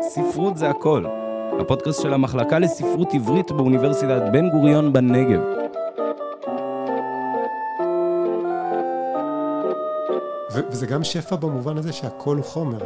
ספרות 0.00 0.56
זה 0.56 0.70
הכל, 0.70 1.04
הפודקאסט 1.60 2.02
של 2.02 2.14
המחלקה 2.14 2.58
לספרות 2.58 3.14
עברית 3.14 3.52
באוניברסיטת 3.52 4.22
בן 4.32 4.50
גוריון 4.50 4.92
בנגב. 4.92 5.40
וזה 10.50 10.86
גם 10.86 11.04
שפע 11.04 11.36
במובן 11.36 11.76
הזה 11.78 11.92
שהכל 11.92 12.36
הוא 12.36 12.44
חומר. 12.44 12.78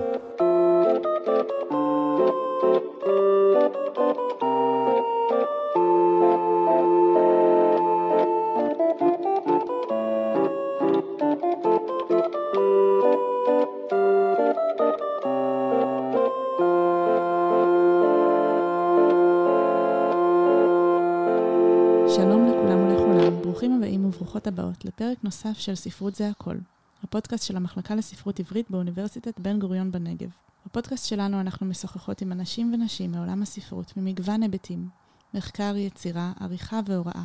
לפרק 25.09 25.25
נוסף 25.25 25.59
של 25.59 25.75
ספרות 25.75 26.15
זה 26.15 26.29
הכל, 26.29 26.57
הפודקאסט 27.03 27.47
של 27.47 27.57
המחלקה 27.57 27.95
לספרות 27.95 28.41
עברית 28.41 28.71
באוניברסיטת 28.71 29.41
בן 29.41 29.59
גוריון 29.59 29.93
בנגב. 29.93 30.29
בפודקאסט 30.67 31.09
שלנו 31.09 31.41
אנחנו 31.41 31.67
משוחחות 31.67 32.23
עם 32.23 32.33
אנשים 32.33 32.75
ונשים 32.75 33.13
מעולם 33.13 33.43
הספרות 33.43 33.93
ממגוון 33.97 34.43
היבטים, 34.43 34.89
מחקר, 35.35 35.77
יצירה, 35.77 36.33
עריכה 36.41 36.81
והוראה. 36.87 37.23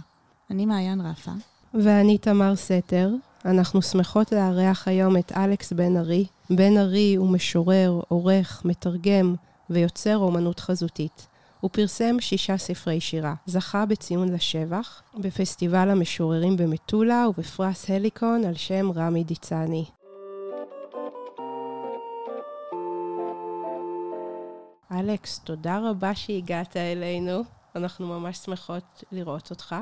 אני 0.51 0.65
מעיין 0.65 1.01
רפה. 1.01 1.31
ואני 1.73 2.17
תמר 2.17 2.55
סתר. 2.55 3.09
אנחנו 3.45 3.81
שמחות 3.81 4.31
לארח 4.31 4.87
היום 4.87 5.17
את 5.17 5.31
אלכס 5.31 5.73
בן 5.73 5.97
ארי. 5.97 6.25
בן 6.49 6.77
ארי 6.77 7.15
הוא 7.15 7.29
משורר, 7.29 8.01
עורך, 8.07 8.61
מתרגם 8.65 9.35
ויוצר 9.69 10.17
אומנות 10.17 10.59
חזותית. 10.59 11.27
הוא 11.63 11.69
פרסם 11.71 12.15
שישה 12.19 12.57
ספרי 12.57 12.99
שירה. 12.99 13.35
זכה 13.45 13.85
בציון 13.85 14.33
לשבח 14.33 15.01
בפסטיבל 15.17 15.89
המשוררים 15.89 16.57
במטולה 16.57 17.25
ובפרס 17.29 17.89
הליקון 17.89 18.45
על 18.45 18.53
שם 18.53 18.91
רמי 18.95 19.23
דיצני. 19.23 19.85
אלכס, 24.91 25.39
תודה 25.39 25.79
רבה 25.79 26.15
שהגעת 26.15 26.77
אלינו. 26.77 27.43
אנחנו 27.75 28.07
ממש 28.07 28.37
שמחות 28.37 29.03
לראות 29.11 29.49
אותך. 29.49 29.75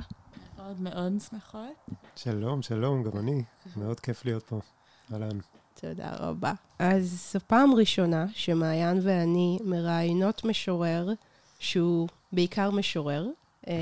מאוד 0.58 0.82
מאוד 0.82 1.14
שמחות. 1.30 1.92
שלום, 2.16 2.62
שלום, 2.62 3.04
גם 3.04 3.18
אני. 3.18 3.44
מאוד 3.76 4.00
כיף 4.00 4.26
להיות 4.26 4.44
פה. 4.44 4.60
אהלן. 5.14 5.38
תודה 5.82 6.12
רבה. 6.20 6.54
אז 6.80 7.32
זו 7.34 7.40
פעם 7.48 7.74
ראשונה 7.74 8.26
שמעיין 8.34 9.00
ואני 9.04 9.60
מראיינות 9.64 10.44
משורר 10.46 11.10
שהוא 11.62 12.08
בעיקר 12.32 12.72
משורר, 12.72 13.28
אה, 13.68 13.74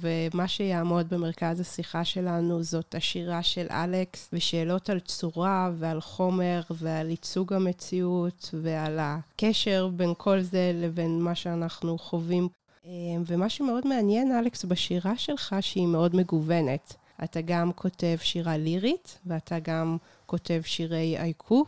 ומה 0.00 0.48
שיעמוד 0.48 1.08
במרכז 1.08 1.60
השיחה 1.60 2.04
שלנו 2.04 2.62
זאת 2.62 2.94
השירה 2.94 3.42
של 3.42 3.66
אלכס, 3.70 4.28
ושאלות 4.32 4.90
על 4.90 5.00
צורה 5.00 5.70
ועל 5.78 6.00
חומר 6.00 6.60
ועל 6.70 7.10
ייצוג 7.10 7.52
המציאות 7.52 8.54
ועל 8.62 8.98
הקשר 9.00 9.88
בין 9.96 10.12
כל 10.16 10.40
זה 10.40 10.72
לבין 10.74 11.22
מה 11.22 11.34
שאנחנו 11.34 11.98
חווים. 11.98 12.48
אה, 12.86 12.90
ומה 13.26 13.48
שמאוד 13.48 13.86
מעניין, 13.86 14.32
אלכס, 14.32 14.64
בשירה 14.64 15.16
שלך, 15.16 15.56
שהיא 15.60 15.86
מאוד 15.86 16.16
מגוונת. 16.16 16.94
אתה 17.24 17.40
גם 17.40 17.72
כותב 17.72 18.16
שירה 18.20 18.56
לירית, 18.56 19.18
ואתה 19.26 19.58
גם 19.58 19.96
כותב 20.26 20.60
שירי 20.64 21.18
אייקו, 21.18 21.64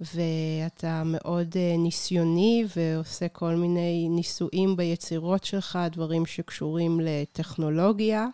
ואתה 0.00 1.02
מאוד 1.04 1.54
uh, 1.54 1.78
ניסיוני 1.78 2.64
ועושה 2.76 3.28
כל 3.28 3.54
מיני 3.54 4.08
ניסויים 4.08 4.76
ביצירות 4.76 5.44
שלך, 5.44 5.78
דברים 5.92 6.26
שקשורים 6.26 7.00
לטכנולוגיה, 7.02 8.26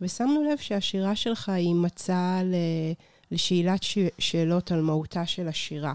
ושמנו 0.00 0.44
לב 0.52 0.58
שהשירה 0.58 1.16
שלך 1.16 1.48
היא 1.48 1.74
מצע 1.74 2.40
לשאלת 3.30 3.82
ש... 3.82 3.98
שאלות 4.18 4.72
על 4.72 4.80
מהותה 4.80 5.26
של 5.26 5.48
השירה. 5.48 5.94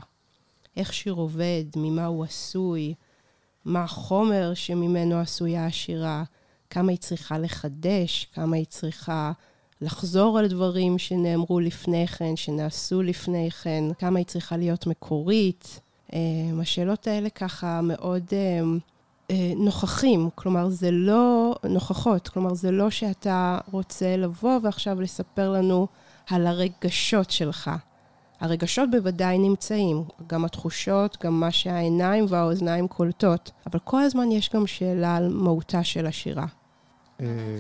איך 0.78 0.94
שיר 0.94 1.14
עובד, 1.14 1.64
ממה 1.76 2.06
הוא 2.06 2.24
עשוי, 2.24 2.94
מה 3.66 3.84
החומר 3.84 4.54
שממנו 4.54 5.20
עשויה 5.20 5.66
השירה, 5.66 6.24
כמה 6.70 6.92
היא 6.92 7.00
צריכה 7.00 7.38
לחדש, 7.38 8.28
כמה 8.34 8.56
היא 8.56 8.66
צריכה 8.66 9.32
לחזור 9.82 10.40
על 10.40 10.48
דברים 10.48 10.98
שנאמרו 10.98 11.60
לפני 11.60 12.08
כן, 12.08 12.36
שנעשו 12.36 13.02
לפני 13.02 13.52
כן, 13.52 13.84
כמה 14.00 14.20
היא 14.20 14.26
צריכה 14.26 14.58
להיות 14.58 14.88
מקורית. 14.88 15.80
אמ, 16.14 16.60
השאלות 16.62 17.08
האלה 17.08 17.30
ככה 17.30 17.82
מאוד 17.82 18.24
אמ, 18.34 18.80
אה, 19.32 19.54
נוכחים, 19.56 20.30
כלומר 20.36 20.70
זה 20.70 20.92
לא 20.92 21.56
נוכחות, 21.70 22.28
כלומר 22.28 22.54
זה 22.54 22.72
לא 22.72 22.90
שאתה 22.90 23.58
רוצה 23.72 24.18
לבוא 24.18 24.60
ועכשיו 24.64 25.02
לספר 25.02 25.52
לנו 25.52 25.88
על 26.30 26.48
הרגשות 26.48 27.32
שלך. 27.32 27.72
הרגשות 28.40 28.92
בוודאי 28.92 29.38
נמצאים, 29.38 30.04
גם 30.28 30.46
התחושות, 30.46 31.18
גם 31.24 31.40
מה 31.40 31.52
שהעיניים 31.52 32.26
והאוזניים 32.30 32.88
קולטות, 32.88 33.52
אבל 33.66 33.80
כל 33.80 34.02
הזמן 34.02 34.32
יש 34.32 34.50
גם 34.54 34.68
שאלה 34.68 35.16
על 35.16 35.30
מהותה 35.30 35.84
של 35.84 36.06
השירה. 36.06 36.46
אה, 37.22 37.58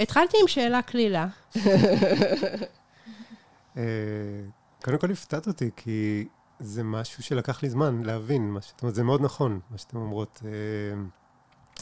התחלתי 0.00 0.36
עם 0.42 0.48
שאלה 0.48 0.82
קלילה. 0.82 1.26
אה, 3.76 3.82
קודם 4.82 4.98
כל 4.98 5.10
הפתעת 5.10 5.46
אותי, 5.46 5.70
כי 5.76 6.28
זה 6.60 6.82
משהו 6.82 7.22
שלקח 7.22 7.62
לי 7.62 7.70
זמן 7.70 8.02
להבין, 8.02 8.50
מה 8.50 8.60
זאת 8.60 8.82
אומרת, 8.82 8.94
זה 8.94 9.02
מאוד 9.02 9.22
נכון, 9.22 9.60
מה 9.70 9.78
שאתן 9.78 9.96
אומרות, 9.96 10.42
אה, 10.44 10.50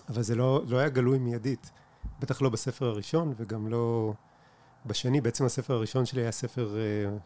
אבל 0.08 0.22
זה 0.22 0.34
לא, 0.34 0.62
לא 0.68 0.78
היה 0.78 0.88
גלוי 0.88 1.18
מיידית. 1.18 1.70
בטח 2.20 2.42
לא 2.42 2.48
בספר 2.48 2.86
הראשון, 2.86 3.34
וגם 3.36 3.68
לא 3.68 4.12
בשני. 4.86 5.20
בעצם 5.20 5.44
הספר 5.44 5.74
הראשון 5.74 6.06
שלי 6.06 6.20
היה 6.20 6.32
ספר 6.32 6.76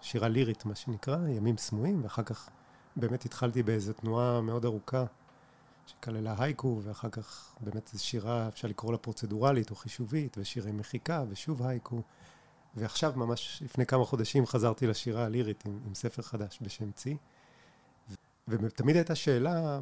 שירה 0.00 0.28
לירית, 0.28 0.64
מה 0.66 0.74
שנקרא, 0.74 1.28
ימים 1.28 1.56
סמויים, 1.56 2.00
ואחר 2.02 2.22
כך 2.22 2.48
באמת 2.96 3.24
התחלתי 3.24 3.62
באיזו 3.62 3.92
תנועה 3.92 4.40
מאוד 4.40 4.64
ארוכה. 4.64 5.04
שכללה 5.90 6.34
הייקו, 6.38 6.80
ואחר 6.84 7.08
כך 7.10 7.54
באמת 7.60 7.90
זו 7.92 8.04
שירה, 8.04 8.48
אפשר 8.48 8.68
לקרוא 8.68 8.92
לה 8.92 8.98
פרוצדורלית 8.98 9.70
או 9.70 9.76
חישובית, 9.76 10.38
ושירי 10.38 10.72
מחיקה, 10.72 11.24
ושוב 11.28 11.62
הייקו. 11.62 12.02
ועכשיו, 12.74 13.12
ממש 13.16 13.62
לפני 13.64 13.86
כמה 13.86 14.04
חודשים, 14.04 14.46
חזרתי 14.46 14.86
לשירה 14.86 15.24
הלירית 15.24 15.66
עם, 15.66 15.80
עם 15.86 15.94
ספר 15.94 16.22
חדש 16.22 16.58
בשם 16.62 16.92
צי. 16.92 17.16
ותמיד 18.48 18.96
הייתה 18.96 19.14
שאלה, 19.14 19.80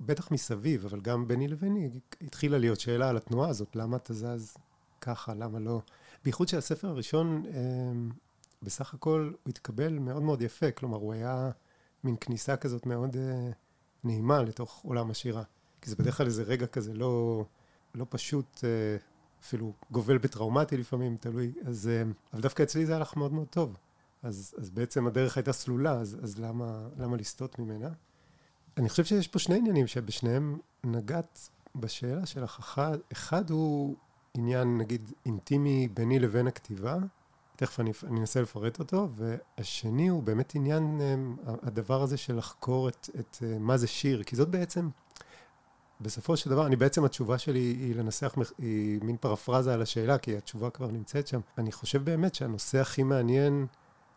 בטח 0.00 0.30
מסביב, 0.30 0.84
אבל 0.84 1.00
גם 1.00 1.28
ביני 1.28 1.48
לביני, 1.48 1.90
התחילה 2.20 2.58
להיות 2.58 2.80
שאלה 2.80 3.08
על 3.08 3.16
התנועה 3.16 3.48
הזאת, 3.48 3.76
למה 3.76 3.96
אתה 3.96 4.14
זז 4.14 4.56
ככה, 5.00 5.34
למה 5.34 5.58
לא? 5.58 5.80
בייחוד 6.24 6.48
שהספר 6.48 6.88
הראשון, 6.88 7.42
אה, 7.46 7.52
בסך 8.62 8.94
הכל, 8.94 9.32
הוא 9.42 9.50
התקבל 9.50 9.98
מאוד 9.98 10.22
מאוד 10.22 10.42
יפה, 10.42 10.70
כלומר, 10.70 10.96
הוא 10.96 11.12
היה 11.12 11.50
מין 12.04 12.16
כניסה 12.20 12.56
כזאת 12.56 12.86
מאוד... 12.86 13.16
אה, 13.16 13.50
נעימה 14.06 14.42
לתוך 14.42 14.80
עולם 14.84 15.10
השירה. 15.10 15.42
כי 15.80 15.90
זה 15.90 15.96
בדרך 15.96 16.16
כלל 16.16 16.26
איזה 16.26 16.42
רגע 16.42 16.66
כזה 16.66 16.94
לא, 16.94 17.44
לא 17.94 18.06
פשוט, 18.08 18.64
אה, 18.64 18.96
אפילו 19.42 19.72
גובל 19.90 20.18
בטראומטי 20.18 20.76
לפעמים, 20.76 21.16
תלוי. 21.16 21.52
אז, 21.64 21.88
אה, 21.88 22.02
אבל 22.32 22.42
דווקא 22.42 22.62
אצלי 22.62 22.86
זה 22.86 22.96
הלך 22.96 23.16
מאוד 23.16 23.32
מאוד 23.32 23.48
טוב. 23.48 23.76
אז, 24.22 24.54
אז 24.58 24.70
בעצם 24.70 25.06
הדרך 25.06 25.36
הייתה 25.36 25.52
סלולה, 25.52 25.92
אז, 25.92 26.18
אז 26.22 26.38
למה, 26.38 26.88
למה 26.98 27.16
לסטות 27.16 27.58
ממנה? 27.58 27.88
אני 28.76 28.88
חושב 28.88 29.04
שיש 29.04 29.28
פה 29.28 29.38
שני 29.38 29.56
עניינים 29.56 29.86
שבשניהם 29.86 30.58
נגעת 30.84 31.48
בשאלה 31.74 32.26
שלך. 32.26 32.82
אחד, 33.12 33.50
הוא 33.50 33.96
עניין, 34.34 34.78
נגיד, 34.78 35.12
אינטימי 35.26 35.88
ביני 35.88 36.18
לבין 36.18 36.46
הכתיבה, 36.46 36.96
תכף 37.56 37.80
אני, 37.80 37.92
אני 38.06 38.20
אנסה 38.20 38.42
לפרט 38.42 38.78
אותו, 38.78 39.08
והשני 39.16 40.08
הוא 40.08 40.22
באמת 40.22 40.54
עניין 40.54 41.00
אמ, 41.00 41.36
הדבר 41.62 42.02
הזה 42.02 42.16
של 42.16 42.36
לחקור 42.36 42.88
את, 42.88 43.10
את 43.20 43.36
אה, 43.42 43.58
מה 43.58 43.76
זה 43.76 43.86
שיר, 43.86 44.22
כי 44.22 44.36
זאת 44.36 44.48
בעצם, 44.48 44.88
בסופו 46.00 46.36
של 46.36 46.50
דבר, 46.50 46.66
אני 46.66 46.76
בעצם 46.76 47.04
התשובה 47.04 47.38
שלי 47.38 47.58
היא 47.58 47.94
לנסח, 47.94 48.34
היא 48.58 49.00
מין 49.02 49.16
פרפרזה 49.16 49.74
על 49.74 49.82
השאלה, 49.82 50.18
כי 50.18 50.36
התשובה 50.36 50.70
כבר 50.70 50.90
נמצאת 50.90 51.26
שם. 51.26 51.40
אני 51.58 51.72
חושב 51.72 52.04
באמת 52.04 52.34
שהנושא 52.34 52.80
הכי 52.80 53.02
מעניין, 53.02 53.66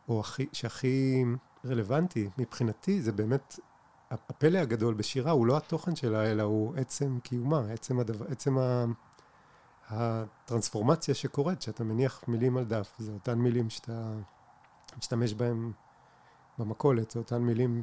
או 0.09 0.19
הכי, 0.19 0.47
שהכי 0.53 1.25
רלוונטי 1.65 2.29
מבחינתי, 2.37 3.01
זה 3.01 3.11
באמת 3.11 3.59
הפלא 4.11 4.57
הגדול 4.57 4.93
בשירה 4.93 5.31
הוא 5.31 5.45
לא 5.45 5.57
התוכן 5.57 5.95
שלה, 5.95 6.31
אלא 6.31 6.43
הוא 6.43 6.73
עצם 6.75 7.19
קיומה, 7.23 7.61
עצם, 7.71 7.99
הדבר, 7.99 8.25
עצם 8.29 8.57
ה... 8.57 8.85
הטרנספורמציה 9.89 11.15
שקורית, 11.15 11.61
שאתה 11.61 11.83
מניח 11.83 12.23
מילים 12.27 12.57
על 12.57 12.65
דף, 12.65 12.93
זה 12.99 13.11
אותן 13.11 13.37
מילים 13.37 13.69
שאתה 13.69 14.13
משתמש 14.97 15.33
בהן 15.33 15.71
במכולת, 16.57 17.11
זה 17.11 17.19
אותן 17.19 17.41
מילים 17.41 17.81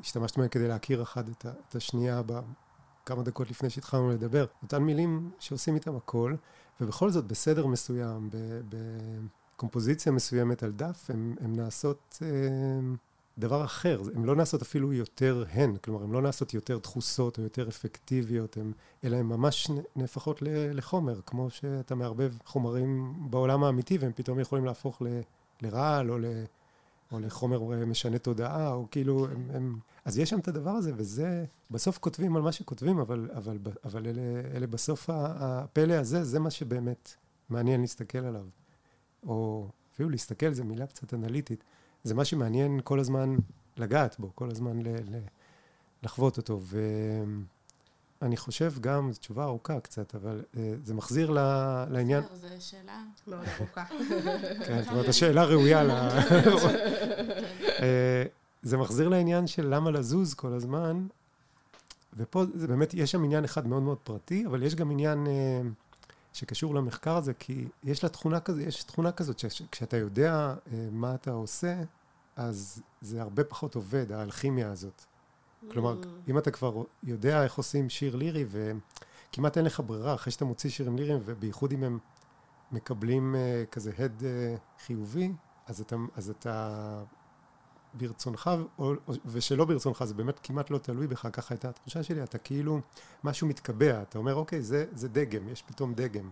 שהשתמשת 0.00 0.38
בהן 0.38 0.48
כדי 0.48 0.68
להכיר 0.68 1.02
אחד 1.02 1.28
את, 1.28 1.46
את 1.68 1.74
השנייה 1.74 2.22
כמה 3.06 3.22
דקות 3.22 3.50
לפני 3.50 3.70
שהתחלנו 3.70 4.10
לדבר, 4.10 4.46
אותן 4.62 4.82
מילים 4.82 5.30
שעושים 5.38 5.74
איתם 5.74 5.96
הכל, 5.96 6.34
ובכל 6.80 7.10
זאת 7.10 7.24
בסדר 7.24 7.66
מסוים, 7.66 8.30
בקומפוזיציה 8.68 10.12
מסוימת 10.12 10.62
על 10.62 10.72
דף, 10.72 11.10
הן 11.10 11.56
נעשות 11.56 12.18
אה, 12.22 12.28
דבר 13.38 13.64
אחר, 13.64 14.00
הן 14.14 14.24
לא 14.24 14.36
נעשות 14.36 14.62
אפילו 14.62 14.92
יותר 14.92 15.44
הן, 15.50 15.76
כלומר 15.76 16.02
הן 16.02 16.10
לא 16.10 16.22
נעשות 16.22 16.54
יותר 16.54 16.78
דחוסות 16.78 17.38
או 17.38 17.42
יותר 17.42 17.68
אפקטיביות, 17.68 18.56
הם, 18.56 18.72
אלא 19.04 19.16
הן 19.16 19.26
ממש 19.26 19.70
נהפכות 19.96 20.42
לחומר, 20.74 21.20
כמו 21.26 21.50
שאתה 21.50 21.94
מערבב 21.94 22.32
חומרים 22.44 23.14
בעולם 23.30 23.64
האמיתי 23.64 23.98
והם 23.98 24.12
פתאום 24.14 24.40
יכולים 24.40 24.64
להפוך 24.64 25.02
ל, 25.02 25.06
לרעל 25.62 26.10
או, 26.10 26.18
ל, 26.18 26.24
או 27.12 27.20
לחומר 27.20 27.86
משנה 27.86 28.18
תודעה, 28.18 28.72
או 28.72 28.86
כאילו, 28.90 29.26
הם, 29.26 29.50
הם, 29.54 29.78
אז 30.04 30.18
יש 30.18 30.30
שם 30.30 30.38
את 30.38 30.48
הדבר 30.48 30.70
הזה, 30.70 30.92
וזה, 30.96 31.44
בסוף 31.70 31.98
כותבים 31.98 32.36
על 32.36 32.42
מה 32.42 32.52
שכותבים, 32.52 32.98
אבל, 32.98 33.28
אבל, 33.34 33.58
אבל 33.84 34.06
אלה, 34.06 34.22
אלה 34.54 34.66
בסוף 34.66 35.10
הפלא 35.12 35.94
הזה, 35.94 36.24
זה 36.24 36.40
מה 36.40 36.50
שבאמת 36.50 37.14
מעניין 37.48 37.80
להסתכל 37.80 38.18
עליו. 38.18 38.44
או 39.26 39.68
אפילו 39.94 40.10
להסתכל, 40.10 40.52
זו 40.52 40.64
מילה 40.64 40.86
קצת 40.86 41.14
אנליטית. 41.14 41.64
זה 42.04 42.14
מה 42.14 42.24
שמעניין 42.24 42.80
כל 42.84 43.00
הזמן 43.00 43.36
לגעת 43.76 44.16
בו, 44.18 44.30
כל 44.34 44.50
הזמן 44.50 44.82
ל, 44.82 44.88
ל, 44.88 45.18
לחוות 46.02 46.36
אותו. 46.36 46.60
ואני 48.20 48.36
חושב 48.36 48.72
גם, 48.80 49.12
זו 49.12 49.18
תשובה 49.18 49.44
ארוכה 49.44 49.80
קצת, 49.80 50.14
אבל 50.14 50.42
uh, 50.54 50.58
זה 50.84 50.94
מחזיר 50.94 51.30
ל, 51.30 51.38
לעניין... 51.90 52.22
זו 52.34 52.48
שאלה 52.58 53.02
מאוד 53.26 53.44
ארוכה. 53.58 53.84
כן, 54.66 54.82
זאת 54.82 54.92
אומרת, 54.92 55.08
השאלה 55.08 55.44
ראויה 55.44 55.84
ל... 55.84 55.90
אה, 57.82 58.24
זה 58.62 58.76
מחזיר 58.76 59.08
לעניין 59.08 59.46
של 59.46 59.74
למה 59.74 59.90
לזוז 59.90 60.34
כל 60.34 60.52
הזמן, 60.52 61.06
ופה 62.16 62.44
זה 62.54 62.68
באמת, 62.68 62.94
יש 62.94 63.10
שם 63.10 63.24
עניין 63.24 63.44
אחד 63.44 63.66
מאוד 63.66 63.82
מאוד 63.82 63.98
פרטי, 63.98 64.46
אבל 64.46 64.62
יש 64.62 64.74
גם 64.74 64.90
עניין... 64.90 65.26
שקשור 66.32 66.74
למחקר 66.74 67.16
הזה, 67.16 67.34
כי 67.34 67.68
יש 67.84 68.02
לה 68.02 68.08
תכונה 68.08 68.40
כזאת, 68.40 68.66
יש 68.66 68.84
תכונה 68.84 69.12
כזאת 69.12 69.38
שכשאתה 69.38 69.96
יודע 69.96 70.54
uh, 70.54 70.70
מה 70.90 71.14
אתה 71.14 71.30
עושה, 71.30 71.82
אז 72.36 72.82
זה 73.00 73.22
הרבה 73.22 73.44
פחות 73.44 73.74
עובד, 73.74 74.12
האלכימיה 74.12 74.72
הזאת. 74.72 75.04
כלומר, 75.70 75.96
mm. 76.02 76.30
אם 76.30 76.38
אתה 76.38 76.50
כבר 76.50 76.82
יודע 77.02 77.44
איך 77.44 77.54
עושים 77.54 77.90
שיר 77.90 78.16
לירי, 78.16 78.44
וכמעט 78.48 79.56
אין 79.56 79.64
לך 79.64 79.82
ברירה, 79.86 80.14
אחרי 80.14 80.32
שאתה 80.32 80.44
מוציא 80.44 80.70
שירים 80.70 80.96
ליריים, 80.96 81.20
ובייחוד 81.24 81.72
אם 81.72 81.84
הם 81.84 81.98
מקבלים 82.72 83.34
uh, 83.34 83.66
כזה 83.70 83.92
הד 83.98 84.20
uh, 84.20 84.84
חיובי, 84.86 85.32
אז 85.66 85.80
אתה, 85.80 85.96
אז 86.16 86.30
אתה 86.30 87.02
ברצונך, 87.94 88.50
או, 88.78 88.92
ושלא 89.26 89.64
ברצונך, 89.64 90.04
זה 90.04 90.14
באמת 90.14 90.40
כמעט 90.42 90.70
לא 90.70 90.78
תלוי 90.78 91.06
בך, 91.06 91.28
ככה 91.32 91.54
הייתה 91.54 91.68
התחושה 91.68 92.02
שלי, 92.02 92.22
אתה 92.22 92.38
כאילו, 92.38 92.80
משהו 93.24 93.46
מתקבע, 93.46 94.02
אתה 94.02 94.18
אומר, 94.18 94.34
אוקיי, 94.34 94.62
זה, 94.62 94.86
זה 94.92 95.08
דגם, 95.08 95.48
יש 95.48 95.62
פתאום 95.62 95.94
דגם. 95.94 96.30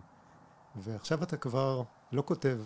ועכשיו 0.75 1.23
אתה 1.23 1.37
כבר 1.37 1.83
לא 2.11 2.23
כותב 2.25 2.59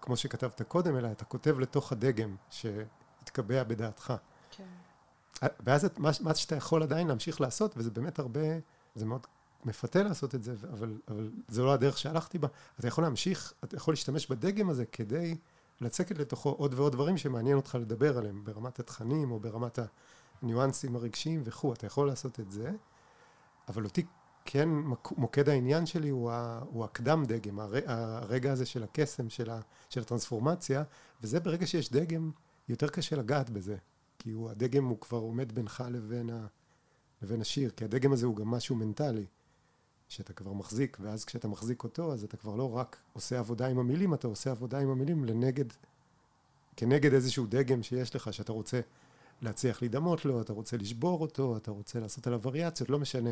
כמו 0.00 0.16
שכתבת 0.16 0.62
קודם, 0.62 0.96
אלא 0.96 1.12
אתה 1.12 1.24
כותב 1.24 1.58
לתוך 1.58 1.92
הדגם 1.92 2.36
שהתקבע 2.50 3.62
בדעתך. 3.62 4.12
כן. 4.50 4.64
ואז 5.60 5.84
את, 5.84 5.98
מה, 5.98 6.10
מה 6.20 6.34
שאתה 6.34 6.56
יכול 6.56 6.82
עדיין 6.82 7.08
להמשיך 7.08 7.40
לעשות, 7.40 7.74
וזה 7.76 7.90
באמת 7.90 8.18
הרבה, 8.18 8.40
זה 8.94 9.04
מאוד 9.06 9.26
מפתה 9.64 10.02
לעשות 10.02 10.34
את 10.34 10.42
זה, 10.42 10.54
אבל, 10.72 10.98
אבל 11.08 11.30
זה 11.48 11.62
לא 11.62 11.72
הדרך 11.72 11.98
שהלכתי 11.98 12.38
בה, 12.38 12.48
אתה 12.78 12.88
יכול 12.88 13.04
להמשיך, 13.04 13.52
אתה 13.64 13.76
יכול 13.76 13.92
להשתמש 13.92 14.26
בדגם 14.26 14.70
הזה 14.70 14.86
כדי 14.86 15.36
לצקת 15.82 16.18
לתוכו 16.18 16.50
עוד 16.50 16.74
ועוד 16.74 16.92
דברים 16.92 17.16
שמעניין 17.16 17.56
אותך 17.56 17.78
לדבר 17.80 18.18
עליהם, 18.18 18.44
ברמת 18.44 18.78
התכנים 18.78 19.30
או 19.30 19.40
ברמת 19.40 19.78
הניואנסים 20.42 20.96
הרגשיים 20.96 21.42
וכו', 21.44 21.72
אתה 21.72 21.86
יכול 21.86 22.06
לעשות 22.06 22.40
את 22.40 22.50
זה, 22.50 22.70
אבל 23.68 23.84
אותי 23.84 24.06
כן 24.44 24.68
מוקד 25.16 25.48
העניין 25.48 25.86
שלי 25.86 26.08
הוא, 26.08 26.30
ה, 26.30 26.60
הוא 26.66 26.84
הקדם 26.84 27.24
דגם, 27.26 27.60
הר, 27.60 27.72
הרגע 27.86 28.52
הזה 28.52 28.66
של 28.66 28.82
הקסם, 28.82 29.30
של, 29.30 29.50
ה, 29.50 29.60
של 29.88 30.00
הטרנספורמציה, 30.00 30.82
וזה 31.22 31.40
ברגע 31.40 31.66
שיש 31.66 31.92
דגם, 31.92 32.30
יותר 32.68 32.88
קשה 32.88 33.16
לגעת 33.16 33.50
בזה, 33.50 33.76
כי 34.18 34.30
הוא, 34.30 34.50
הדגם 34.50 34.84
הוא 34.84 35.00
כבר 35.00 35.18
עומד 35.18 35.52
בינך 35.52 35.84
לבין, 35.90 36.30
ה, 36.30 36.46
לבין 37.22 37.40
השיר, 37.40 37.70
כי 37.70 37.84
הדגם 37.84 38.12
הזה 38.12 38.26
הוא 38.26 38.36
גם 38.36 38.48
משהו 38.48 38.76
מנטלי, 38.76 39.26
שאתה 40.12 40.32
כבר 40.32 40.52
מחזיק, 40.52 40.96
ואז 41.00 41.24
כשאתה 41.24 41.48
מחזיק 41.48 41.84
אותו, 41.84 42.12
אז 42.12 42.24
אתה 42.24 42.36
כבר 42.36 42.56
לא 42.56 42.76
רק 42.76 42.96
עושה 43.12 43.38
עבודה 43.38 43.66
עם 43.66 43.78
המילים, 43.78 44.14
אתה 44.14 44.26
עושה 44.26 44.50
עבודה 44.50 44.78
עם 44.78 44.88
המילים 44.88 45.24
לנגד, 45.24 45.64
כנגד 46.76 47.14
איזשהו 47.14 47.46
דגם 47.48 47.82
שיש 47.82 48.14
לך, 48.14 48.32
שאתה 48.32 48.52
רוצה 48.52 48.80
להצליח 49.42 49.82
להידמות 49.82 50.24
לו, 50.24 50.40
אתה 50.40 50.52
רוצה 50.52 50.76
לשבור 50.76 51.20
אותו, 51.20 51.56
אתה 51.56 51.70
רוצה 51.70 52.00
לעשות 52.00 52.26
עליו 52.26 52.40
וריאציות, 52.42 52.90
לא 52.90 52.98
משנה. 52.98 53.30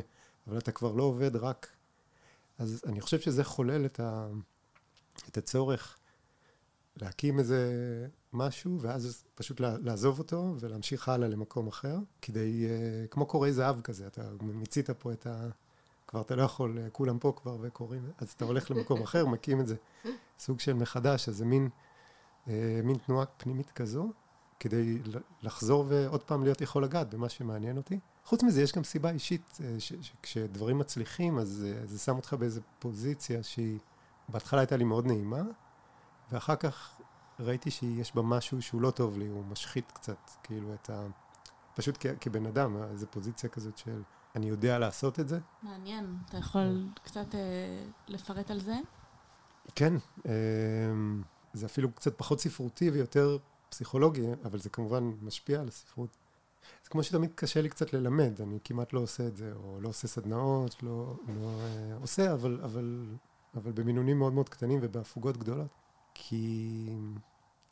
אבל 0.49 0.59
אתה 0.59 0.73
כבר 0.73 0.93
לא 0.93 1.03
עובד 1.03 1.37
רק... 1.37 1.67
אז 2.59 2.83
אני 2.87 3.00
חושב 3.00 3.21
שזה 3.21 3.44
חולל 3.44 3.85
את, 3.87 4.00
ה... 4.00 4.29
את 5.29 5.38
הצורך 5.38 5.99
להקים 6.97 7.38
איזה 7.38 7.67
משהו, 8.33 8.81
ואז 8.81 9.25
פשוט 9.35 9.61
לעזוב 9.61 10.19
אותו 10.19 10.55
ולהמשיך 10.61 11.09
הלאה 11.09 11.29
למקום 11.29 11.69
אחר, 11.69 11.99
כדי, 12.23 12.67
אה, 12.69 13.06
כמו 13.11 13.26
קוראי 13.26 13.53
זהב 13.53 13.81
כזה, 13.81 14.06
אתה 14.06 14.23
מיצית 14.41 14.91
פה 14.91 15.12
את 15.12 15.26
ה... 15.26 15.49
כבר 16.11 16.21
אתה 16.21 16.37
לא 16.37 16.43
יכול, 16.43 16.79
אה, 16.79 16.91
כולם 16.91 17.19
פה 17.19 17.33
כבר 17.37 17.57
וקוראים, 17.61 18.11
אז 18.19 18.33
אתה 18.37 18.45
הולך 18.45 18.71
למקום 18.71 19.03
אחר, 19.03 19.27
מקים 19.27 19.61
את 19.61 19.67
זה, 19.67 19.77
סוג 20.39 20.61
של 20.61 20.73
מחדש, 20.75 21.29
איזה 21.29 21.45
מין, 21.45 21.69
אה, 22.49 22.81
מין 22.85 22.97
תנועה 22.99 23.27
פנימית 23.27 23.71
כזו, 23.71 24.12
כדי 24.61 24.99
לחזור 25.43 25.85
ועוד 25.89 26.23
פעם 26.23 26.45
להיות 26.45 26.61
יכול 26.61 26.85
לגעת 26.85 27.15
במה 27.15 27.29
שמעניין 27.29 27.77
אותי. 27.77 27.99
חוץ 28.25 28.43
מזה, 28.43 28.62
יש 28.62 28.73
גם 28.73 28.85
סיבה 28.85 29.11
אישית, 29.11 29.59
אה, 29.65 29.77
שכשדברים 29.79 30.79
מצליחים, 30.79 31.39
אז 31.39 31.67
אה, 31.69 31.87
זה 31.87 31.99
שם 31.99 32.17
אותך 32.17 32.35
באיזו 32.35 32.61
פוזיציה 32.79 33.43
שהיא 33.43 33.79
בהתחלה 34.29 34.61
הייתה 34.61 34.77
לי 34.77 34.85
מאוד 34.85 35.07
נעימה, 35.07 35.43
ואחר 36.33 36.57
כך 36.57 37.01
ראיתי 37.41 37.71
שיש 37.71 38.15
בה 38.15 38.23
משהו 38.23 38.62
שהוא 38.62 38.81
לא 38.81 38.91
טוב 38.91 39.19
לי, 39.19 39.29
הוא 39.29 39.45
משחית 39.45 39.93
קצת, 39.93 40.31
כאילו, 40.43 40.75
את 40.75 40.91
ה... 40.91 41.07
פשוט 41.75 41.97
כ- 42.01 42.19
כבן 42.21 42.47
אדם, 42.47 42.77
איזו 42.77 43.07
פוזיציה 43.11 43.51
כזאת 43.51 43.79
של 43.79 44.03
אני 44.37 44.49
יודע 44.49 44.79
לעשות 44.79 45.21
את 45.21 45.29
זה. 45.29 45.38
מעניין, 45.62 46.17
אתה 46.29 46.37
יכול 46.37 46.87
קצת 47.03 47.35
אה, 47.35 47.85
לפרט 48.09 48.50
על 48.50 48.61
זה? 48.61 48.77
כן, 49.75 49.94
אה, 50.27 50.32
זה 51.53 51.67
אפילו 51.67 51.93
קצת 51.93 52.19
פחות 52.19 52.41
ספרותי 52.41 52.91
ויותר 52.91 53.38
פסיכולוגי, 53.69 54.27
אבל 54.44 54.59
זה 54.59 54.71
כמובן 54.71 55.12
משפיע 55.23 55.61
על 55.61 55.69
הספרות. 55.69 56.17
זה 56.85 56.91
כמו 56.91 57.03
שתמיד 57.03 57.31
קשה 57.35 57.62
לי 57.62 57.69
קצת 57.69 57.93
ללמד, 57.93 58.41
אני 58.41 58.59
כמעט 58.65 58.93
לא 58.93 59.00
עושה 59.00 59.27
את 59.27 59.37
זה, 59.37 59.53
או 59.53 59.81
לא 59.81 59.88
עושה 59.88 60.09
סדנאות, 60.09 60.83
לא, 60.83 61.16
לא 61.28 61.61
אה, 61.61 61.97
עושה, 62.00 62.33
אבל, 62.33 62.61
אבל, 62.64 63.07
אבל 63.55 63.73
במינונים 63.73 64.19
מאוד 64.19 64.33
מאוד 64.33 64.49
קטנים 64.49 64.78
ובהפוגות 64.83 65.37
גדולות. 65.37 65.69
כי 66.14 66.87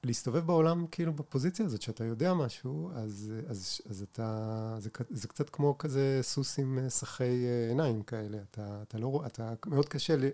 להסתובב 0.05 0.47
בעולם 0.47 0.87
כאילו 0.91 1.13
בפוזיציה 1.13 1.67
הזאת, 1.67 1.83
שאתה 1.83 2.05
יודע 2.05 2.35
משהו, 2.35 2.91
אז, 2.95 3.33
אז, 3.49 3.81
אז 3.91 4.03
אתה, 4.03 4.77
זה, 4.79 4.91
זה 5.11 5.29
קצת 5.29 5.51
כמו 5.51 5.79
כזה 5.79 6.19
סוס 6.23 6.59
עם 6.59 6.79
אה, 6.79 6.91
סחי 6.91 7.47
אה, 7.47 7.69
עיניים 7.69 8.03
כאלה, 8.03 8.39
אתה, 8.51 8.83
אתה 8.83 8.99
לא, 8.99 9.23
אתה, 9.27 9.53
מאוד 9.67 9.89
קשה 9.89 10.17
ל, 10.17 10.25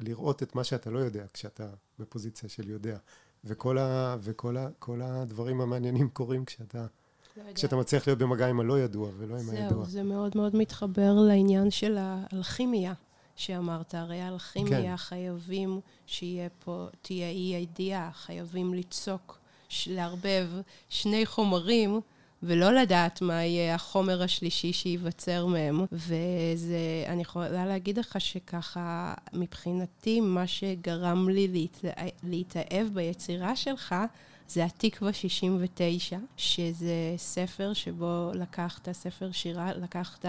לראות 0.00 0.42
את 0.42 0.54
מה 0.54 0.64
שאתה 0.64 0.90
לא 0.90 0.98
יודע 0.98 1.24
כשאתה 1.32 1.68
בפוזיציה 1.98 2.48
של 2.48 2.70
יודע. 2.70 2.98
וכל, 3.44 3.78
ה, 3.78 4.16
וכל 4.20 4.56
ה, 4.56 4.68
כל 4.78 5.02
הדברים 5.02 5.60
המעניינים 5.60 6.08
קורים 6.08 6.44
כשאתה 6.44 6.86
לא 7.36 7.42
כשאתה 7.54 7.76
מצליח 7.76 8.06
להיות 8.06 8.18
במגע 8.18 8.46
עם 8.46 8.60
הלא 8.60 8.80
ידוע 8.80 9.10
ולא 9.18 9.38
עם 9.38 9.50
הידוע. 9.50 9.68
זהו, 9.68 9.84
זה 9.84 10.02
מאוד 10.02 10.32
מאוד 10.36 10.56
מתחבר 10.56 11.12
לעניין 11.14 11.70
של 11.70 11.96
האלכימיה 11.98 12.94
שאמרת. 13.38 13.94
הרי 13.94 14.20
האלכימיה 14.20 14.90
כן. 14.90 14.96
חייבים 14.96 15.80
שיהיה 16.06 16.48
פה, 16.64 16.86
תהיה 17.02 17.30
אי 17.30 17.54
הידיעה, 17.54 18.10
חייבים 18.12 18.74
ליצוק, 18.74 19.38
לערבב 19.86 20.48
שני 20.88 21.26
חומרים. 21.26 22.00
ולא 22.42 22.72
לדעת 22.72 23.22
מה 23.22 23.44
יהיה 23.44 23.74
החומר 23.74 24.22
השלישי 24.22 24.72
שייווצר 24.72 25.46
מהם. 25.46 25.84
וזה, 25.92 27.04
אני 27.06 27.22
יכולה 27.22 27.66
להגיד 27.66 27.98
לך 27.98 28.20
שככה, 28.20 29.14
מבחינתי, 29.32 30.20
מה 30.20 30.46
שגרם 30.46 31.28
לי 31.28 31.66
להתאהב 32.22 32.88
ביצירה 32.92 33.56
שלך, 33.56 33.94
זה 34.48 34.64
התקווה 34.64 35.12
69, 35.12 36.18
שזה 36.36 37.14
ספר 37.16 37.72
שבו 37.72 38.30
לקחת, 38.34 38.92
ספר 38.92 39.32
שירה, 39.32 39.72
לקחת 39.72 40.24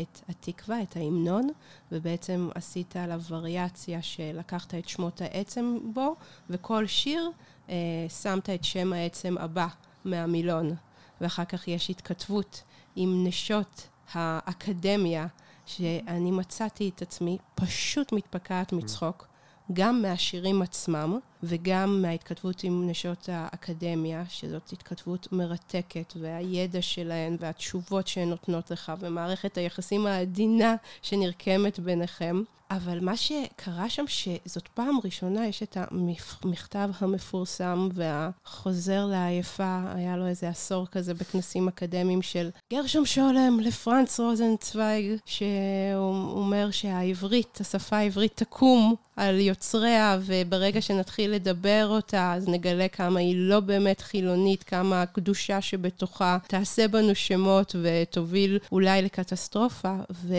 את 0.00 0.20
התקווה, 0.28 0.82
את 0.82 0.96
ההמנון, 0.96 1.48
ובעצם 1.92 2.48
עשית 2.54 2.96
עליו 2.96 3.20
וריאציה 3.28 4.02
שלקחת 4.02 4.74
את 4.74 4.88
שמות 4.88 5.20
העצם 5.20 5.78
בו, 5.92 6.16
וכל 6.50 6.86
שיר 6.86 7.30
אה, 7.68 7.74
שמת 8.22 8.50
את 8.50 8.64
שם 8.64 8.92
העצם 8.92 9.38
הבא 9.38 9.66
מהמילון. 10.04 10.74
ואחר 11.20 11.44
כך 11.44 11.68
יש 11.68 11.90
התכתבות 11.90 12.62
עם 12.96 13.26
נשות 13.26 13.88
האקדמיה, 14.12 15.26
שאני 15.66 16.30
מצאתי 16.30 16.90
את 16.94 17.02
עצמי 17.02 17.38
פשוט 17.54 18.12
מתפקעת 18.12 18.72
מצחוק. 18.72 19.26
גם 19.72 20.02
מהשירים 20.02 20.62
עצמם, 20.62 21.18
וגם 21.46 22.02
מההתכתבות 22.02 22.64
עם 22.64 22.90
נשות 22.90 23.28
האקדמיה, 23.32 24.24
שזאת 24.28 24.72
התכתבות 24.72 25.32
מרתקת, 25.32 26.12
והידע 26.20 26.82
שלהן 26.82 27.36
והתשובות 27.40 28.06
שהן 28.06 28.28
נותנות 28.28 28.70
לך, 28.70 28.92
ומערכת 29.00 29.58
היחסים 29.58 30.06
העדינה 30.06 30.74
שנרקמת 31.02 31.78
ביניכם. 31.78 32.42
אבל 32.70 33.00
מה 33.00 33.16
שקרה 33.16 33.88
שם, 33.88 34.04
שזאת 34.06 34.68
פעם 34.68 34.98
ראשונה, 35.04 35.46
יש 35.46 35.62
את 35.62 35.76
המכתב 35.80 36.90
המפורסם 36.98 37.88
והחוזר 37.94 39.06
לעייפה, 39.06 39.80
היה 39.94 40.16
לו 40.16 40.26
איזה 40.26 40.48
עשור 40.48 40.86
כזה 40.86 41.14
בכנסים 41.14 41.68
אקדמיים 41.68 42.22
של 42.22 42.50
גרשום 42.72 43.06
שולם 43.06 43.60
לפרנץ 43.60 44.20
רוזנצוויג, 44.20 45.16
שהוא 45.26 46.30
אומר 46.30 46.70
שהעברית, 46.70 47.58
השפה 47.60 47.96
העברית 47.96 48.32
תקום 48.34 48.94
על 49.16 49.40
יוצריה, 49.40 50.18
וברגע 50.20 50.80
שנתחיל 50.80 51.33
לדבר 51.34 51.86
אותה, 51.88 52.32
אז 52.32 52.48
נגלה 52.48 52.88
כמה 52.88 53.20
היא 53.20 53.36
לא 53.36 53.60
באמת 53.60 54.00
חילונית, 54.00 54.62
כמה 54.62 55.02
הקדושה 55.02 55.60
שבתוכה 55.60 56.38
תעשה 56.48 56.88
בנו 56.88 57.14
שמות 57.14 57.76
ותוביל 57.82 58.58
אולי 58.72 59.02
לקטסטרופה. 59.02 59.96
ו... 60.10 60.34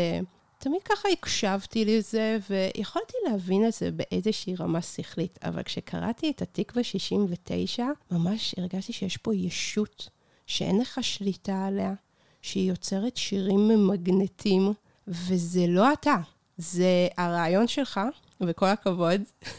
תמיד 0.57 0.83
ככה 0.83 1.09
הקשבתי 1.09 1.85
לזה, 1.85 2.37
ויכולתי 2.49 3.13
להבין 3.27 3.67
את 3.67 3.73
זה 3.73 3.89
באיזושהי 3.91 4.55
רמה 4.55 4.81
שכלית, 4.81 5.39
אבל 5.43 5.63
כשקראתי 5.63 6.31
את 6.31 6.41
התקווה 6.41 6.83
69, 6.83 7.85
ממש 8.11 8.55
הרגשתי 8.57 8.93
שיש 8.93 9.17
פה 9.17 9.35
ישות 9.35 10.09
שאין 10.47 10.79
לך 10.79 10.99
שליטה 11.01 11.65
עליה, 11.65 11.93
שהיא 12.41 12.69
יוצרת 12.69 13.17
שירים 13.17 13.67
ממגנטים, 13.67 14.73
וזה 15.07 15.65
לא 15.67 15.93
אתה, 15.93 16.15
זה 16.57 17.07
הרעיון 17.17 17.67
שלך, 17.67 17.99
וכל 18.41 18.65
הכבוד. 18.65 19.21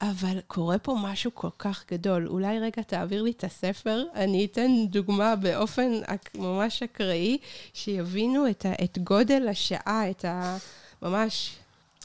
אבל 0.00 0.40
קורה 0.46 0.78
פה 0.78 0.96
משהו 1.02 1.30
כל 1.34 1.48
כך 1.58 1.84
גדול. 1.90 2.28
אולי 2.28 2.58
רגע 2.58 2.82
תעביר 2.82 3.22
לי 3.22 3.30
את 3.30 3.44
הספר, 3.44 4.04
אני 4.14 4.44
אתן 4.44 4.70
דוגמה 4.86 5.36
באופן 5.36 5.92
ממש 6.34 6.82
אקראי, 6.82 7.38
שיבינו 7.74 8.50
את, 8.50 8.66
ה, 8.66 8.72
את 8.84 8.98
גודל 8.98 9.48
השעה, 9.48 10.10
את 10.10 10.24
ה... 10.24 10.56
ממש... 11.02 11.56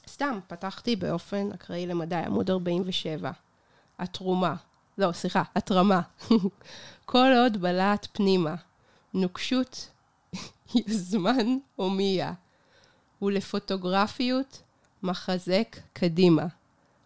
סתם, 0.08 0.40
פתחתי 0.48 0.96
באופן 0.96 1.52
אקראי 1.52 1.86
למדי, 1.86 2.16
עמוד 2.16 2.50
47. 2.50 3.32
התרומה. 4.00 4.56
לא, 4.98 5.12
סליחה, 5.12 5.44
התרמה. 5.56 6.02
כל 7.06 7.32
עוד 7.44 7.58
בלעת 7.58 8.08
פנימה, 8.14 8.56
נוקשות 9.14 9.90
יזמן 10.76 11.58
הומיה, 11.76 12.34
ולפוטוגרפיות 13.22 14.62
מחזק 15.04 15.78
קדימה. 15.94 16.46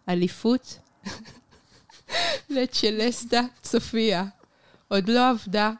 אליפות 0.08 0.78
לצ'לסטה 2.50 3.40
צופיה. 3.62 4.24
עוד 4.88 5.08
לא 5.08 5.30
עבדה 5.30 5.72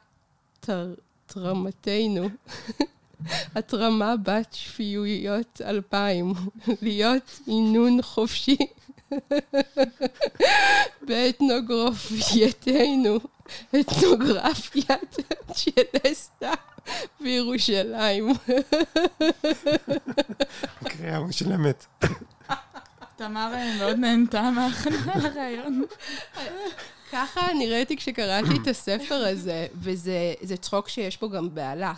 תרמתנו. 1.26 2.28
התרמה 3.54 4.16
בת 4.16 4.52
שפיויות 4.52 5.60
אלפיים. 5.64 6.32
להיות 6.82 7.40
עינון 7.46 8.02
חופשי 8.02 8.56
באתנוגרפייתנו. 11.02 13.18
אתנוגרפיית 13.80 15.16
צ'לסטה 15.52 16.52
בירושלים. 17.20 18.28
קריאה 20.84 21.20
מושלמת. 21.20 21.86
תמר 23.18 23.52
מאוד 23.78 23.96
נהנתה 23.96 24.50
מההכנה 24.50 25.14
לרעיון. 25.22 25.84
ככה 27.12 27.40
נראיתי 27.58 27.96
כשקראתי 27.96 28.56
את 28.62 28.66
הספר 28.66 29.14
הזה, 29.14 29.66
וזה 29.74 30.56
צחוק 30.60 30.88
שיש 30.88 31.16
פה 31.16 31.28
גם 31.28 31.54
בהלה. 31.54 31.94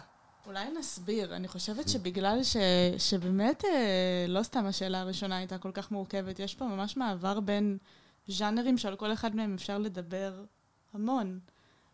אולי 0.47 0.71
נסביר. 0.79 1.37
אני 1.37 1.49
חושבת 1.49 1.89
שבגלל 1.89 2.43
ש, 2.43 2.57
שבאמת 2.99 3.65
אה, 3.65 4.25
לא 4.29 4.43
סתם 4.43 4.67
השאלה 4.67 5.01
הראשונה 5.01 5.37
הייתה 5.37 5.59
כל 5.59 5.73
כך 5.73 5.91
מורכבת, 5.91 6.39
יש 6.39 6.55
פה 6.55 6.65
ממש 6.65 6.97
מעבר 6.97 7.41
בין 7.41 7.79
ז'אנרים 8.29 8.79
שעל 8.79 8.97
כל 8.97 9.13
אחד 9.13 9.37
מהם 9.37 9.55
אפשר 9.55 9.79
לדבר 9.79 10.45
המון. 10.95 11.39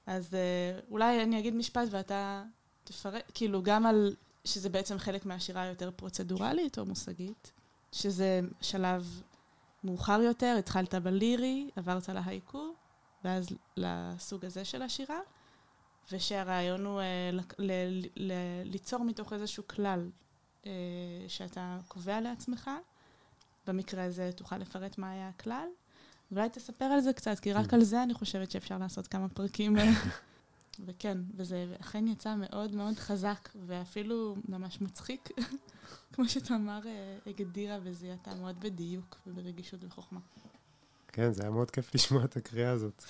אז 0.07 0.35
אה, 0.35 0.79
אולי 0.91 1.23
אני 1.23 1.39
אגיד 1.39 1.55
משפט 1.55 1.89
ואתה 1.91 2.43
תפרט, 2.85 3.23
כאילו 3.35 3.63
גם 3.63 3.87
על 3.87 4.15
שזה 4.45 4.69
בעצם 4.69 4.99
חלק 4.99 5.27
מהשירה 5.27 5.63
היותר 5.63 5.91
פרוצדורלית 5.97 6.79
או 6.79 6.85
מושגית, 6.85 7.53
שזה 7.97 8.41
שלב 8.61 9.23
מאוחר 9.85 10.21
יותר, 10.21 10.57
התחלת 10.59 10.95
בלירי, 10.95 11.71
עברת 11.77 12.09
להייקו, 12.09 12.75
ואז 13.25 13.49
לסוג 13.77 14.45
הזה 14.45 14.65
של 14.65 14.83
השירה, 14.83 15.19
ושהרעיון 16.13 16.87
הוא 16.87 17.01
אה, 17.01 17.31
ל, 17.33 17.41
ל, 17.59 17.73
ל, 18.17 18.33
ליצור 18.65 19.05
מתוך 19.05 19.33
איזשהו 19.33 19.63
כלל 19.67 20.09
אה, 20.67 20.71
שאתה 21.29 21.79
קובע 21.89 22.21
לעצמך. 22.21 22.71
במקרה 23.67 24.05
הזה 24.05 24.31
תוכל 24.37 24.59
לפרט 24.59 24.99
מה 24.99 25.11
היה 25.11 25.29
הכלל. 25.29 25.69
ואולי 26.33 26.49
תספר 26.49 26.85
על 26.85 27.01
זה 27.01 27.13
קצת, 27.13 27.39
כי 27.39 27.53
רק 27.53 27.75
על 27.75 27.85
זה 27.85 28.03
אני 28.03 28.15
חושבת 28.15 28.51
שאפשר 28.51 28.79
לעשות 28.79 29.07
כמה 29.07 29.29
פרקים. 29.29 29.77
וכן, 30.87 31.19
וזה 31.35 31.67
אכן 31.81 32.07
יצא 32.09 32.35
מאוד 32.35 32.75
מאוד 32.75 32.99
חזק, 32.99 33.49
ואפילו 33.67 34.37
ממש 34.49 34.81
מצחיק. 34.81 35.29
כמו 36.17 36.29
שתמר 36.29 36.81
אה, 36.87 37.17
הגדירה 37.27 37.79
וזיהתה 37.83 38.35
מאוד 38.35 38.61
בדיוק 38.61 39.17
וברגישות 39.27 39.85
וחוכמה. 39.85 40.21
כן, 41.09 41.33
זה 41.33 41.43
היה 41.43 41.51
מאוד 41.51 41.71
כיף 41.71 41.95
לשמוע 41.95 42.25
את 42.25 42.37
הקריאה 42.37 42.71
הזאת. 42.71 43.05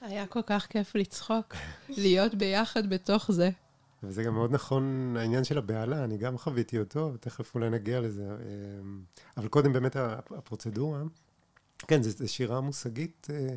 היה 0.00 0.26
כל 0.26 0.42
כך 0.42 0.66
כיף 0.66 0.94
לצחוק, 0.94 1.54
להיות 1.88 2.34
ביחד 2.34 2.90
בתוך 2.90 3.32
זה. 3.32 3.50
וזה 4.02 4.22
גם 4.22 4.34
מאוד 4.34 4.52
נכון, 4.52 5.14
העניין 5.18 5.44
של 5.44 5.58
הבהלה, 5.58 6.04
אני 6.04 6.18
גם 6.18 6.38
חוויתי 6.38 6.78
אותו, 6.78 7.16
תכף 7.20 7.54
אולי 7.54 7.70
נגיע 7.70 8.00
לזה. 8.00 8.30
אה, 8.30 8.36
אבל 9.36 9.48
קודם 9.48 9.72
באמת 9.72 9.96
הפרוצדורה, 10.36 11.02
כן, 11.78 12.02
זו 12.02 12.28
שירה 12.28 12.60
מושגית 12.60 13.26
אה, 13.30 13.56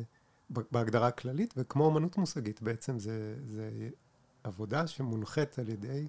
בהגדרה 0.50 1.06
הכללית, 1.06 1.54
וכמו 1.56 1.90
אמנות 1.90 2.18
מושגית 2.18 2.62
בעצם, 2.62 2.98
זה, 2.98 3.34
זה 3.46 3.70
עבודה 4.44 4.86
שמונחית 4.86 5.58
על 5.58 5.68
ידי 5.68 6.06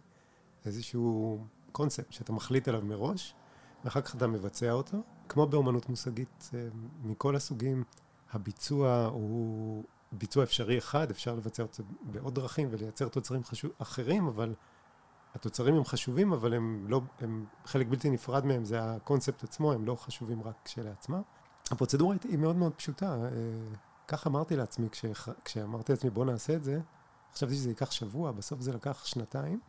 איזשהו 0.65 1.45
קונספט 1.73 2.11
שאתה 2.11 2.31
מחליט 2.33 2.67
עליו 2.67 2.81
מראש, 2.81 3.35
ואחר 3.83 4.01
כך 4.01 4.15
אתה 4.15 4.27
מבצע 4.27 4.71
אותו. 4.71 4.97
כמו 5.29 5.47
באומנות 5.47 5.89
מושגית 5.89 6.49
אה, 6.53 6.67
מכל 7.03 7.35
הסוגים, 7.35 7.83
הביצוע 8.31 9.09
הוא 9.11 9.83
ביצוע 10.11 10.43
אפשרי 10.43 10.77
אחד, 10.77 11.11
אפשר 11.11 11.35
לבצע 11.35 11.63
אותו 11.63 11.83
בעוד 12.01 12.35
דרכים 12.35 12.67
ולייצר 12.71 13.07
תוצרים 13.07 13.43
חשוב, 13.43 13.71
אחרים, 13.77 14.27
אבל 14.27 14.53
התוצרים 15.35 15.75
הם 15.75 15.83
חשובים, 15.83 16.33
אבל 16.33 16.53
הם 16.53 16.85
לא, 16.89 17.01
הם 17.19 17.45
חלק 17.65 17.87
בלתי 17.87 18.09
נפרד 18.09 18.45
מהם, 18.45 18.65
זה 18.65 18.83
הקונספט 18.83 19.43
עצמו, 19.43 19.73
הם 19.73 19.85
לא 19.85 19.95
חשובים 19.95 20.43
רק 20.43 20.55
כשלעצמם. 20.65 21.21
הפרוצדורה 21.71 22.15
היא 22.23 22.37
מאוד 22.37 22.55
מאוד 22.55 22.73
פשוטה. 22.73 23.15
אה, 23.15 23.29
כך 24.07 24.27
אמרתי 24.27 24.55
לעצמי, 24.55 24.89
כש, 24.89 25.05
כשאמרתי 25.45 25.91
לעצמי 25.91 26.09
בוא 26.09 26.25
נעשה 26.25 26.55
את 26.55 26.63
זה, 26.63 26.79
חשבתי 27.33 27.55
שזה 27.55 27.69
ייקח 27.69 27.91
שבוע, 27.91 28.31
בסוף 28.31 28.61
זה 28.61 28.73
לקח 28.73 29.05
שנתיים. 29.05 29.59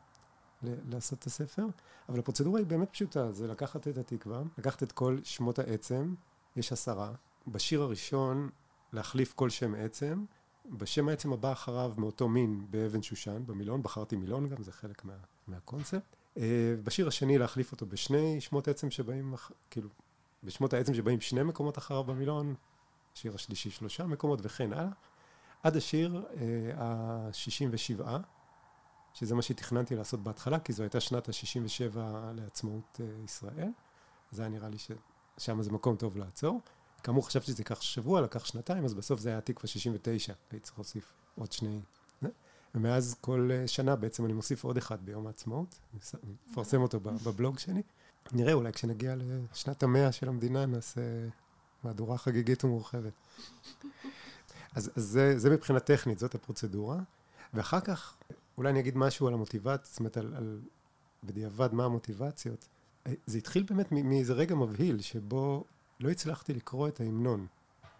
לעשות 0.89 1.19
את 1.19 1.25
הספר, 1.25 1.67
אבל 2.09 2.19
הפרוצדורה 2.19 2.59
היא 2.59 2.67
באמת 2.67 2.91
פשוטה, 2.91 3.33
זה 3.33 3.49
לקחת 3.49 3.89
את 3.89 3.99
התקווה, 3.99 4.43
לקחת 4.59 4.83
את 4.83 4.93
כל 4.93 5.19
שמות 5.23 5.59
העצם, 5.59 6.15
יש 6.57 6.73
עשרה, 6.73 7.13
בשיר 7.47 7.83
הראשון 7.83 8.51
להחליף 8.93 9.33
כל 9.33 9.51
שם 9.51 9.75
עצם, 9.75 10.25
בשם 10.71 11.09
העצם 11.09 11.33
הבא 11.33 11.53
אחריו 11.53 11.93
מאותו 11.97 12.29
מין 12.29 12.67
באבן 12.71 13.03
שושן, 13.03 13.43
במילון, 13.47 13.83
בחרתי 13.83 14.17
מילון 14.17 14.49
גם, 14.49 14.63
זה 14.63 14.73
חלק 14.73 15.05
מה, 15.05 15.15
מהקונספט. 15.49 16.17
אה, 16.37 16.75
בשיר 16.85 17.09
השני 17.09 17.39
להחליף 17.39 17.73
אותו 17.73 17.87
בשני 17.87 18.41
שמות 18.41 18.69
עצם 18.69 18.91
שבאים, 18.91 19.35
כאילו, 19.71 19.89
בשמות 20.45 20.73
העצם 20.73 20.95
שבאים 20.95 21.21
שני 21.21 21.43
מקומות 21.43 21.79
אחריו 21.79 22.05
במילון, 22.05 22.55
השיר 23.15 23.35
השלישי 23.35 23.71
שלושה 23.71 24.07
מקומות 24.07 24.41
וכן 24.43 24.73
הלאה. 24.73 24.89
עד 25.63 25.77
השיר 25.77 26.23
ה-67, 26.77 28.07
אה, 28.07 28.19
שזה 29.15 29.35
מה 29.35 29.43
שתכננתי 29.43 29.97
לעשות 29.97 30.23
בהתחלה, 30.23 30.59
כי 30.59 30.73
זו 30.73 30.83
הייתה 30.83 31.01
שנת 31.01 31.29
ה-67 31.29 31.99
לעצמאות 32.35 33.01
uh, 33.01 33.25
ישראל. 33.25 33.69
זה 34.31 34.43
היה 34.43 34.49
נראה 34.49 34.69
לי 34.69 34.77
ששם 34.79 35.63
זה 35.63 35.71
מקום 35.71 35.97
טוב 35.97 36.17
לעצור. 36.17 36.61
כאמור, 37.03 37.27
חשבתי 37.27 37.47
שזה 37.47 37.61
ייקח 37.61 37.81
שבוע, 37.81 38.21
לקח 38.21 38.45
שנתיים, 38.45 38.85
אז 38.85 38.95
בסוף 38.95 39.21
זה 39.21 39.29
היה 39.29 39.41
תקווה 39.41 39.67
69, 39.67 40.33
הייתי 40.51 40.65
צריך 40.65 40.79
להוסיף 40.79 41.13
עוד 41.35 41.53
שני. 41.53 41.81
ומאז 42.75 43.17
כל 43.21 43.51
uh, 43.51 43.69
שנה 43.69 43.97
בעצם 43.97 44.25
אני 44.25 44.33
מוסיף 44.33 44.65
עוד 44.65 44.77
אחד 44.77 45.05
ביום 45.05 45.27
העצמאות, 45.27 45.79
מפרסם 46.51 46.83
אותו 46.83 47.01
בבלוג 47.01 47.59
שלי. 47.59 47.83
נראה, 48.33 48.53
אולי 48.53 48.73
כשנגיע 48.73 49.15
לשנת 49.17 49.83
המאה 49.83 50.13
של 50.13 50.29
המדינה 50.29 50.67
נעשה 50.67 51.01
מהדורה 51.85 52.19
חגיגית 52.19 52.65
ומורחבת. 52.65 53.13
אז, 54.75 54.91
אז 54.97 55.05
זה, 55.05 55.39
זה 55.39 55.51
מבחינה 55.51 55.81
טכנית, 55.81 56.19
זאת 56.19 56.35
הפרוצדורה. 56.35 56.99
ואחר 57.55 57.81
כך 57.81 58.17
אולי 58.59 58.71
אני 58.71 58.81
אגיד 58.81 58.97
משהו 58.97 59.27
על 59.27 59.35
המוטיבציה, 59.35 59.91
זאת 59.91 59.99
אומרת, 59.99 60.17
על, 60.17 60.35
על 60.35 60.61
בדיעבד 61.25 61.75
מה 61.75 61.85
המוטיבציות. 61.85 62.69
זה 63.27 63.39
התחיל 63.39 63.63
באמת 63.63 63.93
מאיזה 63.93 64.33
רגע 64.33 64.55
מבהיל, 64.55 65.01
שבו 65.01 65.65
לא 66.01 66.11
הצלחתי 66.11 66.55
לקרוא 66.55 66.89
את 66.89 67.01
ההמנון. 67.01 67.47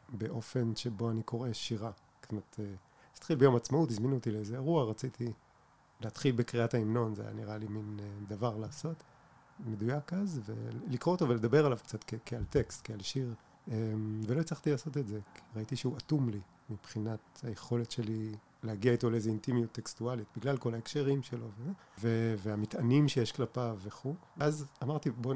באופן 0.09 0.77
שבו 0.77 1.11
אני 1.11 1.23
קורא 1.23 1.53
שירה. 1.53 1.91
זאת 2.23 2.31
אומרת, 2.31 2.57
אה, 2.59 2.65
זה 2.65 2.75
התחיל 3.19 3.37
ביום 3.37 3.57
עצמאות, 3.57 3.91
הזמינו 3.91 4.15
אותי 4.15 4.31
לאיזה 4.31 4.55
אירוע, 4.55 4.85
רציתי 4.85 5.33
להתחיל 6.01 6.37
בקריאת 6.37 6.75
ההמנון, 6.75 7.15
זה 7.15 7.23
היה 7.23 7.33
נראה 7.33 7.59
לי 7.59 7.67
מין 7.69 8.01
אה, 8.03 8.07
דבר 8.29 8.57
לעשות, 8.57 9.03
מדויק 9.61 10.13
אז, 10.13 10.41
ולקרוא 10.45 11.15
אותו 11.15 11.29
ולדבר 11.29 11.67
עליו 11.67 11.79
קצת 11.83 12.05
כ- 12.07 12.15
כעל 12.27 12.45
טקסט, 12.45 12.81
כעל 12.85 13.01
שיר, 13.01 13.35
ולא 14.27 14.41
הצלחתי 14.41 14.71
לעשות 14.71 14.97
את 14.97 15.09
זה, 15.09 15.21
ראיתי 15.57 15.77
שהוא 15.77 15.97
אטום 15.97 16.29
לי 16.29 16.41
מבחינת 16.71 17.41
היכולת 17.43 17.91
שלי 17.91 18.35
להגיע 18.65 18.93
איתו 18.93 19.11
לאיזו 19.11 19.31
אינטימיות 19.31 19.73
טקסטואלית, 19.73 20.27
בגלל 20.37 20.57
כל 20.57 20.75
ההקשרים 20.75 21.23
שלו, 21.23 21.47
ו- 21.99 22.35
והמטענים 22.39 23.09
שיש 23.09 23.33
כלפיו 23.33 23.79
וכו'. 23.83 24.15
אז 24.41 24.67
אמרתי, 24.83 25.11
בוא, 25.11 25.35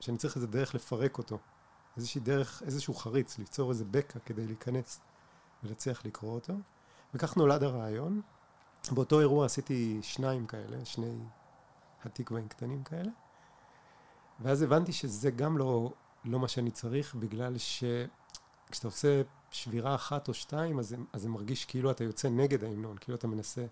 שאני 0.00 0.18
צריך 0.18 0.36
איזה 0.36 0.46
דרך 0.46 0.74
לפרק 0.74 1.18
אותו, 1.18 1.38
איזושהי 1.96 2.20
דרך, 2.20 2.62
איזשהו 2.66 2.94
חריץ, 2.94 3.38
ליצור 3.38 3.70
איזה 3.70 3.84
בקע 3.84 4.18
כדי 4.18 4.46
להיכנס 4.46 5.00
ולהצליח 5.62 6.04
לקרוא 6.04 6.34
אותו. 6.34 6.54
וכך 7.14 7.36
נולד 7.36 7.62
הרעיון. 7.62 8.20
באותו 8.90 9.20
אירוע 9.20 9.46
עשיתי 9.46 9.98
שניים 10.02 10.46
כאלה, 10.46 10.84
שני 10.84 11.18
התקוואים 12.04 12.48
קטנים 12.48 12.84
כאלה. 12.84 13.10
ואז 14.40 14.62
הבנתי 14.62 14.92
שזה 14.92 15.30
גם 15.30 15.58
לא, 15.58 15.92
לא 16.24 16.38
מה 16.38 16.48
שאני 16.48 16.70
צריך, 16.70 17.14
בגלל 17.14 17.54
שכשאתה 17.58 18.88
עושה 18.88 19.22
שבירה 19.50 19.94
אחת 19.94 20.28
או 20.28 20.34
שתיים, 20.34 20.78
אז 20.78 20.88
זה, 20.88 20.96
אז 21.12 21.22
זה 21.22 21.28
מרגיש 21.28 21.64
כאילו 21.64 21.90
אתה 21.90 22.04
יוצא 22.04 22.28
נגד 22.28 22.64
ההמנון, 22.64 22.96
כאילו 22.98 23.18
אתה 23.18 23.26
מנסה. 23.26 23.66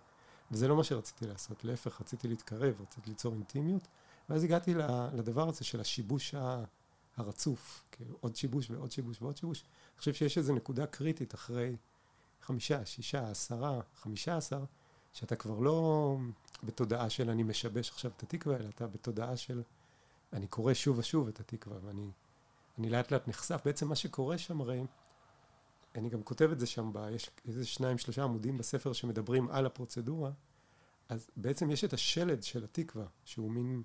וזה 0.51 0.69
לא 0.69 0.77
מה 0.77 0.85
שרציתי 0.85 1.27
לעשות, 1.27 1.65
להפך, 1.65 2.01
רציתי 2.01 2.29
להתקרב, 2.29 2.81
רציתי 2.81 3.11
ליצור 3.11 3.35
אינטימיות. 3.35 3.89
ואז 4.29 4.45
הגעתי 4.45 4.75
לדבר 5.15 5.49
הזה 5.49 5.65
של 5.65 5.81
השיבוש 5.81 6.35
הרצוף, 7.17 7.85
כאילו 7.93 8.17
עוד 8.21 8.37
שיבוש 8.37 8.71
ועוד 8.71 8.91
שיבוש 8.91 9.23
ועוד 9.23 9.37
שיבוש. 9.37 9.63
אני 9.63 9.99
חושב 9.99 10.15
שיש 10.15 10.39
איזו 10.39 10.55
נקודה 10.55 10.87
קריטית 10.87 11.35
אחרי 11.35 11.77
חמישה, 12.43 12.85
שישה, 12.85 13.31
עשרה, 13.31 13.81
חמישה 14.03 14.37
עשר, 14.37 14.65
שאתה 15.13 15.37
כבר 15.37 15.59
לא 15.59 16.17
בתודעה 16.63 17.11
של 17.11 17.31
אני 17.31 17.43
משבש 17.43 17.91
עכשיו 17.91 18.11
את 18.17 18.23
התקווה, 18.23 18.57
אלא 18.57 18.69
אתה 18.69 18.87
בתודעה 18.87 19.37
של 19.37 19.63
אני 20.33 20.47
קורא 20.47 20.75
שוב 20.75 20.99
ושוב 20.99 21.29
את 21.29 21.41
התקווה, 21.41 21.77
ואני 21.83 22.11
אני 22.79 22.91
לאט 22.91 23.11
לאט 23.13 23.29
נחשף. 23.29 23.61
בעצם 23.65 23.89
מה 23.89 23.97
שקורה 23.97 24.39
שם 24.39 24.61
הרי, 24.61 24.85
אני 25.95 26.09
גם 26.09 26.23
כותב 26.23 26.51
את 26.53 26.59
זה 26.59 26.67
שם, 26.67 26.91
ב, 26.93 27.09
יש 27.13 27.31
איזה 27.49 27.67
שניים, 27.67 27.99
שלושה 27.99 28.25
עמודים 28.25 28.59
בספר 28.59 28.93
שמדברים 28.93 29.49
על 29.51 29.67
הפרוצדורה, 29.67 30.31
אז 31.09 31.31
בעצם 31.37 31.71
יש 31.71 31.85
את 31.85 31.93
השלד 31.93 32.43
של 32.43 32.65
התקווה, 32.65 33.07
שהוא 33.25 33.51
מין 33.51 33.83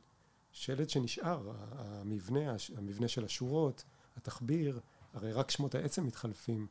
שלד 0.51 0.89
שנשאר, 0.89 1.51
המבנה, 1.71 2.55
המבנה 2.77 3.07
של 3.07 3.25
השורות, 3.25 3.83
התחביר, 4.17 4.79
הרי 5.13 5.33
רק 5.33 5.51
שמות 5.51 5.75
העצם 5.75 6.05
מתחלפים. 6.05 6.67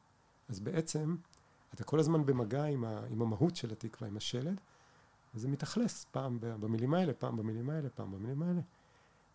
אז 0.49 0.61
בעצם 0.61 1.17
אתה 1.75 1.85
כל 1.85 2.01
הזמן 2.01 2.27
במגע 2.27 2.65
עם, 2.65 2.85
ה, 2.85 3.03
עם 3.11 3.23
המהות 3.23 3.57
של 3.57 3.73
התקווה, 3.73 4.09
עם 4.09 4.17
השלד, 4.17 4.61
וזה 5.35 5.49
מתאכלס 5.49 6.07
פעם 6.11 6.39
במילים 6.41 6.95
האלה, 6.95 7.13
פעם 7.13 7.37
במילים 7.37 7.71
האלה, 7.71 7.91
פעם 7.91 8.13
במילים 8.13 8.43
האלה. 8.43 8.61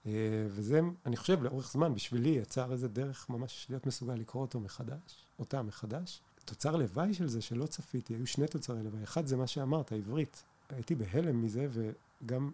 אה, 0.07 0.13
וזה, 0.49 0.81
אני 1.05 1.17
חושב, 1.17 1.43
לאורך 1.43 1.71
זמן, 1.71 1.93
בשבילי 1.93 2.29
יצר 2.29 2.71
איזה 2.71 2.87
דרך 2.87 3.29
ממש 3.29 3.65
להיות 3.69 3.85
מסוגל 3.85 4.13
לקרוא 4.13 4.41
אותו 4.41 4.59
מחדש, 4.59 5.25
אותה 5.39 5.61
מחדש. 5.61 6.21
תוצר 6.45 6.75
לוואי 6.75 7.13
של 7.13 7.27
זה 7.27 7.41
שלא 7.41 7.65
צפיתי, 7.65 8.13
היו 8.13 8.27
שני 8.27 8.47
תוצרי 8.47 8.83
לוואי. 8.83 9.03
אחד 9.03 9.25
זה 9.25 9.37
מה 9.37 9.47
שאמרת, 9.47 9.91
העברית. 9.91 10.43
הייתי 10.69 10.95
בהלם 10.95 11.43
מזה, 11.43 11.67
וגם 11.71 12.51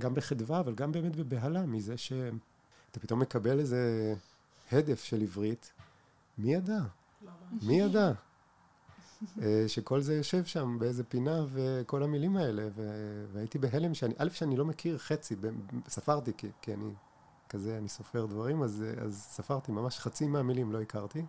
גם 0.00 0.14
בחדווה, 0.14 0.60
אבל 0.60 0.74
גם 0.74 0.92
באמת 0.92 1.16
בבהלה 1.16 1.66
מזה 1.66 1.96
שאתה 1.96 3.00
פתאום 3.00 3.20
מקבל 3.20 3.58
איזה 3.58 4.14
הדף 4.72 5.04
של 5.04 5.20
עברית. 5.22 5.72
מי 6.38 6.54
ידע? 6.54 6.80
מי 7.62 7.80
ידע? 7.80 8.12
אה, 9.42 9.64
שכל 9.66 10.00
זה 10.00 10.14
יושב 10.14 10.44
שם 10.44 10.76
באיזה 10.78 11.04
פינה 11.04 11.44
וכל 11.52 12.02
המילים 12.02 12.36
האלה, 12.36 12.68
ו- 12.74 13.24
והייתי 13.32 13.58
בהלם 13.58 13.94
שאני, 13.94 14.14
א', 14.18 14.28
שאני 14.28 14.56
לא 14.56 14.64
מכיר 14.64 14.98
חצי, 14.98 15.36
ספרתי, 15.88 16.32
כי, 16.36 16.48
כי 16.62 16.74
אני 16.74 16.90
כזה, 17.48 17.78
אני 17.78 17.88
סופר 17.88 18.26
דברים, 18.26 18.62
אז, 18.62 18.84
אז 18.98 19.26
ספרתי 19.30 19.72
ממש 19.72 19.98
חצי 19.98 20.26
מהמילים 20.26 20.72
לא 20.72 20.80
הכרתי. 20.80 21.22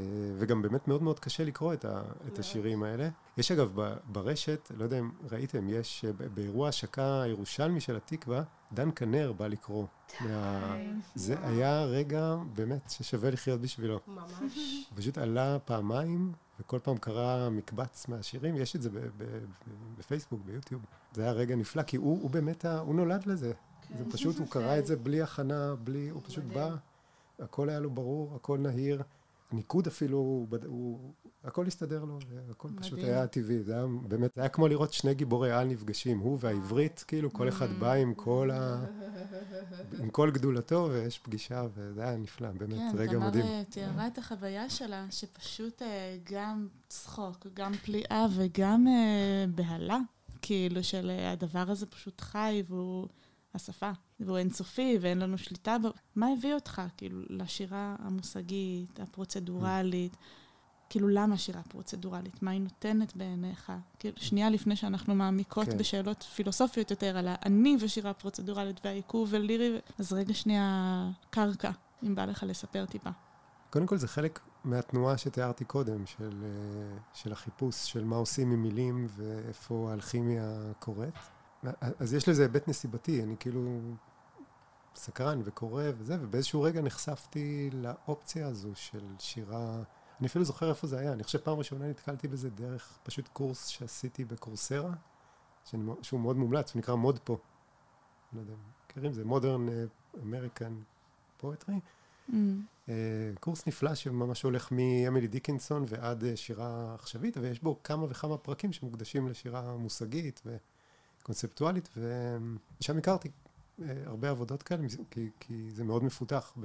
אה, 0.00 0.04
וגם 0.38 0.62
באמת 0.62 0.88
מאוד 0.88 1.02
מאוד 1.02 1.20
קשה 1.20 1.44
לקרוא 1.44 1.72
את, 1.72 1.84
ה, 1.84 2.02
את 2.28 2.38
השירים 2.38 2.82
האלה. 2.82 3.08
יש 3.36 3.52
אגב 3.52 3.78
ברשת, 4.06 4.72
לא 4.76 4.84
יודע 4.84 4.98
אם 4.98 5.10
ראיתם, 5.30 5.68
יש 5.68 6.04
אה, 6.04 6.28
באירוע 6.34 6.68
השקה 6.68 7.22
הירושלמי 7.22 7.80
של 7.80 7.96
התקווה, 7.96 8.42
דן 8.72 8.88
כנר 8.96 9.32
בא 9.32 9.46
לקרוא. 9.46 9.86
מה... 10.20 10.76
זה 11.14 11.36
היה 11.42 11.84
רגע 11.84 12.36
באמת 12.54 12.90
ששווה 12.90 13.30
לחיות 13.30 13.60
בשבילו. 13.60 14.00
ממש. 14.06 14.58
פשוט 14.96 15.18
עלה 15.18 15.58
פעמיים, 15.58 16.32
וכל 16.60 16.78
פעם 16.78 16.96
קרא 16.96 17.48
מקבץ 17.50 18.08
מהשירים, 18.08 18.56
יש 18.56 18.76
את 18.76 18.82
זה 18.82 18.90
בפייסבוק, 19.98 20.40
ביוטיוב. 20.44 20.82
זה 21.12 21.22
היה 21.22 21.32
רגע 21.32 21.56
נפלא, 21.56 21.82
כי 21.82 21.96
הוא, 21.96 22.22
הוא 22.22 22.30
באמת, 22.30 22.64
הוא 22.64 22.94
נולד 22.94 23.26
לזה. 23.26 23.52
זה 23.98 24.04
כן. 24.04 24.10
פשוט, 24.10 24.38
הוא 24.38 24.48
קרא 24.54 24.78
את 24.78 24.86
זה 24.86 24.96
בלי 24.96 25.22
הכנה, 25.22 25.74
בלי, 25.84 26.08
הוא 26.08 26.22
פשוט 26.24 26.44
בא, 26.44 26.74
הכל 27.38 27.68
היה 27.68 27.80
לו 27.80 27.90
ברור, 27.90 28.36
הכל 28.36 28.58
נהיר. 28.58 29.02
הניקוד 29.50 29.86
אפילו, 29.86 30.18
הוא, 30.18 30.48
הוא, 30.66 31.12
הכל 31.44 31.66
הסתדר 31.66 32.04
לו, 32.04 32.18
הכל 32.50 32.68
מדהים. 32.68 32.82
פשוט 32.82 32.98
היה 32.98 33.26
טבעי. 33.26 33.62
זה 33.62 33.72
היה 33.72 33.86
באמת, 34.08 34.30
זה 34.34 34.40
היה 34.40 34.48
כמו 34.48 34.68
לראות 34.68 34.92
שני 34.92 35.14
גיבורי 35.14 35.52
על 35.52 35.68
נפגשים, 35.68 36.18
הוא 36.18 36.38
והעברית, 36.40 37.04
כאילו 37.08 37.32
כל 37.32 37.48
אחד 37.48 37.68
בא 37.78 37.92
עם 37.92 38.14
כל 38.14 38.50
ה... 38.50 38.84
עם 39.98 40.10
כל 40.10 40.30
גדולתו, 40.30 40.88
ויש 40.90 41.18
פגישה, 41.18 41.66
וזה 41.74 42.02
היה 42.02 42.16
נפלא, 42.16 42.50
באמת, 42.50 42.78
כן, 42.78 42.92
רגע 42.94 43.18
מדהים. 43.18 43.44
כן, 43.44 43.62
תמר 43.62 43.64
תיארה 43.70 44.06
את 44.06 44.18
החוויה 44.18 44.70
שלה, 44.70 45.06
שפשוט 45.10 45.82
אה, 45.82 46.16
גם 46.32 46.68
צחוק, 46.88 47.46
גם 47.54 47.74
פליאה 47.74 48.26
וגם 48.36 48.88
אה, 48.88 49.44
בהלה, 49.54 49.98
כאילו, 50.42 50.84
של 50.84 51.10
אה, 51.10 51.32
הדבר 51.32 51.70
הזה 51.70 51.86
פשוט 51.86 52.20
חי, 52.20 52.62
והוא... 52.68 53.08
השפה, 53.54 53.90
והוא 54.20 54.38
אינסופי 54.38 54.98
ואין 55.00 55.18
לנו 55.18 55.38
שליטה 55.38 55.76
בו. 55.78 55.88
מה 56.16 56.26
הביא 56.32 56.54
אותך, 56.54 56.82
כאילו, 56.96 57.20
לשירה 57.28 57.96
המושגית, 57.98 59.00
הפרוצדורלית? 59.00 60.16
כאילו, 60.90 61.08
למה 61.08 61.38
שירה 61.38 61.62
פרוצדורלית? 61.62 62.42
מה 62.42 62.50
היא 62.50 62.60
נותנת 62.60 63.16
בעיניך? 63.16 63.72
כאילו, 63.98 64.16
שנייה 64.18 64.50
לפני 64.50 64.76
שאנחנו 64.76 65.14
מעמיקות 65.14 65.66
כן. 65.66 65.78
בשאלות 65.78 66.22
פילוסופיות 66.22 66.90
יותר 66.90 67.16
על 67.16 67.28
האני 67.30 67.76
ושירה 67.80 68.14
פרוצדורלית 68.14 68.80
והעיכוב 68.84 69.28
ולירי, 69.32 69.78
אז 69.98 70.12
רגע 70.12 70.34
שנייה 70.34 71.10
קרקע, 71.30 71.70
אם 72.02 72.14
בא 72.14 72.24
לך 72.24 72.44
לספר 72.48 72.86
טיפה. 72.86 73.10
קודם 73.70 73.86
כל 73.86 73.96
זה 73.96 74.08
חלק 74.08 74.40
מהתנועה 74.64 75.18
שתיארתי 75.18 75.64
קודם, 75.64 76.06
של, 76.06 76.44
אה, 76.44 76.98
של 77.14 77.32
החיפוש 77.32 77.92
של 77.92 78.04
מה 78.04 78.16
עושים 78.16 78.52
עם 78.52 78.62
מילים 78.62 79.06
ואיפה 79.16 79.88
האלכימיה 79.90 80.72
קורית. 80.78 81.14
אז 81.98 82.14
יש 82.14 82.28
לזה 82.28 82.42
היבט 82.42 82.68
נסיבתי, 82.68 83.22
אני 83.22 83.36
כאילו 83.40 83.80
סקרן 84.94 85.40
וקורא 85.44 85.84
וזה, 85.98 86.16
ובאיזשהו 86.20 86.62
רגע 86.62 86.82
נחשפתי 86.82 87.70
לאופציה 87.72 88.46
הזו 88.46 88.70
של 88.74 89.04
שירה, 89.18 89.82
אני 90.20 90.26
אפילו 90.26 90.44
זוכר 90.44 90.70
איפה 90.70 90.86
זה 90.86 90.98
היה, 90.98 91.12
אני 91.12 91.24
חושב 91.24 91.38
פעם 91.38 91.58
ראשונה 91.58 91.88
נתקלתי 91.88 92.28
בזה 92.28 92.50
דרך 92.50 92.98
פשוט 93.02 93.28
קורס 93.28 93.66
שעשיתי 93.66 94.24
ב 94.24 94.31
Coursera, 94.31 94.92
שאני, 95.64 95.92
שהוא 96.02 96.20
מאוד 96.20 96.36
מומלץ, 96.36 96.72
הוא 96.74 96.78
נקרא 96.78 96.94
ModPo. 96.94 97.38
לא 98.32 98.40
יודע, 98.40 98.52
מכירים? 98.86 99.12
זה 99.12 99.24
Modern 99.24 99.66
American 100.22 100.72
Poetry. 101.36 101.80
קורס 103.40 103.66
נפלא 103.66 103.94
שממש 103.94 104.42
הולך 104.42 104.72
מאמילי 104.72 105.26
דיקנסון 105.26 105.84
ועד 105.88 106.22
uh, 106.22 106.36
שירה 106.36 106.94
עכשווית, 106.94 107.36
ויש 107.36 107.62
בו 107.62 107.82
כמה 107.84 108.06
וכמה 108.08 108.38
פרקים 108.38 108.72
שמוקדשים 108.72 109.28
לשירה 109.28 109.76
מושגית. 109.76 110.40
ו... 110.46 110.56
קונספטואלית, 111.28 111.88
ושם 111.96 112.98
הכרתי 112.98 113.28
אה, 113.82 114.02
הרבה 114.06 114.30
עבודות 114.30 114.62
כאלה, 114.62 114.86
כי, 115.10 115.30
כי 115.40 115.70
זה 115.70 115.84
מאוד 115.84 116.04
מפותח 116.04 116.56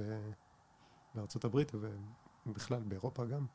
בארצות 1.14 1.44
הברית 1.44 1.72
ובכלל 2.46 2.82
באירופה 2.82 3.24
גם. 3.24 3.46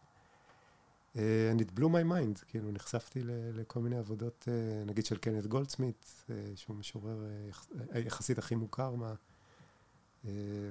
Uh, 1.13 1.17
and 1.55 1.61
it 1.61 1.79
blew 1.79 1.87
my 1.87 2.11
mind, 2.11 2.45
כאילו 2.47 2.71
נחשפתי 2.71 3.19
לכל 3.53 3.79
מיני 3.79 3.97
עבודות, 3.97 4.47
uh, 4.47 4.89
נגיד 4.89 5.05
של 5.05 5.17
קנת 5.17 5.47
גולדסמית, 5.47 6.25
שהוא 6.55 6.75
משורר 6.75 7.25
יח, 7.49 7.67
יחסית 7.95 8.37
הכי 8.37 8.55
מוכר 8.55 8.95
מה, 8.95 9.13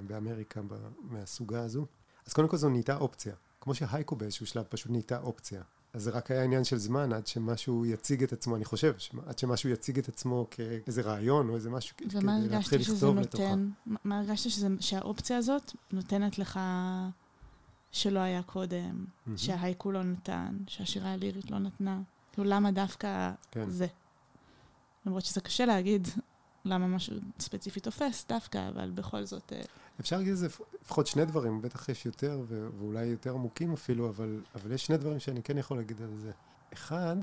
באמריקה 0.07 0.61
מהסוגה 1.01 1.63
הזו. 1.63 1.87
אז 2.27 2.33
קודם 2.33 2.49
כל 2.49 2.57
זו 2.57 2.69
נהייתה 2.69 2.97
אופציה, 2.97 3.35
כמו 3.61 3.75
שהייקו 3.75 4.17
באיזשהו 4.17 4.47
שלב 4.47 4.65
פשוט 4.69 4.91
נהייתה 4.91 5.19
אופציה. 5.19 5.63
אז 5.99 6.05
זה 6.05 6.11
רק 6.11 6.31
היה 6.31 6.45
עניין 6.45 6.65
של 6.65 6.77
זמן 6.77 7.13
עד 7.13 7.27
שמשהו 7.27 7.87
יציג 7.87 8.23
את 8.23 8.33
עצמו, 8.33 8.57
אני 8.57 8.65
חושב, 8.65 8.95
עד 9.27 9.39
שמשהו 9.39 9.71
יציג 9.71 9.99
את 9.99 10.09
עצמו 10.09 10.47
כאיזה 10.51 11.03
רעיון 11.03 11.49
או 11.49 11.55
איזה 11.55 11.71
משהו, 11.71 11.97
כדי 11.97 12.19
להתחיל 12.23 12.81
לכתוב 12.81 13.19
לתוכה. 13.19 13.55
נותן, 13.55 13.71
מה 14.05 14.19
הרגשת 14.19 14.51
שזה, 14.51 14.69
שהאופציה 14.81 15.37
הזאת 15.37 15.73
נותנת 15.93 16.39
לך 16.39 16.61
שלא 17.93 18.19
היה 18.19 18.43
קודם, 18.43 19.05
mm-hmm. 19.05 19.31
שההייקו 19.37 19.93
לא 19.93 20.03
נתן, 20.03 20.57
שהשירה 20.67 21.13
הלירית 21.13 21.51
לא 21.51 21.59
נתנה? 21.59 22.01
כאילו, 22.33 22.49
למה 22.49 22.71
דווקא 22.71 23.31
כן. 23.51 23.71
זה? 23.71 23.87
למרות 25.07 25.25
שזה 25.25 25.41
קשה 25.41 25.67
להגיד 25.67 26.09
למה 26.65 26.87
משהו 26.87 27.17
ספציפי 27.41 27.81
תופס 27.81 28.27
דווקא, 28.29 28.69
אבל 28.69 28.91
בכל 28.91 29.25
זאת... 29.25 29.53
אפשר 30.01 30.17
להגיד 30.17 30.33
את 30.33 30.39
זה 30.39 30.49
לפחות 30.83 31.07
שני 31.07 31.25
דברים, 31.25 31.63
בטח 31.63 31.89
יש 31.89 32.07
יותר 32.07 32.41
ואולי 32.49 33.07
יותר 33.07 33.35
עמוקים 33.35 33.73
אפילו, 33.73 34.09
אבל, 34.09 34.43
אבל 34.55 34.73
יש 34.73 34.87
שני 34.87 34.97
דברים 34.97 35.19
שאני 35.19 35.43
כן 35.43 35.59
יכול 35.59 35.77
להגיד 35.77 36.03
על 36.03 36.17
זה. 36.17 36.33
אחד, 36.73 37.17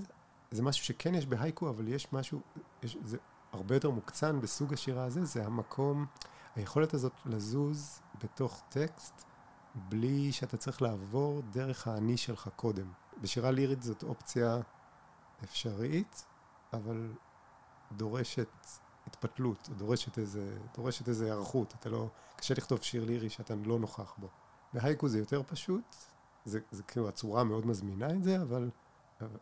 זה 0.52 0.62
משהו 0.64 0.86
שכן 0.86 1.16
יש 1.16 1.26
בהייקו, 1.26 1.70
אבל 1.70 1.88
יש 1.88 2.14
משהו, 2.14 2.42
יש, 2.84 2.98
זה 3.04 3.18
הרבה 3.52 3.76
יותר 3.76 3.90
מוקצן 3.90 4.42
בסוג 4.42 4.74
השירה 4.74 5.04
הזה, 5.04 5.26
זה 5.26 5.46
המקום, 5.46 6.06
היכולת 6.56 6.94
הזאת 6.94 7.14
לזוז 7.26 8.00
בתוך 8.24 8.62
טקסט, 8.70 9.24
בלי 9.76 10.32
שאתה 10.32 10.58
צריך 10.58 10.82
לעבור 10.82 11.42
דרך 11.52 11.88
האני 11.88 12.18
שלך 12.18 12.50
קודם. 12.56 12.92
בשירה 13.22 13.52
לירית 13.52 13.82
זאת 13.82 14.04
אופציה 14.04 14.60
אפשרית, 15.44 16.26
אבל 16.74 17.14
דורשת 17.92 18.68
התפתלות, 19.08 19.70
דורשת 19.78 20.18
איזה, 20.18 20.58
דורשת 20.78 21.10
איזה 21.10 21.26
היערכות. 21.26 21.74
אתה 21.80 21.90
לא, 21.90 22.10
קשה 22.36 22.54
לכתוב 22.54 22.82
שיר 22.82 23.06
לירי 23.06 23.30
שאתה 23.30 23.54
לא 23.66 23.80
נוכח 23.80 24.14
בו. 24.18 24.28
בהייקו 24.74 25.08
זה 25.08 25.20
יותר 25.20 25.42
פשוט, 25.44 25.96
זה, 26.46 26.60
זה 26.72 26.84
כאילו 26.84 27.10
הצורה 27.10 27.44
מאוד 27.44 27.66
מזמינה 27.66 28.10
את 28.10 28.24
זה, 28.24 28.42
אבל, 28.42 28.70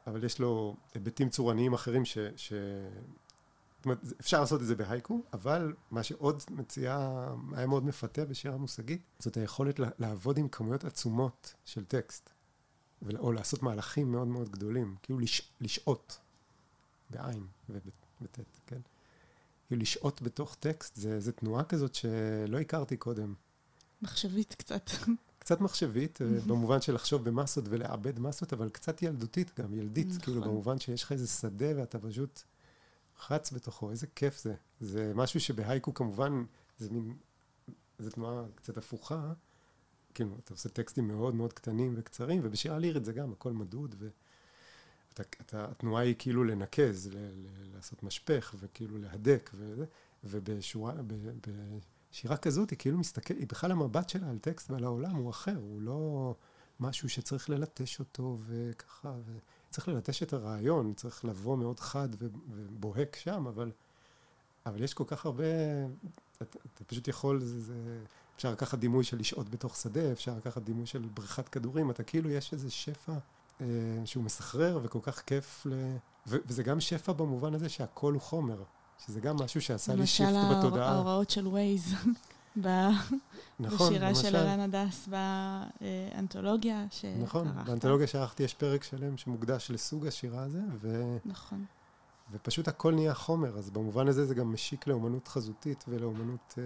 אבל 0.08 0.24
יש 0.24 0.40
לו 0.40 0.76
היבטים 0.94 1.30
צורניים 1.30 1.74
אחרים 1.74 2.06
ש... 2.06 2.18
ש 2.36 2.54
זאת 3.78 3.86
אומרת, 3.86 4.00
אפשר 4.20 4.40
לעשות 4.40 4.62
את 4.62 4.68
זה 4.68 4.76
בהייקו, 4.76 5.22
אבל 5.34 5.74
מה 5.92 6.04
שעוד 6.04 6.44
מציעה, 6.52 7.34
היה 7.54 7.68
מאוד 7.68 7.86
מפתה 7.86 8.26
בשירה 8.26 8.58
מושגית, 8.58 9.02
זאת 9.20 9.38
היכולת 9.38 9.80
לעבוד 10.00 10.38
עם 10.38 10.48
כמויות 10.48 10.84
עצומות 10.84 11.54
של 11.66 11.86
טקסט, 11.86 12.30
או 13.18 13.32
לעשות 13.32 13.64
מהלכים 13.64 14.12
מאוד 14.12 14.28
מאוד 14.28 14.50
גדולים, 14.50 14.96
כאילו 15.02 15.20
לש, 15.20 15.52
לשהות, 15.62 16.20
בעין 17.10 17.48
ובט', 17.70 18.40
כן? 18.68 18.80
כאילו 19.68 19.82
לשהות 19.82 20.22
בתוך 20.22 20.56
טקסט, 20.56 20.96
זה, 20.96 21.20
זה 21.20 21.32
תנועה 21.32 21.64
כזאת 21.64 21.96
שלא 21.96 22.60
הכרתי 22.60 22.98
קודם. 22.98 23.34
מחשבית 24.02 24.54
קצת. 24.54 24.90
קצת 25.40 25.62
מחשבית, 25.62 26.22
אה, 26.22 26.28
במובן 26.48 26.82
של 26.82 26.94
לחשוב 26.94 27.24
במסות 27.24 27.66
ולעבד 27.70 28.20
מסות, 28.20 28.54
אבל 28.54 28.70
קצת 28.70 29.04
ילדותית 29.04 29.60
גם, 29.60 29.74
ילדית, 29.74 30.08
נכון. 30.08 30.20
כאילו 30.20 30.42
במובן 30.42 30.80
שיש 30.80 31.04
לך 31.04 31.12
איזה 31.12 31.28
שדה 31.28 31.78
ואתה 31.78 32.00
פשוט 32.00 32.42
רץ 33.30 33.52
בתוכו, 33.52 33.92
איזה 33.92 34.08
כיף 34.08 34.42
זה. 34.42 34.54
זה 34.80 35.12
משהו 35.16 35.40
שבהייקו 35.40 35.94
כמובן, 35.94 36.44
זה 36.78 36.90
מין, 36.92 37.14
זו 38.00 38.10
תנועה 38.10 38.44
קצת 38.56 38.78
הפוכה, 38.78 39.34
כאילו, 40.14 40.38
אתה 40.44 40.54
עושה 40.54 40.70
טקסטים 40.70 41.08
מאוד 41.08 41.36
מאוד 41.36 41.54
קטנים 41.54 41.94
וקצרים, 41.98 42.42
ובשירה 42.44 42.80
לירית 42.80 43.06
זה 43.06 43.14
גם, 43.14 43.32
הכל 43.32 43.54
מדוד, 43.54 43.96
ו... 44.00 44.10
אתה, 45.14 45.24
אתה, 45.42 45.66
התנועה 45.72 46.04
היא 46.04 46.16
כאילו 46.20 46.44
לנקז, 46.44 47.08
ל, 47.08 47.18
ל, 47.18 47.76
לעשות 47.76 48.04
משפך, 48.04 48.56
וכאילו 48.60 48.98
להדק, 48.98 49.50
וזה, 49.54 49.86
ובשורה, 50.24 50.94
ב, 51.08 51.14
בשירה 52.12 52.38
כזאת 52.38 52.70
היא 52.70 52.80
כאילו 52.80 52.98
מסתכלת, 52.98 53.38
היא 53.38 53.48
בכלל 53.48 53.72
המבט 53.72 54.10
שלה 54.10 54.30
על 54.30 54.38
טקסט 54.38 54.72
ועל 54.72 54.84
העולם 54.84 55.16
הוא 55.16 55.30
אחר, 55.30 55.56
הוא 55.56 55.82
לא 55.82 56.36
משהו 56.80 57.10
שצריך 57.10 57.50
ללטש 57.50 58.00
אותו 58.00 58.38
וככה, 58.46 59.14
וצריך 59.70 59.88
ללטש 59.88 60.24
את 60.24 60.34
הרעיון, 60.34 60.94
צריך 60.94 61.26
לבוא 61.26 61.58
מאוד 61.58 61.80
חד 61.80 62.10
ובוהק 62.50 63.16
שם, 63.16 63.48
אבל, 63.48 63.72
אבל 64.66 64.84
יש 64.84 64.94
כל 64.94 65.04
כך 65.08 65.26
הרבה, 65.26 65.44
אתה, 66.38 66.60
אתה 66.74 66.84
פשוט 66.84 67.08
יכול, 67.08 67.40
זה, 67.40 67.62
זה, 67.62 68.00
אפשר 68.36 68.52
לקחת 68.52 68.80
דימוי 68.80 69.04
של 69.04 69.20
לשהות 69.20 69.50
בתוך 69.50 69.76
שדה, 69.76 70.12
אפשר 70.12 70.38
לקחת 70.38 70.62
דימוי 70.62 70.86
של 70.86 71.00
בריכת 71.14 71.50
כדורים, 71.50 71.92
אתה 71.92 72.04
כאילו 72.04 72.30
יש 72.30 72.54
איזה 72.54 72.72
שפע. 72.72 73.14
אה, 73.62 73.68
שהוא 74.06 74.24
מסחרר 74.24 74.80
וכל 74.84 75.00
כך 75.02 75.22
כיף 75.22 75.66
ל... 75.66 75.74
ו- 76.28 76.38
וזה 76.46 76.64
גם 76.64 76.80
שפע 76.80 77.12
במובן 77.12 77.54
הזה 77.54 77.70
שהכל 77.70 78.14
הוא 78.14 78.22
חומר, 78.22 78.64
שזה 79.06 79.20
גם 79.20 79.36
משהו 79.36 79.62
שעשה 79.62 79.96
לי 79.96 80.08
shift 80.08 80.30
בתודעה. 80.30 80.68
למשל 80.68 80.80
ההוראות 80.80 81.30
של 81.30 81.48
ווייז. 81.48 81.94
נכון, 83.60 83.90
בשירה 83.90 84.10
למשל. 84.10 84.22
של 84.22 84.36
אלן 84.36 84.60
הדס 84.60 85.08
באנתולוגיה 85.08 86.86
שערכת. 86.90 87.24
נכון, 87.24 87.48
באנתולוגיה 87.66 88.08
שערכתי 88.08 88.44
יש 88.44 88.54
פרק 88.54 88.84
שלם 88.84 89.18
שמוקדש 89.18 89.72
לסוג 89.72 90.08
השירה 90.08 90.44
הזה, 90.44 90.62
ו... 90.82 91.18
נכון. 91.26 91.66
ופשוט 92.32 92.68
הכל 92.68 92.94
נהיה 92.94 93.14
חומר, 93.14 93.58
אז 93.58 93.70
במובן 93.70 94.08
הזה 94.08 94.26
זה 94.26 94.36
גם 94.36 94.54
משיק 94.54 94.88
לאומנות 94.88 95.28
חזותית 95.28 95.86
ולאומנות 95.88 96.54
אה, 96.58 96.64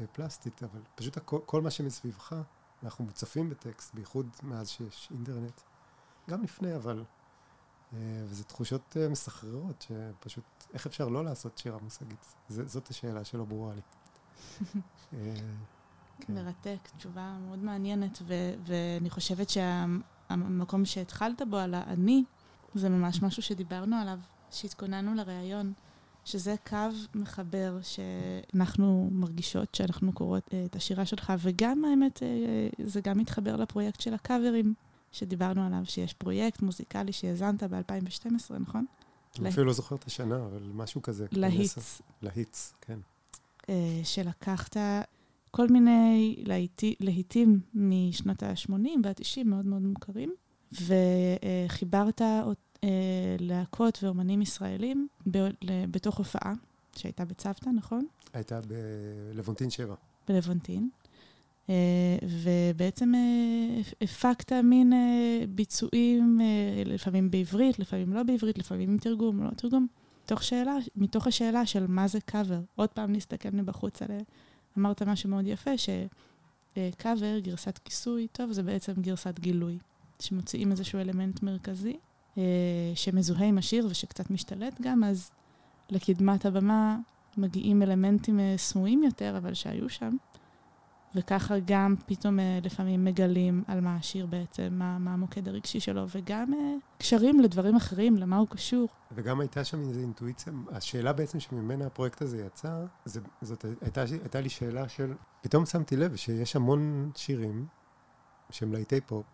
אה, 0.00 0.06
פלסטית, 0.12 0.62
אבל 0.62 0.80
פשוט 0.94 1.16
הכל, 1.16 1.38
כל 1.46 1.60
מה 1.60 1.70
שמסביבך, 1.70 2.36
אנחנו 2.82 3.04
מוצפים 3.04 3.50
בטקסט, 3.50 3.94
בייחוד 3.94 4.26
מאז 4.42 4.68
שיש 4.68 5.08
אינטרנט. 5.10 5.60
גם 6.30 6.42
לפני, 6.42 6.76
אבל... 6.76 7.04
אה, 7.94 8.22
וזה 8.24 8.44
תחושות 8.44 8.96
אה, 9.00 9.08
מסחררות, 9.08 9.86
שפשוט, 9.88 10.44
איך 10.74 10.86
אפשר 10.86 11.08
לא 11.08 11.24
לעשות 11.24 11.58
שירה 11.58 11.78
מושגית? 11.82 12.34
זאת 12.48 12.88
השאלה 12.90 13.24
שלא 13.24 13.44
ברורה 13.44 13.74
לי. 13.74 13.80
אה, 15.12 15.34
כן. 16.20 16.34
מרתק, 16.34 16.88
תשובה 16.96 17.36
מאוד 17.46 17.58
מעניינת, 17.58 18.18
ו- 18.26 18.54
ואני 18.66 19.10
חושבת 19.10 19.50
שהמקום 19.50 20.84
שה- 20.84 20.92
שהתחלת 20.92 21.42
בו, 21.50 21.56
על 21.56 21.74
האני, 21.74 22.24
זה 22.74 22.88
ממש 22.88 23.22
משהו 23.22 23.42
שדיברנו 23.42 23.96
עליו, 23.96 24.18
שהתכוננו 24.50 25.14
לראיון, 25.14 25.72
שזה 26.24 26.54
קו 26.68 26.76
מחבר 27.14 27.78
שאנחנו 27.82 29.08
מרגישות 29.12 29.74
שאנחנו 29.74 30.12
קוראות 30.12 30.50
את 30.66 30.76
השירה 30.76 31.06
שלך, 31.06 31.32
וגם 31.38 31.84
האמת, 31.84 32.22
זה 32.84 33.00
גם 33.00 33.18
מתחבר 33.18 33.56
לפרויקט 33.56 34.00
של 34.00 34.14
הקאברים. 34.14 34.74
שדיברנו 35.14 35.66
עליו, 35.66 35.80
שיש 35.84 36.12
פרויקט 36.12 36.62
מוזיקלי 36.62 37.12
שיזמת 37.12 37.62
ב-2012, 37.62 38.54
נכון? 38.60 38.84
אני 39.38 39.48
אפילו 39.48 39.66
לא 39.66 39.72
זוכר 39.72 39.96
את 39.96 40.04
השנה, 40.04 40.36
אבל 40.36 40.70
משהו 40.74 41.02
כזה. 41.02 41.26
להיטס. 41.32 42.02
להיטס, 42.22 42.74
כן. 42.80 42.98
אה, 43.68 44.00
שלקחת 44.04 44.76
כל 45.50 45.68
מיני 45.68 46.36
להיטים 47.00 47.60
משנות 47.74 48.42
ה-80 48.42 48.72
וה-90, 49.04 49.44
מאוד 49.44 49.66
מאוד 49.66 49.82
מוכרים, 49.82 50.34
וחיברת 50.72 52.22
אה, 52.22 52.42
להקות 53.38 53.98
ואומנים 54.02 54.42
ישראלים 54.42 55.08
בתוך 55.90 56.18
הופעה 56.18 56.52
שהייתה 56.96 57.24
בצוותא, 57.24 57.70
נכון? 57.70 58.06
הייתה 58.32 58.60
בלוונטין 59.32 59.70
7. 59.70 59.94
בלוונטין. 60.28 60.90
אה, 61.70 62.16
ובעצם 62.22 63.14
אה, 63.14 63.80
הפקת 64.00 64.52
מין 64.52 64.92
אה, 64.92 65.46
ביצועים, 65.48 66.40
לפעמים 66.86 67.30
בעברית, 67.30 67.78
לפעמים 67.78 68.12
לא 68.12 68.22
בעברית, 68.22 68.58
לפעמים 68.58 68.90
עם 68.90 68.98
תרגום, 68.98 69.44
לא 69.44 69.50
תרגום, 69.50 69.86
מתוך 70.24 70.42
שאלה, 70.42 70.76
מתוך 70.96 71.26
השאלה 71.26 71.66
של 71.66 71.86
מה 71.88 72.08
זה 72.08 72.20
קאבר. 72.20 72.60
עוד 72.76 72.88
פעם 72.88 73.12
נסתכל 73.12 73.48
מבחוץ 73.52 74.02
עליה. 74.02 74.20
אמרת 74.78 75.02
משהו 75.02 75.30
מאוד 75.30 75.46
יפה, 75.46 75.70
שקאבר, 75.78 77.38
גרסת 77.38 77.78
כיסוי, 77.78 78.26
טוב, 78.32 78.52
זה 78.52 78.62
בעצם 78.62 78.92
גרסת 78.92 79.38
גילוי, 79.38 79.78
שמוציאים 80.20 80.70
איזשהו 80.70 81.00
אלמנט 81.00 81.42
מרכזי, 81.42 81.96
שמזוהה 82.94 83.46
עם 83.46 83.58
השיר 83.58 83.86
ושקצת 83.90 84.30
משתלט 84.30 84.80
גם, 84.80 85.04
אז 85.04 85.30
לקדמת 85.90 86.46
הבמה 86.46 86.98
מגיעים 87.36 87.82
אלמנטים 87.82 88.40
סמויים 88.56 89.02
יותר, 89.02 89.36
אבל 89.36 89.54
שהיו 89.54 89.88
שם. 89.88 90.16
וככה 91.14 91.54
גם 91.64 91.94
פתאום 92.06 92.40
אה, 92.40 92.58
לפעמים 92.62 93.04
מגלים 93.04 93.64
על 93.66 93.80
מה 93.80 93.96
השיר 93.96 94.26
בעצם, 94.26 94.68
מה, 94.70 94.98
מה 94.98 95.12
המוקד 95.12 95.48
הרגשי 95.48 95.80
שלו, 95.80 96.06
וגם 96.08 96.54
אה, 96.54 96.74
קשרים 96.98 97.40
לדברים 97.40 97.76
אחרים, 97.76 98.16
למה 98.16 98.36
הוא 98.36 98.48
קשור. 98.48 98.88
וגם 99.12 99.40
הייתה 99.40 99.64
שם 99.64 99.80
איזו 99.80 100.00
אינטואיציה, 100.00 100.52
השאלה 100.72 101.12
בעצם 101.12 101.40
שממנה 101.40 101.86
הפרויקט 101.86 102.22
הזה 102.22 102.44
יצא, 102.46 102.84
זה, 103.04 103.20
זאת 103.42 103.64
הייתה, 103.80 104.02
הייתה 104.02 104.40
לי 104.40 104.48
שאלה 104.48 104.88
של, 104.88 105.14
פתאום 105.40 105.66
שמתי 105.66 105.96
לב 105.96 106.16
שיש 106.16 106.56
המון 106.56 107.10
שירים 107.16 107.66
שהם 108.50 108.72
להיטי 108.72 109.00
פופ, 109.00 109.26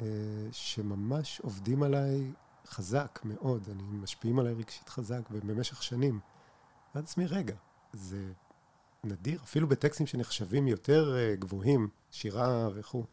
אה, 0.00 0.06
שממש 0.52 1.40
עובדים 1.40 1.82
עליי 1.82 2.32
חזק 2.66 3.20
מאוד, 3.24 3.68
אני 3.72 3.82
משפיעים 3.82 4.38
עליי 4.38 4.54
רגשית 4.54 4.88
חזק, 4.88 5.20
ובמשך 5.30 5.82
שנים. 5.82 6.20
ואז 6.94 7.04
עצמי, 7.04 7.26
רגע, 7.26 7.54
זה 7.92 8.32
נדיר, 9.06 9.40
אפילו 9.44 9.68
בטקסטים 9.68 10.06
שנחשבים 10.06 10.68
יותר 10.68 11.14
uh, 11.14 11.40
גבוהים, 11.40 11.88
שירה 12.10 12.68
וכו'. 12.74 13.04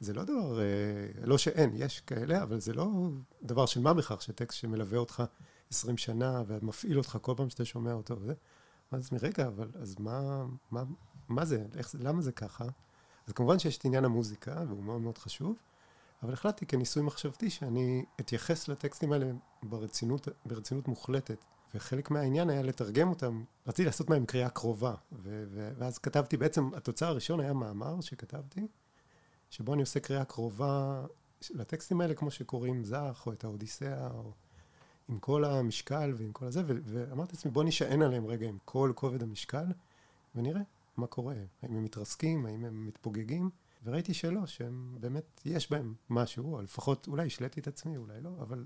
זה 0.00 0.12
לא 0.12 0.24
דבר, 0.24 0.58
uh, 0.58 1.26
לא 1.26 1.38
שאין, 1.38 1.70
יש 1.74 2.00
כאלה, 2.00 2.42
אבל 2.42 2.60
זה 2.60 2.72
לא 2.72 2.88
דבר 3.42 3.66
של 3.66 3.80
מה 3.80 3.94
בכך, 3.94 4.22
שטקסט 4.22 4.58
שמלווה 4.58 4.98
אותך 4.98 5.22
20 5.70 5.96
שנה 5.96 6.42
ומפעיל 6.46 6.98
אותך 6.98 7.18
כל 7.22 7.34
פעם 7.36 7.50
שאתה 7.50 7.64
שומע 7.64 7.92
אותו 7.92 8.20
וזה. 8.20 8.34
אז 8.90 9.12
מרגע, 9.12 9.46
אבל 9.46 9.70
אז 9.74 9.96
מה, 9.98 10.44
מה, 10.70 10.82
מה 11.28 11.44
זה, 11.44 11.66
איך, 11.76 11.94
למה 12.00 12.22
זה 12.22 12.32
ככה? 12.32 12.64
אז 13.26 13.32
כמובן 13.32 13.58
שיש 13.58 13.78
את 13.78 13.84
עניין 13.84 14.04
המוזיקה, 14.04 14.64
והוא 14.68 14.84
מאוד 14.84 15.00
מאוד 15.00 15.18
חשוב, 15.18 15.56
אבל 16.22 16.32
החלטתי 16.32 16.66
כניסוי 16.66 17.02
מחשבתי 17.02 17.50
שאני 17.50 18.04
אתייחס 18.20 18.68
לטקסטים 18.68 19.12
האלה 19.12 19.26
ברצינות, 19.62 20.28
ברצינות 20.46 20.88
מוחלטת. 20.88 21.44
וחלק 21.74 22.10
מהעניין 22.10 22.50
היה 22.50 22.62
לתרגם 22.62 23.08
אותם, 23.08 23.44
רציתי 23.66 23.86
לעשות 23.86 24.10
מהם 24.10 24.26
קריאה 24.26 24.48
קרובה, 24.48 24.94
ו- 25.12 25.44
ו- 25.48 25.72
ואז 25.78 25.98
כתבתי, 25.98 26.36
בעצם 26.36 26.74
התוצר 26.74 27.06
הראשון 27.06 27.40
היה 27.40 27.52
מאמר 27.52 28.00
שכתבתי, 28.00 28.66
שבו 29.50 29.74
אני 29.74 29.82
עושה 29.82 30.00
קריאה 30.00 30.24
קרובה 30.24 31.04
לטקסטים 31.50 32.00
האלה, 32.00 32.14
כמו 32.14 32.30
שקוראים 32.30 32.84
זך, 32.84 33.22
או 33.26 33.32
את 33.32 33.44
האודיסאה, 33.44 34.10
או 34.10 34.32
עם 35.08 35.18
כל 35.18 35.44
המשקל 35.44 36.12
ועם 36.16 36.32
כל 36.32 36.46
הזה, 36.46 36.62
ו- 36.66 36.78
ואמרתי 36.84 37.32
לעצמי, 37.36 37.50
בוא 37.50 37.64
נשען 37.64 38.02
עליהם 38.02 38.26
רגע 38.26 38.46
עם 38.46 38.58
כל 38.64 38.92
כובד 38.94 39.22
המשקל, 39.22 39.64
ונראה 40.34 40.60
מה 40.96 41.06
קורה, 41.06 41.34
האם 41.62 41.76
הם 41.76 41.84
מתרסקים, 41.84 42.46
האם 42.46 42.64
הם 42.64 42.86
מתפוגגים, 42.86 43.50
וראיתי 43.84 44.14
שלא, 44.14 44.46
שהם 44.46 44.96
באמת, 45.00 45.40
יש 45.44 45.70
בהם 45.70 45.94
משהו, 46.10 46.54
או 46.54 46.62
לפחות 46.62 47.08
אולי 47.08 47.26
השליתי 47.26 47.60
את 47.60 47.66
עצמי, 47.66 47.96
אולי 47.96 48.20
לא, 48.20 48.30
אבל, 48.40 48.64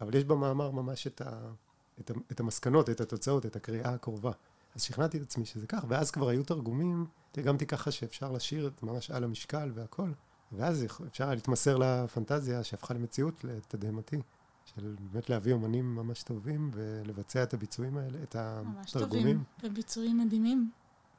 אבל 0.00 0.14
יש 0.14 0.24
במאמר 0.24 0.70
ממש 0.70 1.06
את, 1.06 1.20
ה, 1.20 1.52
את, 2.00 2.10
את 2.32 2.40
המסקנות, 2.40 2.90
את 2.90 3.00
התוצאות, 3.00 3.46
את 3.46 3.56
הקריאה 3.56 3.94
הקרובה. 3.94 4.32
אז 4.74 4.82
שכנעתי 4.82 5.16
את 5.18 5.22
עצמי 5.22 5.44
שזה 5.44 5.66
כך, 5.66 5.84
ואז 5.88 6.10
כבר 6.10 6.28
היו 6.28 6.44
תרגומים, 6.44 7.06
תרגמתי 7.32 7.66
ככה 7.66 7.90
שאפשר 7.90 8.32
לשיר 8.32 8.70
ממש 8.82 9.10
על 9.10 9.24
המשקל 9.24 9.70
והכל, 9.74 10.10
ואז 10.52 10.86
אפשר 11.08 11.24
היה 11.24 11.34
להתמסר 11.34 11.76
לפנטזיה 11.76 12.64
שהפכה 12.64 12.94
למציאות 12.94 13.44
לתדהמתי, 13.44 14.20
של 14.64 14.94
באמת 15.00 15.30
להביא 15.30 15.52
אומנים 15.52 15.94
ממש 15.94 16.22
טובים 16.22 16.70
ולבצע 16.74 17.42
את 17.42 17.54
הביצועים 17.54 17.96
האלה, 17.96 18.22
את 18.22 18.36
ממש 18.36 18.96
התרגומים. 18.96 19.22
טובים, 19.22 19.72
וביצועים 19.72 20.18
מדהימים. 20.18 20.70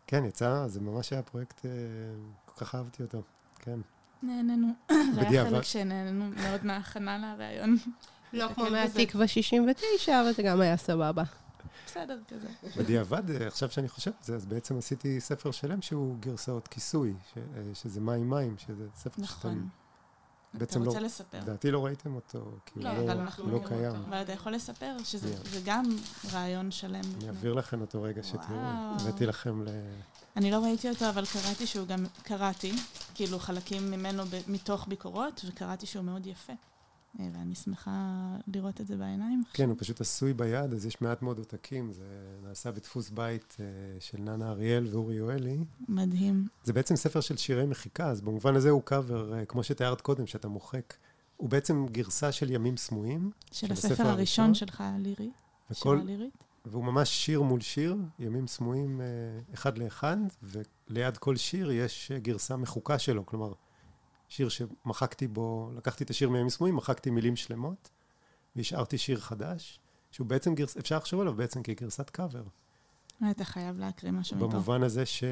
כן, 0.08 0.26
יצא, 0.26 0.68
זה 0.68 0.82
ממש 0.82 1.14
היה 1.14 1.22
פרויקט, 1.22 1.66
אה, 1.66 1.72
כל 2.46 2.66
כך 2.66 2.76
אהבתי 2.76 3.04
אותו, 3.04 3.22
כן. 3.60 3.80
נהנינו. 4.24 4.68
זה 5.16 5.22
היה. 5.22 5.46
חלק 5.46 5.64
שנהנינו 5.64 6.30
מאוד 6.30 6.66
מההכנה 6.66 7.18
לראיון. 7.18 7.76
לא 8.34 8.48
כמו. 8.56 8.66
מהתקווה 8.70 9.28
69, 9.28 10.22
אבל 10.22 10.32
זה 10.34 10.44
גם 10.44 10.62
היה 10.62 10.78
סבבה. 10.78 11.24
בסדר, 11.86 12.20
כזה. 12.28 12.48
בדיעבד, 12.78 13.32
אה, 13.32 13.48
עכשיו 13.48 13.72
שאני 13.72 13.90
חושב 13.90 14.12
על 14.12 14.24
זה, 14.24 14.36
אז 14.36 14.46
בעצם 14.46 14.78
עשיתי 14.78 15.20
ספר 15.22 15.52
שלם 15.52 15.82
שהוא 15.82 16.16
גרסאות 16.20 16.68
כיסוי, 16.68 17.14
ש, 17.34 17.38
אה, 17.38 17.42
שזה 17.74 18.02
מים 18.02 18.30
מים, 18.30 18.56
שזה 18.58 18.86
ספר 18.96 19.22
נכון. 19.22 19.70
אתה 20.52 20.60
בעצם 20.60 20.82
לא- 20.84 20.86
רוצה 20.88 21.00
לספר? 21.00 21.38
לדעתי 21.40 21.72
לא 21.72 21.86
ראיתם 21.86 22.16
אותו, 22.16 22.52
כי 22.66 22.80
לא, 22.80 22.90
הוא 22.90 22.98
אבל 22.98 23.14
לא, 23.18 23.20
לא 23.20 23.24
מכירים 23.24 23.64
קיים. 23.68 23.86
אותו. 23.86 24.00
אבל 24.10 24.22
אתה 24.22 24.32
יכול 24.32 24.52
לספר 24.54 24.96
שזה. 25.04 25.36
זה 25.44 25.60
גם 25.66 25.84
רעיון 26.34 26.72
שלם. 26.72 27.02
אני 27.18 27.28
אעביר 27.28 27.54
לכם 27.54 27.82
אותו 27.82 28.02
רגע 28.02 28.24
שתראו. 28.24 28.58
הבאתי 29.02 29.26
לכם 29.26 29.64
ל... 29.64 29.68
אני 30.38 30.52
לא 30.52 30.58
ראיתי 30.64 30.90
אותו, 30.90 31.10
אבל 31.10 31.26
קראתי 31.26 31.68
שהוא 31.68 31.88
גם, 31.88 32.06
קראתי, 32.24 32.74
כאילו 33.16 33.40
חלקים 33.40 33.92
ממנו 33.92 34.26
ב, 34.26 34.36
מתוך 34.48 34.88
ביקורות, 34.88 35.42
וקראתי 35.48 35.86
שהוא 35.86 36.04
מאוד 36.06 36.28
יפה. 36.28 36.54
ואני 37.20 37.56
שמחה 37.56 38.36
לראות 38.48 38.82
את 38.82 38.88
זה 38.88 38.98
בעיניים. 38.98 39.44
כן, 39.54 39.70
הוא 39.70 39.76
פשוט 39.80 40.02
עשוי 40.02 40.34
ביד, 40.34 40.74
אז 40.74 40.86
יש 40.86 41.02
מעט 41.02 41.22
מאוד 41.22 41.38
עותקים, 41.38 41.94
זה 41.94 42.04
נעשה 42.44 42.72
בדפוס 42.72 43.10
בית 43.10 43.58
אה, 43.60 43.66
של 44.00 44.18
ננה 44.18 44.50
אריאל 44.50 44.88
ואורי 44.92 45.16
יואלי. 45.16 45.58
מדהים. 45.90 46.48
זה 46.64 46.74
בעצם 46.74 46.96
ספר 46.96 47.22
של 47.22 47.38
שירי 47.38 47.66
מחיקה, 47.66 48.10
אז 48.10 48.22
במובן 48.22 48.56
הזה 48.56 48.70
הוא 48.70 48.82
קאבר, 48.82 49.34
אה, 49.34 49.46
כמו 49.46 49.64
שתיארת 49.64 50.02
קודם, 50.02 50.28
שאתה 50.28 50.48
מוחק. 50.48 50.94
הוא 51.38 51.50
בעצם 51.50 51.86
גרסה 51.92 52.32
של 52.32 52.52
ימים 52.52 52.78
סמויים, 52.78 53.32
של 53.52 53.68
של 53.68 53.74
הספר 53.74 53.94
הראשון 53.94 54.10
הראשון. 54.10 54.54
שלך, 54.54 54.84
לירי. 55.00 55.30
וכל, 55.72 55.96
שירה 55.98 56.06
לירית. 56.06 56.44
והוא 56.66 56.84
ממש 56.84 57.10
שיר 57.10 57.42
מול 57.42 57.62
שיר, 57.62 57.98
ימים 58.20 58.48
סמויים 58.48 59.02
אה, 59.02 59.06
אחד 59.54 59.78
לאחד, 59.78 60.18
וליד 60.44 61.18
כל 61.18 61.36
שיר 61.36 61.72
יש 61.72 62.12
גרסה 62.12 62.58
מחוקה 62.58 63.00
שלו, 63.00 63.26
כלומר, 63.26 63.54
שיר 64.28 64.50
שמחקתי 64.50 65.28
בו, 65.28 65.72
לקחתי 65.76 66.04
את 66.04 66.10
השיר 66.10 66.30
מימים 66.30 66.50
סמויים, 66.50 66.76
מחקתי 66.76 67.10
מילים 67.10 67.36
שלמות, 67.36 67.90
והשארתי 68.56 68.98
שיר 68.98 69.20
חדש, 69.20 69.80
שהוא 70.12 70.28
בעצם 70.28 70.56
גרסה, 70.56 70.80
אפשר 70.80 70.98
לחשוב 70.98 71.22
עליו 71.22 71.34
בעצם 71.34 71.64
כגרסת 71.64 72.10
קאבר. 72.10 72.44
אתה 73.32 73.46
חייב 73.46 73.80
להקריא 73.80 74.12
משהו 74.12 74.38
מפה. 74.38 74.48
במובן 74.48 74.84
הזה 74.84 75.06
ש, 75.06 75.24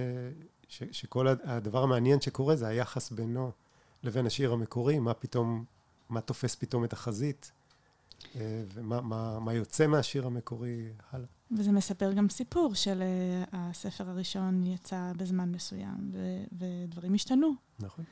ש, 0.68 0.84
שכל 0.92 1.28
הד- 1.28 1.40
הדבר 1.44 1.84
המעניין 1.84 2.22
שקורה 2.22 2.56
זה 2.56 2.68
היחס 2.68 3.12
בינו 3.12 3.52
לבין 4.04 4.26
השיר 4.26 4.52
המקורי, 4.54 5.00
מה 5.00 5.14
פתאום, 5.14 5.66
מה 6.10 6.22
תופס 6.22 6.56
פתאום 6.56 6.84
את 6.84 6.94
החזית, 6.94 7.52
אה, 8.36 8.64
ומה 8.74 9.02
מה, 9.02 9.40
מה 9.40 9.54
יוצא 9.54 9.88
מהשיר 9.88 10.26
המקורי 10.28 10.90
הלאה. 11.12 11.28
וזה 11.58 11.72
מספר 11.72 12.14
גם 12.14 12.30
סיפור 12.30 12.74
של 12.74 13.02
אה, 13.02 13.44
הספר 13.54 14.10
הראשון 14.10 14.64
יצא 14.64 15.12
בזמן 15.18 15.52
מסוים, 15.52 16.12
ו- 16.14 16.44
ודברים 16.58 17.14
השתנו. 17.14 17.52
נכון? 17.80 18.06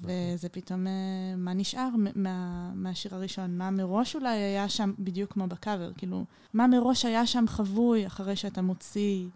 וזה 0.00 0.48
פתאום, 0.48 0.86
אה, 0.86 0.92
מה 1.36 1.54
נשאר 1.54 1.88
מה, 2.14 2.70
מהשיר 2.74 3.14
הראשון? 3.14 3.58
מה 3.58 3.70
מראש 3.70 4.16
אולי 4.16 4.38
היה 4.38 4.68
שם, 4.68 4.92
בדיוק 4.98 5.32
כמו 5.32 5.46
בקאבר, 5.46 5.92
כאילו, 5.92 6.24
מה 6.54 6.66
מראש 6.66 7.04
היה 7.04 7.26
שם 7.26 7.44
חבוי 7.48 8.06
אחרי 8.06 8.36
שאתה 8.36 8.62
מוציא 8.62 9.26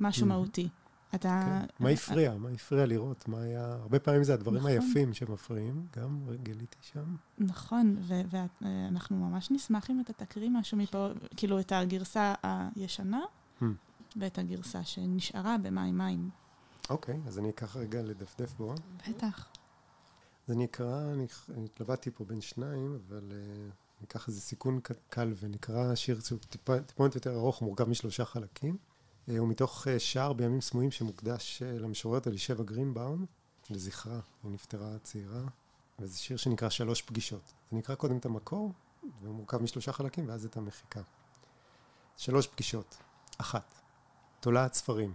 משהו. 0.00 0.26
מהותי? 0.26 0.68
אתה... 1.14 1.42
כן. 1.68 1.84
מה 1.84 1.88
הפריע? 1.88 2.34
מה 2.34 2.48
הפריע 2.48 2.86
לראות? 2.86 3.28
מה 3.28 3.40
היה... 3.40 3.76
הרבה 3.80 3.98
פעמים 3.98 4.24
זה 4.24 4.34
הדברים 4.34 4.58
נכון. 4.58 4.70
היפים 4.70 5.14
שמפריעים, 5.14 5.86
גם 5.96 6.18
גיליתי 6.42 6.78
שם. 6.80 7.16
נכון, 7.38 7.96
ואנחנו 8.00 9.16
ממש 9.16 9.50
נשמח 9.50 9.90
אם 9.90 10.00
אתה 10.00 10.12
תקריא 10.12 10.50
משהו 10.50 10.78
מפה, 10.78 11.08
כאילו 11.36 11.60
את 11.60 11.72
הגרסה 11.72 12.34
הישנה 12.76 13.20
Hmm. 13.60 13.64
ואת 14.16 14.38
הגרסה 14.38 14.84
שנשארה 14.84 15.56
במים 15.58 15.98
מים. 15.98 16.30
אוקיי, 16.90 17.20
אז 17.26 17.38
אני 17.38 17.50
אקח 17.50 17.76
רגע 17.76 18.02
לדפדף 18.02 18.54
בו. 18.54 18.74
בטח. 19.08 19.48
אז 20.46 20.52
אני 20.52 20.64
אקרא, 20.64 21.12
אני, 21.12 21.26
אני 21.54 21.64
התלבטתי 21.64 22.10
פה 22.10 22.24
בין 22.24 22.40
שניים, 22.40 22.98
אבל 23.06 23.30
uh, 23.30 23.34
אני 23.98 24.06
אקח 24.06 24.28
איזה 24.28 24.40
סיכון 24.40 24.80
קל 25.10 25.32
ונקרא 25.40 25.94
שיר 25.94 26.20
שהוא 26.20 26.38
טיפה, 26.38 26.80
טיפונת 26.80 27.14
יותר 27.14 27.34
ארוך, 27.34 27.62
מורכב 27.62 27.88
משלושה 27.88 28.24
חלקים. 28.24 28.76
Uh, 29.28 29.32
הוא 29.38 29.48
מתוך 29.48 29.86
uh, 29.86 29.98
שער 29.98 30.32
בימים 30.32 30.60
סמויים 30.60 30.90
שמוקדש 30.90 31.62
למשוררת 31.62 32.28
אלישבע 32.28 32.64
גרינבאום, 32.64 33.26
לזכרה, 33.70 34.20
היא 34.42 34.52
נפטרה 34.52 34.98
צעירה, 34.98 35.42
וזה 35.98 36.18
שיר 36.18 36.36
שנקרא 36.36 36.68
שלוש 36.68 37.02
פגישות. 37.02 37.52
זה 37.70 37.76
נקרא 37.76 37.94
קודם 37.94 38.16
את 38.16 38.26
המקור, 38.26 38.72
והוא 39.22 39.34
מורכב 39.34 39.62
משלושה 39.62 39.92
חלקים, 39.92 40.28
ואז 40.28 40.44
את 40.44 40.56
המחיקה. 40.56 41.00
שלוש 42.16 42.46
פגישות. 42.46 42.96
אחת, 43.38 43.74
תולעת 44.40 44.74
ספרים. 44.74 45.14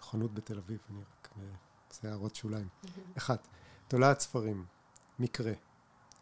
חנות 0.00 0.34
בתל 0.34 0.58
אביב, 0.58 0.78
אני 0.90 1.00
רק 1.00 1.28
אה, 1.38 1.44
עושה 1.88 2.08
הערות 2.08 2.34
שוליים. 2.34 2.68
אחת, 3.16 3.48
תולעת 3.92 4.20
ספרים, 4.20 4.64
מקרה. 5.18 5.52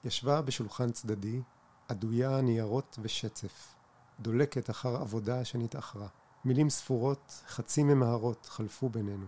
ישבה 0.05 0.43
בשולחן 0.43 0.91
צדדי, 0.91 1.43
עדויה 1.89 2.41
ניירות 2.41 2.99
ושצף. 3.03 3.75
דולקת 4.21 4.71
אחר 4.71 4.97
עבודה 4.97 5.45
שנתאחרה. 5.45 6.09
מילים 6.45 6.71
ספורות, 6.71 7.43
חצי 7.47 7.83
ממהרות, 7.83 8.47
חלפו 8.47 8.89
בינינו. 8.89 9.27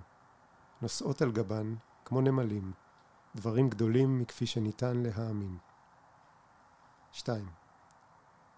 נושאות 0.83 1.22
על 1.22 1.33
גבן, 1.33 1.74
כמו 2.05 2.20
נמלים, 2.20 2.72
דברים 3.35 3.68
גדולים 3.68 4.18
מכפי 4.18 4.46
שניתן 4.46 4.96
להאמין. 4.96 5.59
שתיים, 7.12 7.48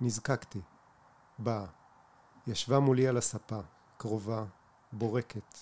נזקקתי. 0.01 0.61
באה. 1.39 1.67
ישבה 2.47 2.81
מולי 2.81 3.09
על 3.09 3.17
הספה, 3.17 3.61
קרובה, 3.97 4.45
בורקת, 4.93 5.59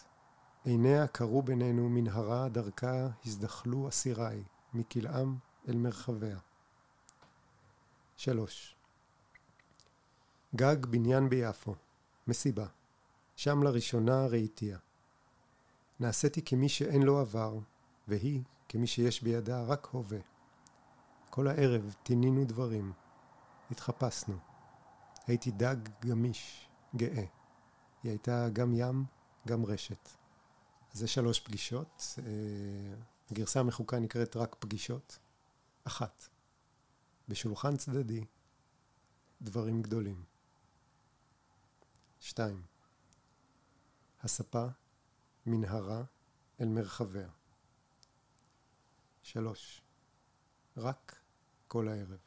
עיניה 0.65 1.07
קרו 1.07 1.43
בינינו 1.43 1.89
מנהרה 1.89 2.49
דרכה 2.49 3.09
הזדחלו 3.25 3.89
אסיריי, 3.89 4.43
מכלאם 4.75 5.35
אל 5.69 5.77
מרחביה. 5.77 6.39
שלוש. 8.17 8.77
גג 10.57 10.87
בניין 10.87 11.29
ביפו, 11.29 11.75
מסיבה, 12.27 12.67
שם 13.37 13.63
לראשונה 13.63 14.27
ראיתיה. 14.27 14.79
נעשיתי 16.01 16.43
כמי 16.45 16.69
שאין 16.69 17.03
לו 17.03 17.19
עבר, 17.19 17.59
והיא 18.09 18.43
כמי 18.69 18.87
שיש 18.87 19.23
בידה 19.23 19.63
רק 19.63 19.87
הווה. 19.87 20.19
כל 21.31 21.49
הערב 21.49 21.95
טינינו 22.03 22.45
דברים, 22.45 22.93
התחפשנו. 23.71 24.37
הייתי 25.27 25.51
דג 25.51 25.77
גמיש, 26.01 26.69
גאה. 26.97 27.25
היא 28.03 28.11
הייתה 28.11 28.49
גם 28.53 28.73
ים, 28.75 29.05
גם 29.47 29.65
רשת. 29.65 30.22
זה 30.93 31.09
שלוש 31.09 31.41
פגישות. 31.41 32.19
אה, 32.19 32.95
הגרסה 33.31 33.61
המחוקה 33.61 33.99
נקראת 33.99 34.37
רק 34.37 34.57
פגישות. 34.59 35.19
אחת, 35.85 36.29
בשולחן 37.29 37.77
צדדי, 37.77 38.25
דברים 39.43 39.83
גדולים. 39.83 40.25
שתיים, 42.21 42.63
הספה, 44.21 44.67
מנהרה, 45.47 46.03
אל 46.61 46.69
מרחביה. 46.69 47.29
שלוש, 49.23 49.81
רק 50.77 51.17
כל 51.69 51.89
הערב. 51.89 52.19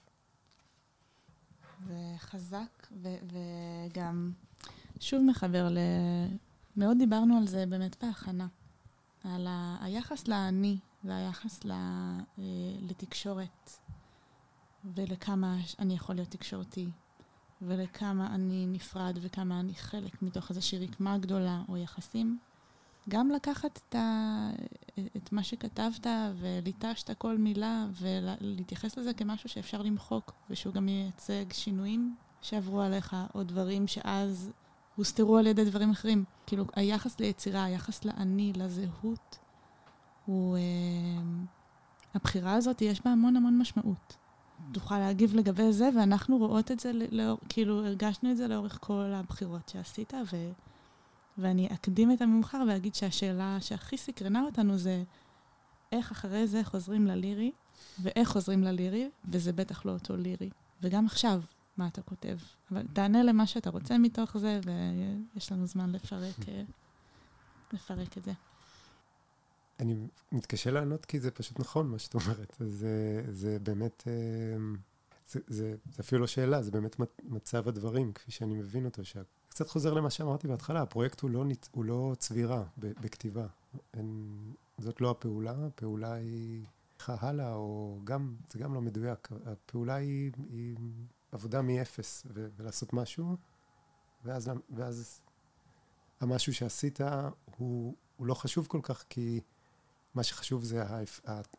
זה 1.88 2.16
חזק, 2.18 2.88
וגם 3.02 4.32
שוב 5.00 5.22
מחבר 5.30 5.70
ל... 5.70 5.78
מאוד 6.78 6.98
דיברנו 6.98 7.38
על 7.38 7.48
זה 7.48 7.66
באמת 7.66 8.04
בהכנה. 8.04 8.48
על 9.24 9.48
ה- 9.48 9.78
היחס 9.82 10.28
לאני 10.28 10.78
והיחס 11.04 11.66
ל... 11.66 11.72
אה, 11.72 12.44
לתקשורת, 12.82 13.70
ולכמה 14.86 15.58
אני 15.80 15.94
יכול 15.96 16.16
להיות 16.16 16.30
תקשורתי, 16.30 16.90
ולכמה 17.62 18.36
אני 18.36 18.66
נפרד 18.68 19.18
וכמה 19.22 19.60
אני 19.60 19.76
חלק 19.76 20.22
מתוך 20.22 20.50
איזושהי 20.50 20.88
רקמה 20.88 21.18
גדולה 21.18 21.62
או 21.70 21.78
יחסים. 21.78 22.40
גם 23.10 23.30
לקחת 23.30 23.80
את, 23.90 23.96
ה, 23.96 24.50
את 25.18 25.32
מה 25.32 25.44
שכתבת 25.44 26.08
וליטשת 26.36 27.18
כל 27.18 27.38
מילה 27.38 27.86
ולהתייחס 28.02 28.98
לזה 28.98 29.14
כמשהו 29.14 29.50
שאפשר 29.50 29.82
למחוק 29.82 30.34
ושהוא 30.50 30.74
גם 30.74 30.90
ייצג 30.90 31.46
שינויים 31.52 32.16
שעברו 32.42 32.82
עליך 32.82 33.16
או 33.36 33.44
דברים 33.44 33.88
שאז 33.88 34.52
הוסתרו 34.96 35.38
על 35.38 35.48
ידי 35.48 35.66
דברים 35.66 35.92
אחרים. 35.92 36.24
כאילו, 36.48 36.66
היחס 36.76 37.20
ליצירה, 37.20 37.64
היחס 37.64 38.06
לאני, 38.06 38.54
לזהות, 38.56 39.40
הוא... 40.26 40.58
אה, 40.58 40.62
הבחירה 42.16 42.54
הזאת, 42.54 42.82
יש 42.82 43.02
בה 43.02 43.12
המון 43.12 43.36
המון 43.36 43.58
משמעות. 43.58 44.18
תוכל 44.72 45.00
להגיב 45.00 45.36
לגבי 45.36 45.74
זה, 45.74 45.90
ואנחנו 45.98 46.38
רואות 46.38 46.72
את 46.72 46.80
זה, 46.80 46.92
לאור, 47.12 47.38
כאילו, 47.50 47.86
הרגשנו 47.86 48.32
את 48.32 48.38
זה 48.38 48.48
לאורך 48.48 48.78
כל 48.82 49.12
הבחירות 49.16 49.70
שעשית, 49.70 50.14
ו... 50.32 50.52
ואני 51.38 51.68
אקדים 51.74 52.12
את 52.12 52.22
המאוחר 52.22 52.64
ואגיד 52.68 52.96
שהשאלה 52.96 53.58
שהכי 53.62 53.98
סקרנה 53.98 54.42
אותנו 54.42 54.78
זה 54.78 55.04
איך 55.92 56.12
אחרי 56.12 56.48
זה 56.48 56.64
חוזרים 56.64 57.08
ללירי, 57.08 57.52
ואיך 58.00 58.30
חוזרים 58.30 58.64
ללירי, 58.64 59.10
וזה 59.26 59.54
בטח 59.54 59.86
לא 59.86 59.92
אותו 59.92 60.18
לירי. 60.18 60.50
וגם 60.82 61.06
עכשיו, 61.06 61.42
מה 61.78 61.88
אתה 61.88 62.02
כותב. 62.02 62.38
אבל 62.72 62.88
תענה 62.94 63.24
למה 63.24 63.48
שאתה 63.48 63.70
רוצה 63.70 63.98
מתוך 63.98 64.38
זה, 64.38 64.60
ויש 65.34 65.52
לנו 65.52 65.66
זמן 65.66 65.92
לפרק, 65.92 66.50
אה, 66.50 66.64
לפרק 67.74 68.18
את 68.18 68.24
זה. 68.24 68.32
אני 69.80 69.96
מתקשה 70.32 70.72
לענות 70.72 71.06
כי 71.06 71.20
זה 71.20 71.32
פשוט 71.32 71.60
נכון 71.60 71.88
מה 71.88 72.00
שאת 72.00 72.14
אומרת. 72.14 72.56
זה, 72.60 73.24
זה 73.32 73.58
באמת, 73.64 74.04
אה, 74.08 74.58
זה, 75.28 75.40
זה, 75.48 75.76
זה 75.92 76.02
אפילו 76.02 76.22
לא 76.22 76.28
שאלה, 76.28 76.62
זה 76.62 76.72
באמת 76.72 76.96
מצב 77.24 77.68
הדברים, 77.68 78.14
כפי 78.14 78.32
שאני 78.32 78.54
מבין 78.54 78.86
אותו, 78.86 79.02
קצת 79.50 79.70
חוזר 79.70 79.94
למה 79.94 80.10
שאמרתי 80.10 80.48
בהתחלה, 80.48 80.82
הפרויקט 80.82 81.22
הוא 81.22 81.30
לא, 81.30 81.46
הוא 81.72 81.86
לא 81.86 82.16
צבירה 82.18 82.64
בכתיבה. 82.78 83.48
אין, 83.94 84.38
זאת 84.78 85.02
לא 85.02 85.12
הפעולה, 85.12 85.66
הפעולה 85.68 86.14
היא 86.14 86.66
הלאה, 87.08 87.54
או 87.54 88.00
גם, 88.04 88.36
זה 88.52 88.60
גם 88.60 88.74
לא 88.74 88.82
מדויק, 88.82 89.30
הפעולה 89.46 89.96
היא, 89.96 90.32
היא 90.50 90.76
עבודה 91.36 91.62
מאפס, 91.62 92.26
ולעשות 92.34 92.94
משהו, 92.94 93.36
ואז, 94.24 94.52
ואז 94.70 95.22
המשהו 96.20 96.54
שעשית 96.54 97.00
הוא, 97.58 97.96
הוא 98.18 98.28
לא 98.28 98.34
חשוב 98.34 98.68
כל 98.68 98.80
כך, 98.84 99.04
כי 99.10 99.42
מה 100.16 100.24
שחשוב 100.24 100.64
זה 100.64 100.84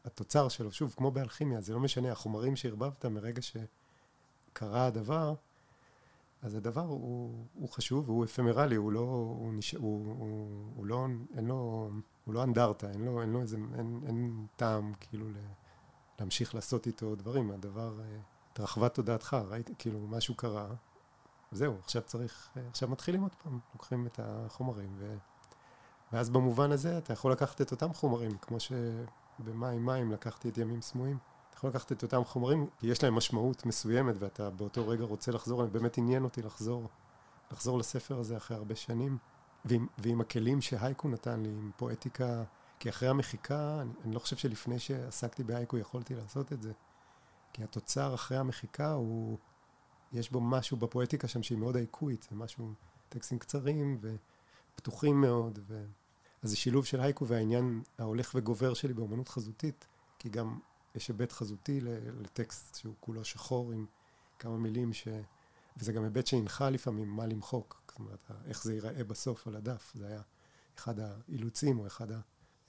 התוצר 0.05 0.49
שלו. 0.49 0.73
שוב, 0.73 0.95
כמו 0.97 1.11
באלכימיה, 1.11 1.61
זה 1.61 1.75
לא 1.75 1.81
משנה, 1.81 2.12
החומרים 2.12 2.57
שערבבת 2.57 3.05
מרגע 3.05 3.43
שקרה 3.43 4.87
הדבר, 4.87 5.35
אז 6.43 6.55
הדבר 6.55 6.81
הוא, 6.81 7.45
הוא 7.55 7.69
חשוב 7.69 8.09
והוא 8.09 8.25
אפמרלי, 8.25 8.77
הוא 8.77 8.93
לא, 8.93 9.01
הוא, 9.39 9.55
נש... 9.55 9.75
הוא, 9.75 10.15
הוא, 10.19 10.73
הוא 10.77 10.87
לא, 10.87 11.07
אין 11.37 11.47
לו, 11.47 11.91
הוא 12.25 12.35
לא 12.35 12.43
אנדרטה, 12.43 12.91
אין 12.91 13.05
לו, 13.05 13.21
אין 13.23 13.31
לו 13.31 13.41
איזה, 13.41 13.57
אין, 13.79 14.01
אין 14.07 14.47
טעם 14.57 14.93
כאילו 15.01 15.29
ל, 15.29 15.37
להמשיך 16.19 16.55
לעשות 16.55 16.87
איתו 16.87 17.15
דברים, 17.15 17.51
הדבר, 17.51 18.01
אה, 18.01 18.19
התרחבה 18.57 18.88
תודעתך, 18.88 19.37
ראיתי, 19.49 19.75
כאילו 19.79 19.99
משהו 19.99 20.35
קרה, 20.35 20.66
זהו, 21.53 21.75
עכשיו 21.83 22.03
צריך, 22.03 22.49
עכשיו 22.71 22.88
מתחילים 22.88 23.23
עוד 23.23 23.35
פעם, 23.42 23.59
לוקחים 23.75 24.07
את 24.07 24.21
החומרים, 24.23 24.95
ו, 24.99 25.16
ואז 26.12 26.31
במובן 26.31 26.73
הזה 26.73 26.99
אתה 26.99 27.12
יכול 27.12 27.33
לקחת 27.33 27.61
את 27.61 27.71
אותם 27.71 27.92
חומרים, 27.92 28.38
כמו 28.38 28.57
שבמים 28.61 29.87
מים 29.87 30.12
לקחתי 30.12 30.49
את 30.49 30.59
ימים 30.59 30.83
סמויים. 30.83 31.19
אתה 31.49 31.57
יכול 31.57 31.71
לקחת 31.71 31.92
את 31.92 32.03
אותם 32.03 32.25
חומרים, 32.25 32.66
כי 32.79 32.87
יש 32.87 33.05
להם 33.05 33.14
משמעות 33.14 33.66
מסוימת 33.66 34.14
ואתה 34.19 34.51
באותו 34.51 34.88
רגע 34.88 35.05
רוצה 35.05 35.33
לחזור, 35.33 35.66
באמת 35.66 35.99
עניין 35.99 36.25
אותי 36.25 36.42
לחזור, 36.42 36.88
לחזור 37.53 37.79
לספר 37.79 38.19
הזה 38.19 38.37
אחרי 38.37 38.57
הרבה 38.57 38.75
שנים, 38.75 39.19
ועם, 39.64 39.87
ועם 39.99 40.21
הכלים 40.21 40.61
שהייקו 40.61 41.09
נתן 41.09 41.42
לי, 41.42 41.49
עם 41.49 41.71
פואטיקה, 41.77 42.42
כי 42.79 42.88
אחרי 42.88 43.09
המחיקה, 43.09 43.79
אני, 43.81 43.92
אני 44.05 44.14
לא 44.14 44.19
חושב 44.19 44.37
שלפני 44.37 44.79
שעסקתי 44.79 45.45
בהייקו 45.45 45.79
יכולתי 45.79 46.14
לעשות 46.14 46.53
את 46.53 46.62
זה, 46.62 46.73
כי 47.57 47.64
התוצר 47.64 48.14
אחרי 48.14 48.38
המחיקה 48.38 48.92
הוא, 48.92 49.38
יש 50.12 50.31
בו 50.31 50.40
משהו 50.40 50.77
בפואטיקה 50.77 51.29
שם 51.29 51.42
שהיא 51.42 51.59
מאוד 51.59 51.77
הייקואית, 51.77 52.27
זה 52.31 52.37
משהו, 52.37 52.73
טקסטים 53.09 53.38
קצרים 53.38 54.01
ופתוחים 54.75 55.21
מאוד, 55.21 55.59
ו... 55.66 55.85
אז 56.42 56.51
זה 56.51 56.57
שילוב 56.57 56.85
של 56.85 57.01
הייקו 57.01 57.29
והעניין 57.29 57.83
ההולך 57.99 58.33
וגובר 58.35 58.75
שלי 58.75 58.95
באמנות 58.95 59.29
חזותית, 59.29 59.87
כי 60.19 60.29
גם 60.29 60.59
יש 60.95 61.09
היבט 61.09 61.33
חזותי 61.33 61.81
לטקסט 62.21 62.75
שהוא 62.75 62.95
כולו 63.01 63.25
שחור 63.25 63.73
עם 63.73 63.87
כמה 64.38 64.57
מילים 64.57 64.92
ש... 64.92 65.09
וזה 65.77 65.92
גם 65.92 66.05
היבט 66.05 66.27
שהנחה 66.27 66.71
לפעמים 66.71 67.09
מה 67.09 67.27
למחוק, 67.27 67.83
זאת 67.88 67.99
אומרת, 67.99 68.31
איך 68.45 68.64
זה 68.64 68.75
ייראה 68.75 69.05
בסוף 69.05 69.47
על 69.47 69.57
הדף, 69.57 69.92
זה 69.95 70.07
היה 70.07 70.21
אחד 70.79 70.95
האילוצים 71.01 71.79
או 71.79 71.87
אחד 71.87 72.12
ה... 72.12 72.21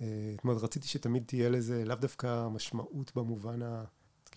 אה, 0.01 0.31
זאת 0.35 0.43
אומרת, 0.43 0.63
רציתי 0.63 0.87
שתמיד 0.87 1.23
תהיה 1.25 1.49
לזה 1.49 1.85
לאו 1.85 1.95
דווקא 1.95 2.47
משמעות 2.47 3.11
במובן 3.15 3.61
ה... 3.61 3.83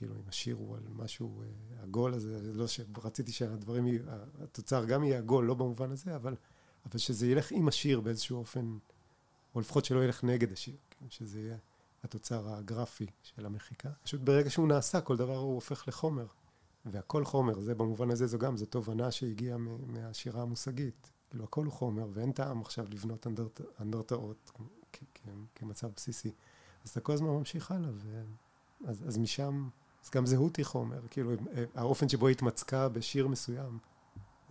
כאילו, 0.01 0.15
אם 0.15 0.29
השיר 0.29 0.57
הוא 0.57 0.77
על 0.77 0.83
משהו 0.89 1.43
אה, 1.43 1.83
עגול, 1.83 2.15
אז 2.15 2.29
לא 2.43 2.67
שרציתי 2.67 3.33
שהדברים, 3.33 3.87
יהיו, 3.87 4.03
התוצר 4.43 4.85
גם 4.85 5.05
יהיה 5.05 5.19
עגול, 5.19 5.45
לא 5.45 5.55
במובן 5.55 5.91
הזה, 5.91 6.17
אבל, 6.17 6.37
אבל 6.87 6.99
שזה 6.99 7.27
ילך 7.27 7.53
עם 7.53 7.69
השיר 7.69 8.01
באיזשהו 8.01 8.39
אופן, 8.39 8.79
או 9.55 9.61
לפחות 9.61 9.85
שלא 9.85 10.05
ילך 10.05 10.25
נגד 10.25 10.53
השיר, 10.53 10.77
כאילו, 10.91 11.11
שזה 11.11 11.41
יהיה... 11.41 11.57
התוצר 12.05 12.55
הגרפי 12.55 13.07
של 13.23 13.47
המחיקה. 13.47 13.91
פשוט 14.03 14.21
ברגע 14.21 14.51
שהוא 14.51 14.69
נעשה, 14.69 15.01
כל 15.01 15.17
דבר 15.17 15.37
הוא 15.37 15.55
הופך 15.55 15.89
לחומר. 15.89 16.27
והכל 16.85 17.25
חומר, 17.25 17.61
זה 17.61 17.75
במובן 17.75 18.11
הזה 18.11 18.27
זו 18.27 18.39
גם, 18.39 18.57
זו 18.57 18.67
תובנה 18.67 19.11
שהגיעה 19.11 19.59
מהשירה 19.87 20.43
המושגית. 20.43 21.11
כאילו, 21.31 21.45
הכל 21.45 21.65
הוא 21.65 21.73
חומר, 21.73 22.09
ואין 22.13 22.33
טעם 22.33 22.61
עכשיו 22.61 22.87
לבנות 22.91 23.27
אנדרת, 23.27 23.61
אנדרטאות 23.81 24.53
כמצב 25.55 25.89
בסיסי. 25.97 26.33
אז 26.85 26.91
אתה 26.91 27.01
כל 27.01 27.13
הזמן 27.13 27.29
ממשיך 27.29 27.71
הלאה, 27.71 27.91
ו... 27.95 28.23
אז, 28.85 29.09
אז 29.09 29.19
משם, 29.19 29.69
אז 30.05 30.11
גם 30.11 30.27
זהות 30.27 30.57
היא 30.57 30.67
חומר, 30.67 31.01
כאילו, 31.11 31.31
האופן 31.75 32.09
שבו 32.09 32.27
היא 32.27 32.35
התמצקה 32.35 32.89
בשיר 32.89 33.29
מסוים, 33.29 33.79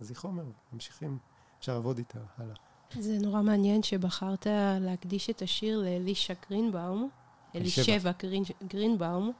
אז 0.00 0.10
היא 0.10 0.16
חומר, 0.16 0.44
ממשיכים, 0.72 1.18
אפשר 1.58 1.74
לעבוד 1.74 1.98
איתה 1.98 2.18
הלאה. 2.38 2.54
זה 2.98 3.18
נורא 3.18 3.42
מעניין 3.42 3.82
שבחרת 3.82 4.46
להקדיש 4.80 5.30
את 5.30 5.42
השיר 5.42 5.78
לאלישה 5.78 6.34
גרינבאום, 6.48 7.08
אלישבע 7.54 8.10
גרין, 8.18 8.42
גרינבאום, 8.66 9.32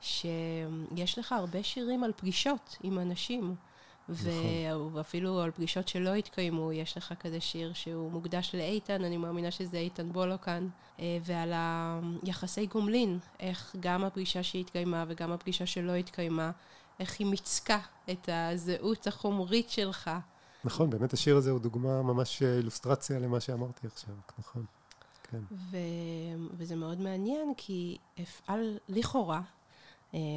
שיש 0.00 1.18
לך 1.18 1.32
הרבה 1.32 1.62
שירים 1.62 2.04
על 2.04 2.12
פגישות 2.16 2.76
עם 2.82 2.98
אנשים. 2.98 3.54
נכון. 4.08 4.90
ואפילו 4.94 5.40
על 5.40 5.50
פגישות 5.50 5.88
שלא 5.88 6.14
התקיימו, 6.14 6.72
יש 6.72 6.96
לך 6.96 7.14
כזה 7.20 7.40
שיר 7.40 7.72
שהוא 7.72 8.12
מוקדש 8.12 8.54
לאיתן, 8.54 9.04
אני 9.04 9.16
מאמינה 9.16 9.50
שזה 9.50 9.76
איתן 9.76 10.12
בולו 10.12 10.40
כאן, 10.40 10.68
אה, 11.00 11.18
ועל 11.24 11.52
היחסי 12.22 12.66
גומלין, 12.66 13.18
איך 13.40 13.76
גם 13.80 14.04
הפגישה 14.04 14.42
שהתקיימה 14.42 15.04
וגם 15.08 15.32
הפגישה 15.32 15.66
שלא 15.66 15.94
התקיימה, 15.94 16.50
איך 17.00 17.16
היא 17.18 17.26
מיצקה 17.26 17.78
את 18.10 18.28
הזהות 18.32 19.06
החומרית 19.06 19.70
שלך. 19.70 20.10
נכון, 20.64 20.90
באמת 20.90 21.12
השיר 21.12 21.36
הזה 21.36 21.50
הוא 21.50 21.60
דוגמה, 21.60 22.02
ממש 22.02 22.42
אילוסטרציה 22.42 23.18
למה 23.18 23.40
שאמרתי 23.40 23.86
עכשיו, 23.86 24.14
נכון. 24.38 24.64
כן. 25.30 25.40
ו... 25.50 25.76
וזה 26.52 26.76
מאוד 26.76 27.00
מעניין, 27.00 27.52
כי 27.56 27.98
אפעל 28.22 28.78
לכאורה, 28.88 29.36
אה, 29.36 29.57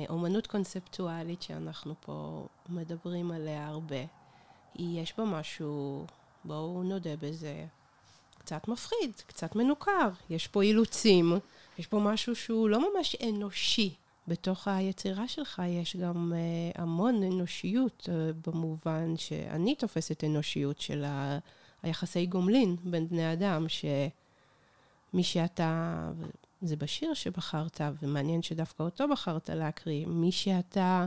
אומנות 0.10 0.48
קונספטואלית 0.48 1.42
שאנחנו 1.42 1.96
פה 2.00 2.46
מדברים 2.70 3.32
עליה 3.32 3.68
הרבה, 3.68 4.04
יש 4.76 5.14
בה 5.18 5.26
משהו, 5.26 6.06
בואו 6.46 6.84
נודה 6.84 7.16
בזה, 7.22 7.66
קצת 8.38 8.68
מפחיד, 8.68 9.12
קצת 9.28 9.56
מנוכר, 9.56 10.10
יש 10.30 10.48
פה 10.48 10.64
אילוצים, 10.64 11.34
יש 11.78 11.88
פה 11.88 12.00
משהו 12.00 12.36
שהוא 12.36 12.70
לא 12.70 12.94
ממש 12.94 13.16
אנושי. 13.30 13.96
בתוך 14.28 14.68
היצירה 14.68 15.28
שלך 15.28 15.62
יש 15.68 15.96
גם 15.96 16.34
uh, 16.34 16.82
המון 16.82 17.24
אנושיות, 17.24 18.10
uh, 18.10 18.50
במובן 18.50 19.18
שאני 19.18 19.76
תופסת 19.76 20.24
אנושיות 20.24 20.80
של 20.80 21.04
ה... 21.04 21.40
היחסי 21.84 22.26
גומלין 22.26 22.76
בין 22.84 23.08
בני 23.08 23.34
אדם, 23.34 23.70
ש... 23.70 23.86
מי 25.14 25.24
שאתה, 25.24 26.12
זה 26.62 26.76
בשיר 26.76 27.14
שבחרת, 27.14 27.82
ומעניין 28.02 28.42
שדווקא 28.42 28.84
אותו 28.84 29.08
בחרת 29.08 29.50
להקריא, 29.50 30.06
מי 30.06 30.32
שאתה 30.32 31.06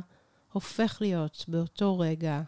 הופך 0.52 0.98
להיות 1.00 1.44
באותו 1.48 1.98
רגע, 1.98 2.42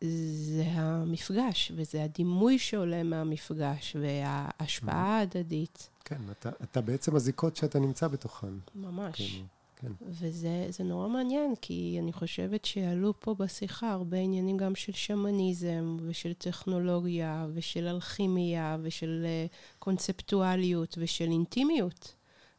זה 0.00 0.64
המפגש, 0.66 1.72
וזה 1.76 2.04
הדימוי 2.04 2.58
שעולה 2.58 3.02
מהמפגש, 3.02 3.96
וההשפעה 4.00 5.18
ההדדית. 5.18 5.90
כן, 6.04 6.20
אתה, 6.30 6.50
אתה 6.62 6.80
בעצם 6.80 7.16
הזיקות 7.16 7.56
שאתה 7.56 7.78
נמצא 7.78 8.08
בתוכן. 8.08 8.52
ממש. 8.74 9.16
כן. 9.16 9.44
כן. 9.82 9.92
וזה 10.00 10.84
נורא 10.84 11.08
מעניין, 11.08 11.54
כי 11.60 11.98
אני 12.02 12.12
חושבת 12.12 12.64
שעלו 12.64 13.20
פה 13.20 13.34
בשיחה 13.34 13.90
הרבה 13.90 14.16
עניינים 14.16 14.56
גם 14.56 14.74
של 14.74 14.92
שמניזם, 14.92 15.96
ושל 16.02 16.32
טכנולוגיה, 16.32 17.46
ושל 17.54 17.88
אלכימיה, 17.88 18.76
ושל 18.82 19.22
אה, 19.24 19.46
קונספטואליות, 19.78 20.94
ושל 20.98 21.28
אינטימיות. 21.30 22.14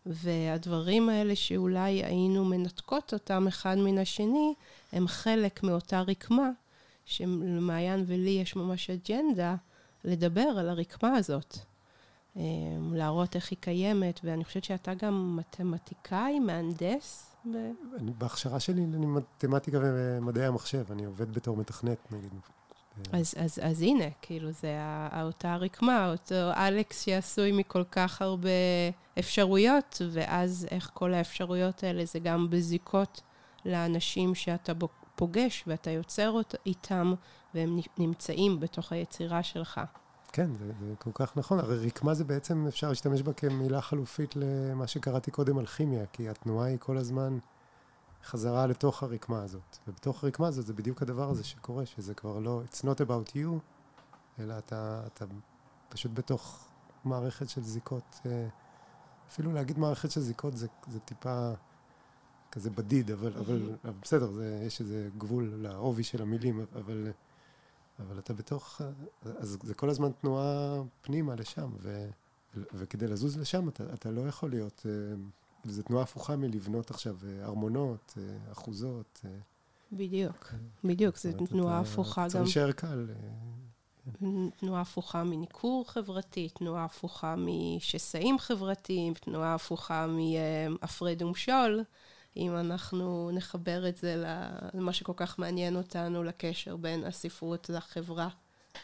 והדברים 0.06 1.10
האלה 1.10 1.36
שאולי 1.36 2.04
היינו 2.04 2.46
מנתקות 2.46 3.14
אותם 3.14 3.48
אחד 3.48 3.76
מן 3.78 3.98
השני, 3.98 4.54
הם 4.92 5.08
חלק 5.08 5.64
מאותה 5.64 6.02
רקמה, 6.02 6.50
שלמעיין 7.06 8.04
ולי 8.08 8.30
יש 8.30 8.56
ממש 8.56 8.90
אג'נדה 8.90 9.56
לדבר 10.04 10.42
על 10.42 10.70
הרקמה 10.70 11.16
הזאת. 11.16 11.58
להראות 12.92 13.36
איך 13.36 13.52
היא 13.52 13.58
קיימת, 13.62 14.20
ואני 14.24 14.44
חושבת 14.44 14.64
שאתה 14.64 14.94
גם 14.94 15.38
מתמטיקאי, 15.38 16.40
מהנדס. 16.40 17.36
ב... 17.46 17.56
אני, 17.98 18.12
בהכשרה 18.18 18.60
שלי 18.60 18.84
אני 18.84 19.06
מתמטיקה 19.06 19.80
ומדעי 19.82 20.46
המחשב, 20.46 20.86
אני 20.92 21.06
עובד 21.06 21.34
בתור 21.34 21.58
מתכנת, 21.58 22.12
נגיד. 22.12 22.32
אז, 23.12 23.34
אז, 23.38 23.60
אז 23.64 23.82
הנה, 23.82 24.06
כאילו, 24.22 24.52
זה 24.52 24.78
אותה 25.22 25.56
רקמה, 25.56 26.12
אותו 26.12 26.52
אלכס 26.56 27.02
שעשוי 27.06 27.52
מכל 27.52 27.84
כך 27.92 28.22
הרבה 28.22 28.50
אפשרויות, 29.20 30.02
ואז 30.12 30.68
איך 30.72 30.90
כל 30.94 31.14
האפשרויות 31.14 31.84
האלה 31.84 32.06
זה 32.06 32.20
גם 32.20 32.50
בזיקות 32.50 33.22
לאנשים 33.66 34.36
שאתה 34.36 34.74
פוגש 35.16 35.64
ואתה 35.68 35.92
יוצר 35.92 36.30
אות, 36.30 36.56
איתם, 36.66 37.14
והם 37.54 37.80
נמצאים 37.98 38.60
בתוך 38.60 38.92
היצירה 38.92 39.44
שלך. 39.44 39.82
כן, 40.32 40.50
זה, 40.60 40.66
זה 40.66 40.94
כל 41.00 41.10
כך 41.14 41.38
נכון. 41.38 41.60
הרי 41.60 41.88
רקמה 41.88 42.14
זה 42.14 42.24
בעצם, 42.24 42.66
אפשר 42.68 42.90
להשתמש 42.90 43.22
בה 43.22 43.34
כמילה 43.34 43.82
חלופית 43.82 44.36
למה 44.36 44.88
שקראתי 44.88 45.32
קודם 45.32 45.58
על 45.58 45.66
כימיה, 45.66 46.06
כי 46.14 46.30
התנועה 46.30 46.68
היא 46.68 46.78
כל 46.80 46.98
הזמן 46.98 47.38
חזרה 48.24 48.68
לתוך 48.68 49.04
הרקמה 49.04 49.44
הזאת. 49.44 49.78
ובתוך 49.88 50.24
הרקמה 50.24 50.48
הזאת 50.48 50.66
זה 50.66 50.74
בדיוק 50.74 51.02
הדבר 51.02 51.30
הזה 51.30 51.44
שקורה, 51.44 51.86
שזה 51.86 52.14
כבר 52.14 52.40
לא, 52.40 52.62
it's 52.66 52.82
not 52.82 53.06
about 53.08 53.36
you, 53.36 53.50
אלא 54.40 54.58
אתה, 54.58 55.04
אתה 55.08 55.26
פשוט 55.90 56.12
בתוך 56.14 56.68
מערכת 57.06 57.50
של 57.50 57.62
זיקות. 57.62 58.20
אה, 58.26 58.48
אפילו 59.28 59.54
להגיד 59.54 59.80
מערכת 59.80 60.12
של 60.12 60.22
זיקות 60.22 60.58
זה, 60.58 60.68
זה 60.88 61.00
טיפה 61.00 61.52
כזה 62.52 62.70
בדיד, 62.70 63.12
אבל, 63.12 63.38
אבל, 63.38 63.70
אבל 63.84 63.94
בסדר, 64.02 64.32
זה, 64.32 64.64
יש 64.68 64.82
איזה 64.82 65.10
גבול 65.18 65.54
לעובי 65.58 66.04
של 66.04 66.22
המילים, 66.22 66.66
אבל... 66.76 67.12
אבל 68.00 68.20
אתה 68.20 68.34
בתוך, 68.34 68.82
אז 69.26 69.58
זה 69.64 69.74
כל 69.74 69.90
הזמן 69.90 70.12
תנועה 70.12 70.82
פנימה 71.02 71.36
לשם, 71.36 71.70
ו, 71.82 72.10
וכדי 72.74 73.08
לזוז 73.08 73.38
לשם 73.38 73.70
אתה, 73.70 73.94
אתה 73.94 74.12
לא 74.12 74.22
יכול 74.22 74.50
להיות, 74.50 74.86
אה, 74.86 75.16
זו 75.64 75.82
תנועה 75.82 76.04
הפוכה 76.04 76.36
מלבנות 76.36 76.92
עכשיו 76.92 77.16
אה, 77.24 77.46
ארמונות, 77.46 78.14
אה, 78.18 78.52
אחוזות. 78.52 79.22
בדיוק, 79.92 80.54
בדיוק, 80.84 81.18
זו 81.18 81.30
תנועה 81.50 81.80
הפוכה 81.80 82.24
גם. 82.24 82.30
צריך 82.30 82.44
להישאר 82.44 82.72
קל. 82.72 83.08
תנועה 84.60 84.82
הפוכה 84.82 85.24
מניכור 85.24 85.92
חברתי, 85.92 86.50
תנועה 86.50 86.86
הפוכה 86.86 87.36
משסעים 87.38 88.40
חברתיים, 88.40 89.14
תנועה 89.14 89.56
הפוכה 89.56 90.08
מהפרד 90.08 91.22
ומשול. 91.22 91.84
אם 92.38 92.56
אנחנו 92.56 93.32
נחבר 93.34 93.90
את 93.90 93.98
זה 93.98 94.24
למה 94.74 94.94
שכל 94.94 95.14
כך 95.16 95.40
מעניין 95.40 95.76
אותנו, 95.76 96.24
לקשר 96.24 96.76
בין 96.76 97.04
הספרות 97.04 97.70
לחברה 97.70 98.30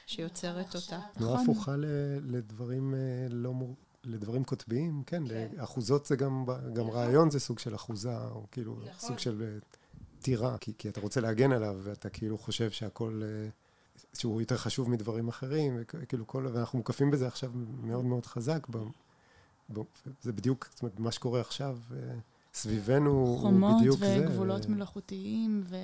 שיוצרת 0.06 0.76
אותה. 0.76 1.00
תנועה 1.14 1.34
נכון. 1.34 1.50
הפוכה 1.50 1.76
לדברים 2.22 2.94
אה, 2.94 3.28
לא 3.30 3.54
מור... 3.54 3.76
לדברים 4.04 4.44
קוטביים, 4.44 5.04
כן, 5.06 5.28
כן. 5.28 5.48
אחוזות 5.58 6.06
זה 6.06 6.16
גם, 6.16 6.46
גם 6.74 6.88
נכון. 6.88 7.00
רעיון 7.00 7.30
זה 7.30 7.40
סוג 7.40 7.60
של 7.60 7.76
אחוזה, 7.76 8.18
או 8.28 8.46
כאילו 8.52 8.76
נכון. 8.76 8.94
סוג 9.10 9.20
של 9.20 9.44
אה, 9.44 9.58
טירה, 10.22 10.58
כי, 10.58 10.74
כי 10.78 10.90
אתה 10.90 11.02
רוצה 11.02 11.22
להגן 11.22 11.52
עליו, 11.52 11.80
ואתה 11.84 12.10
כאילו 12.10 12.38
חושב 12.38 12.72
שהכל, 12.72 13.22
אה, 13.24 13.50
שהוא 14.14 14.42
יותר 14.42 14.58
חשוב 14.58 14.90
מדברים 14.90 15.28
אחרים, 15.28 15.78
וכאילו 15.80 16.28
כל, 16.28 16.48
ואנחנו 16.54 16.78
מוקפים 16.78 17.12
בזה 17.12 17.28
עכשיו 17.28 17.52
מאוד 17.82 18.06
מאוד 18.06 18.26
חזק, 18.26 18.68
ב, 18.70 18.78
ב, 19.74 19.80
זה 20.22 20.34
בדיוק, 20.34 20.68
זאת 20.72 20.82
אומרת, 20.82 21.00
מה 21.00 21.12
שקורה 21.12 21.42
עכשיו, 21.42 21.78
סביבנו 22.54 23.12
הוא 23.12 23.78
בדיוק 23.78 24.00
זה. 24.00 24.06
חומות 24.06 24.30
וגבולות 24.30 24.66
ו... 24.66 24.70
מלאכותיים 24.70 25.64
ו... 25.70 25.76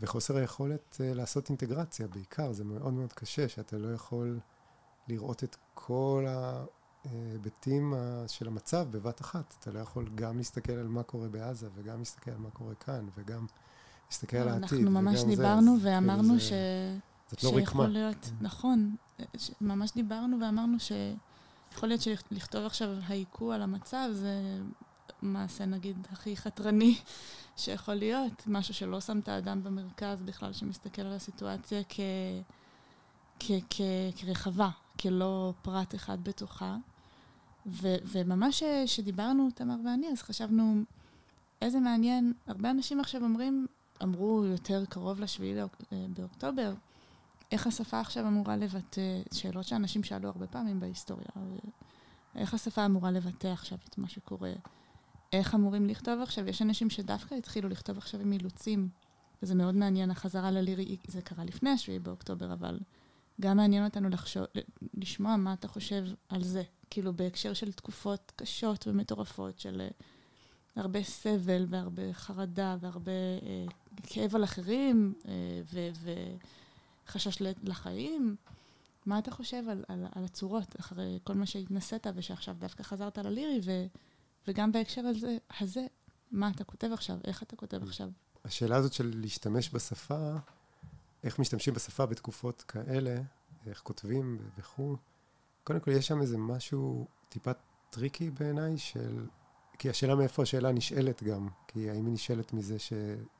וחוסר 0.00 0.36
היכולת 0.36 1.00
לעשות 1.00 1.48
אינטגרציה 1.48 2.06
בעיקר, 2.08 2.52
זה 2.52 2.64
מאוד 2.64 2.92
מאוד 2.92 3.12
קשה, 3.12 3.48
שאתה 3.48 3.78
לא 3.78 3.94
יכול 3.94 4.38
לראות 5.08 5.44
את 5.44 5.56
כל 5.74 6.26
ההיבטים 7.04 7.94
של 8.26 8.46
המצב 8.46 8.86
בבת 8.90 9.20
אחת. 9.20 9.54
אתה 9.60 9.70
לא 9.70 9.78
יכול 9.78 10.08
גם 10.14 10.38
להסתכל 10.38 10.72
על 10.72 10.88
מה 10.88 11.02
קורה 11.02 11.28
בעזה, 11.28 11.68
וגם 11.74 11.98
להסתכל 11.98 12.30
על 12.30 12.38
מה 12.38 12.50
קורה 12.50 12.74
כאן, 12.74 13.06
וגם 13.16 13.46
להסתכל 14.10 14.36
על 14.36 14.48
העתיד. 14.48 14.78
אנחנו 14.78 14.90
ממש 14.90 15.22
דיברנו 15.22 15.80
זה, 15.80 15.88
ואמרנו 15.88 16.28
כאילו 16.28 16.40
ש... 16.40 16.52
זאת 17.30 17.44
לא 17.44 17.48
רקמה. 17.48 17.60
שיכול 17.60 17.86
להיות, 17.86 18.30
נכון, 18.40 18.96
ממש 19.60 19.92
דיברנו 19.94 20.36
ואמרנו 20.40 20.76
שיכול 20.80 21.88
להיות 21.88 22.00
שלכתוב 22.00 22.64
עכשיו 22.66 22.88
הייקו 23.08 23.52
על 23.52 23.62
המצב 23.62 24.08
זה 24.12 24.58
מעשה 25.22 25.64
נגיד 25.66 26.06
הכי 26.12 26.36
חתרני 26.36 26.98
שיכול 27.56 27.94
להיות, 27.94 28.42
משהו 28.46 28.74
שלא 28.74 29.00
שם 29.00 29.18
את 29.18 29.28
האדם 29.28 29.62
במרכז 29.62 30.22
בכלל, 30.22 30.52
שמסתכל 30.52 31.02
על 31.02 31.12
הסיטואציה 31.12 31.82
כ... 31.88 32.00
כ... 33.38 33.50
כ... 33.70 33.80
כרחבה, 34.16 34.70
כלא 35.00 35.52
פרט 35.62 35.94
אחד 35.94 36.24
בתוכה. 36.24 36.76
ו... 37.66 37.88
וממש 38.04 38.62
כשדיברנו, 38.84 39.48
תמר 39.54 39.76
ואני, 39.84 40.08
אז 40.08 40.22
חשבנו, 40.22 40.82
איזה 41.62 41.80
מעניין, 41.80 42.32
הרבה 42.46 42.70
אנשים 42.70 43.00
עכשיו 43.00 43.22
אומרים, 43.22 43.66
אמרו 44.02 44.44
יותר 44.44 44.84
קרוב 44.84 45.20
לשביעי 45.20 45.54
באוקטובר, 46.08 46.74
איך 47.52 47.66
השפה 47.66 48.00
עכשיו 48.00 48.26
אמורה 48.26 48.56
לבטא, 48.56 49.22
שאלות 49.34 49.64
שאנשים 49.64 50.02
שאלו 50.02 50.28
הרבה 50.28 50.46
פעמים 50.46 50.80
בהיסטוריה, 50.80 51.26
איך 52.34 52.54
השפה 52.54 52.86
אמורה 52.86 53.10
לבטא 53.10 53.48
עכשיו 53.48 53.78
את 53.88 53.98
מה 53.98 54.08
שקורה 54.08 54.52
איך 55.34 55.54
אמורים 55.54 55.86
לכתוב 55.86 56.20
עכשיו? 56.20 56.48
יש 56.48 56.62
אנשים 56.62 56.90
שדווקא 56.90 57.34
התחילו 57.34 57.68
לכתוב 57.68 57.98
עכשיו 57.98 58.20
עם 58.20 58.32
אילוצים, 58.32 58.88
וזה 59.42 59.54
מאוד 59.54 59.74
מעניין, 59.74 60.10
החזרה 60.10 60.50
ללירי, 60.50 60.96
זה 61.06 61.22
קרה 61.22 61.44
לפני 61.44 61.70
השביעי 61.70 61.98
באוקטובר, 61.98 62.52
אבל 62.52 62.78
גם 63.40 63.56
מעניין 63.56 63.84
אותנו 63.84 64.08
לחשוב, 64.08 64.44
לשמוע 64.94 65.36
מה 65.36 65.52
אתה 65.52 65.68
חושב 65.68 66.04
על 66.28 66.44
זה, 66.44 66.62
כאילו 66.90 67.12
בהקשר 67.12 67.54
של 67.54 67.72
תקופות 67.72 68.32
קשות 68.36 68.86
ומטורפות, 68.86 69.58
של 69.58 69.82
uh, 69.88 70.80
הרבה 70.80 71.02
סבל 71.02 71.66
והרבה 71.68 72.12
חרדה 72.12 72.76
והרבה 72.80 73.12
uh, 73.40 74.02
כאב 74.02 74.34
על 74.34 74.44
אחרים 74.44 75.14
uh, 75.22 75.26
וחשש 77.06 77.42
לחיים. 77.62 78.36
מה 79.06 79.18
אתה 79.18 79.30
חושב 79.30 79.62
על, 79.68 79.84
על, 79.88 80.06
על 80.14 80.24
הצורות 80.24 80.80
אחרי 80.80 81.18
כל 81.24 81.34
מה 81.34 81.46
שהתנסית 81.46 82.06
ושעכשיו 82.14 82.56
דווקא 82.58 82.82
חזרת 82.82 83.18
ללירי 83.18 83.60
ו... 83.64 83.86
וגם 84.48 84.72
בהקשר 84.72 85.00
הזה, 85.00 85.36
הזה, 85.60 85.86
מה 86.30 86.50
אתה 86.50 86.64
כותב 86.64 86.88
עכשיו, 86.92 87.18
איך 87.24 87.42
אתה 87.42 87.56
כותב 87.56 87.82
עכשיו. 87.82 88.08
השאלה 88.44 88.76
הזאת 88.76 88.92
של 88.92 89.12
להשתמש 89.16 89.70
בשפה, 89.74 90.36
איך 91.24 91.38
משתמשים 91.38 91.74
בשפה 91.74 92.06
בתקופות 92.06 92.62
כאלה, 92.62 93.16
איך 93.66 93.80
כותבים 93.80 94.38
וכו', 94.58 94.96
קודם 95.64 95.80
כל 95.80 95.90
יש 95.90 96.06
שם 96.06 96.20
איזה 96.20 96.38
משהו 96.38 97.06
טיפה 97.28 97.50
tricky 97.90 98.30
בעיניי 98.30 98.78
של... 98.78 99.26
כי 99.78 99.90
השאלה 99.90 100.14
מאיפה 100.14 100.42
השאלה 100.42 100.72
נשאלת 100.72 101.22
גם, 101.22 101.48
כי 101.68 101.90
האם 101.90 102.06
היא 102.06 102.14
נשאלת 102.14 102.52
מזה 102.52 102.78
ש... 102.78 102.92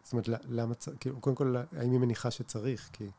זאת 0.02 0.12
אומרת, 0.12 0.28
למה 0.28 0.74
צריך, 0.74 0.96
כאילו, 1.00 1.20
קודם 1.20 1.36
כל, 1.36 1.56
האם 1.56 1.90
היא 1.90 2.00
מניחה 2.00 2.30
שצריך, 2.30 2.90
כי 2.92 3.10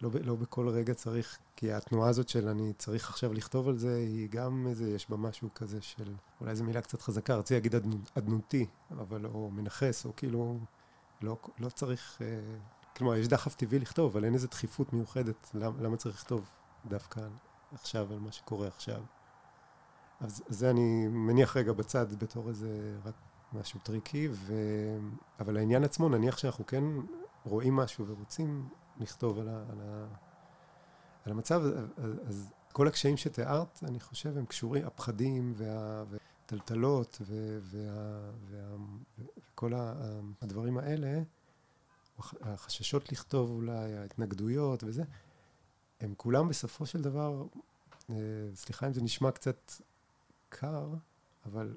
לא, 0.00 0.10
לא 0.22 0.34
בכל 0.34 0.68
רגע 0.68 0.94
צריך, 0.94 1.38
כי 1.56 1.72
התנועה 1.72 2.08
הזאת 2.08 2.28
של 2.28 2.48
אני 2.48 2.72
צריך 2.78 3.10
עכשיו 3.10 3.32
לכתוב 3.32 3.68
על 3.68 3.78
זה, 3.78 3.96
היא 3.96 4.28
גם 4.30 4.66
איזה, 4.70 4.90
יש 4.90 5.10
בה 5.10 5.16
משהו 5.16 5.48
כזה 5.54 5.82
של, 5.82 6.14
אולי 6.40 6.56
זו 6.56 6.64
מילה 6.64 6.80
קצת 6.80 7.02
חזקה, 7.02 7.36
רציתי 7.36 7.54
להגיד 7.54 7.74
אדנותי, 8.18 8.66
אבל 8.90 9.26
או 9.26 9.50
מנכס, 9.50 10.06
או 10.06 10.12
כאילו, 10.16 10.58
לא, 11.22 11.38
לא 11.58 11.68
צריך, 11.68 12.18
אה, 12.22 12.26
כלומר, 12.96 13.16
יש 13.16 13.28
דחף 13.28 13.54
טבעי 13.54 13.78
לכתוב, 13.78 14.12
אבל 14.12 14.24
אין 14.24 14.34
איזו 14.34 14.48
דחיפות 14.48 14.92
מיוחדת, 14.92 15.50
למה, 15.54 15.82
למה 15.82 15.96
צריך 15.96 16.14
לכתוב 16.14 16.50
דווקא 16.86 17.20
עכשיו 17.72 18.12
על 18.12 18.18
מה 18.18 18.32
שקורה 18.32 18.68
עכשיו. 18.68 19.02
אז 20.20 20.42
זה 20.48 20.70
אני 20.70 21.08
מניח 21.08 21.56
רגע 21.56 21.72
בצד 21.72 22.14
בתור 22.18 22.48
איזה 22.48 22.96
רק 23.04 23.14
משהו 23.52 23.80
tricky, 23.80 24.28
ו... 24.32 24.54
אבל 25.40 25.56
העניין 25.56 25.84
עצמו, 25.84 26.08
נניח 26.08 26.38
שאנחנו 26.38 26.66
כן 26.66 26.84
רואים 27.44 27.76
משהו 27.76 28.06
ורוצים 28.06 28.68
לכתוב 29.00 29.38
על, 29.38 29.48
ה, 29.48 29.64
על, 29.70 29.80
ה, 29.80 30.06
על 31.24 31.32
המצב, 31.32 31.62
אז, 31.96 32.12
אז 32.26 32.52
כל 32.72 32.88
הקשיים 32.88 33.16
שתיארת, 33.16 33.80
אני 33.82 34.00
חושב, 34.00 34.38
הם 34.38 34.46
קשורים, 34.46 34.86
הפחדים 34.86 35.54
והטלטלות 35.56 37.22
וכל 39.54 39.72
הדברים 40.42 40.78
האלה, 40.78 41.22
החששות 42.40 43.12
לכתוב 43.12 43.50
אולי, 43.50 43.96
ההתנגדויות 43.96 44.84
וזה, 44.84 45.04
הם 46.00 46.14
כולם 46.16 46.48
בסופו 46.48 46.86
של 46.86 47.02
דבר, 47.02 47.44
אה, 48.10 48.16
סליחה 48.54 48.86
אם 48.86 48.92
זה 48.92 49.02
נשמע 49.02 49.30
קצת 49.30 49.72
קר, 50.48 50.88
אבל 51.46 51.74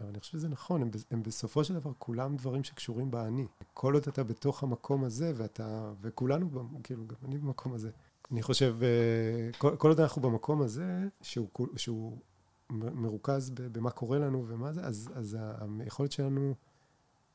אבל 0.00 0.08
אני 0.08 0.20
חושב 0.20 0.32
שזה 0.32 0.48
נכון, 0.48 0.82
הם, 0.82 0.90
הם 1.10 1.22
בסופו 1.22 1.64
של 1.64 1.74
דבר 1.74 1.90
כולם 1.98 2.36
דברים 2.36 2.64
שקשורים 2.64 3.10
באני. 3.10 3.46
כל 3.74 3.94
עוד 3.94 4.08
אתה 4.08 4.24
בתוך 4.24 4.62
המקום 4.62 5.04
הזה, 5.04 5.32
ואתה, 5.36 5.92
וכולנו, 6.00 6.68
כאילו, 6.82 7.06
גם 7.06 7.16
אני 7.24 7.38
במקום 7.38 7.74
הזה. 7.74 7.90
אני 8.32 8.42
חושב, 8.42 8.76
אה, 8.82 9.50
כל, 9.58 9.76
כל 9.76 9.88
עוד 9.88 10.00
אנחנו 10.00 10.22
במקום 10.22 10.62
הזה, 10.62 11.08
שהוא, 11.22 11.48
שהוא 11.76 12.18
מרוכז 12.70 13.50
במה 13.50 13.90
קורה 13.90 14.18
לנו 14.18 14.44
ומה 14.48 14.72
זה, 14.72 14.80
אז, 14.80 15.10
אז 15.14 15.38
היכולת 15.80 16.12
שלנו, 16.12 16.54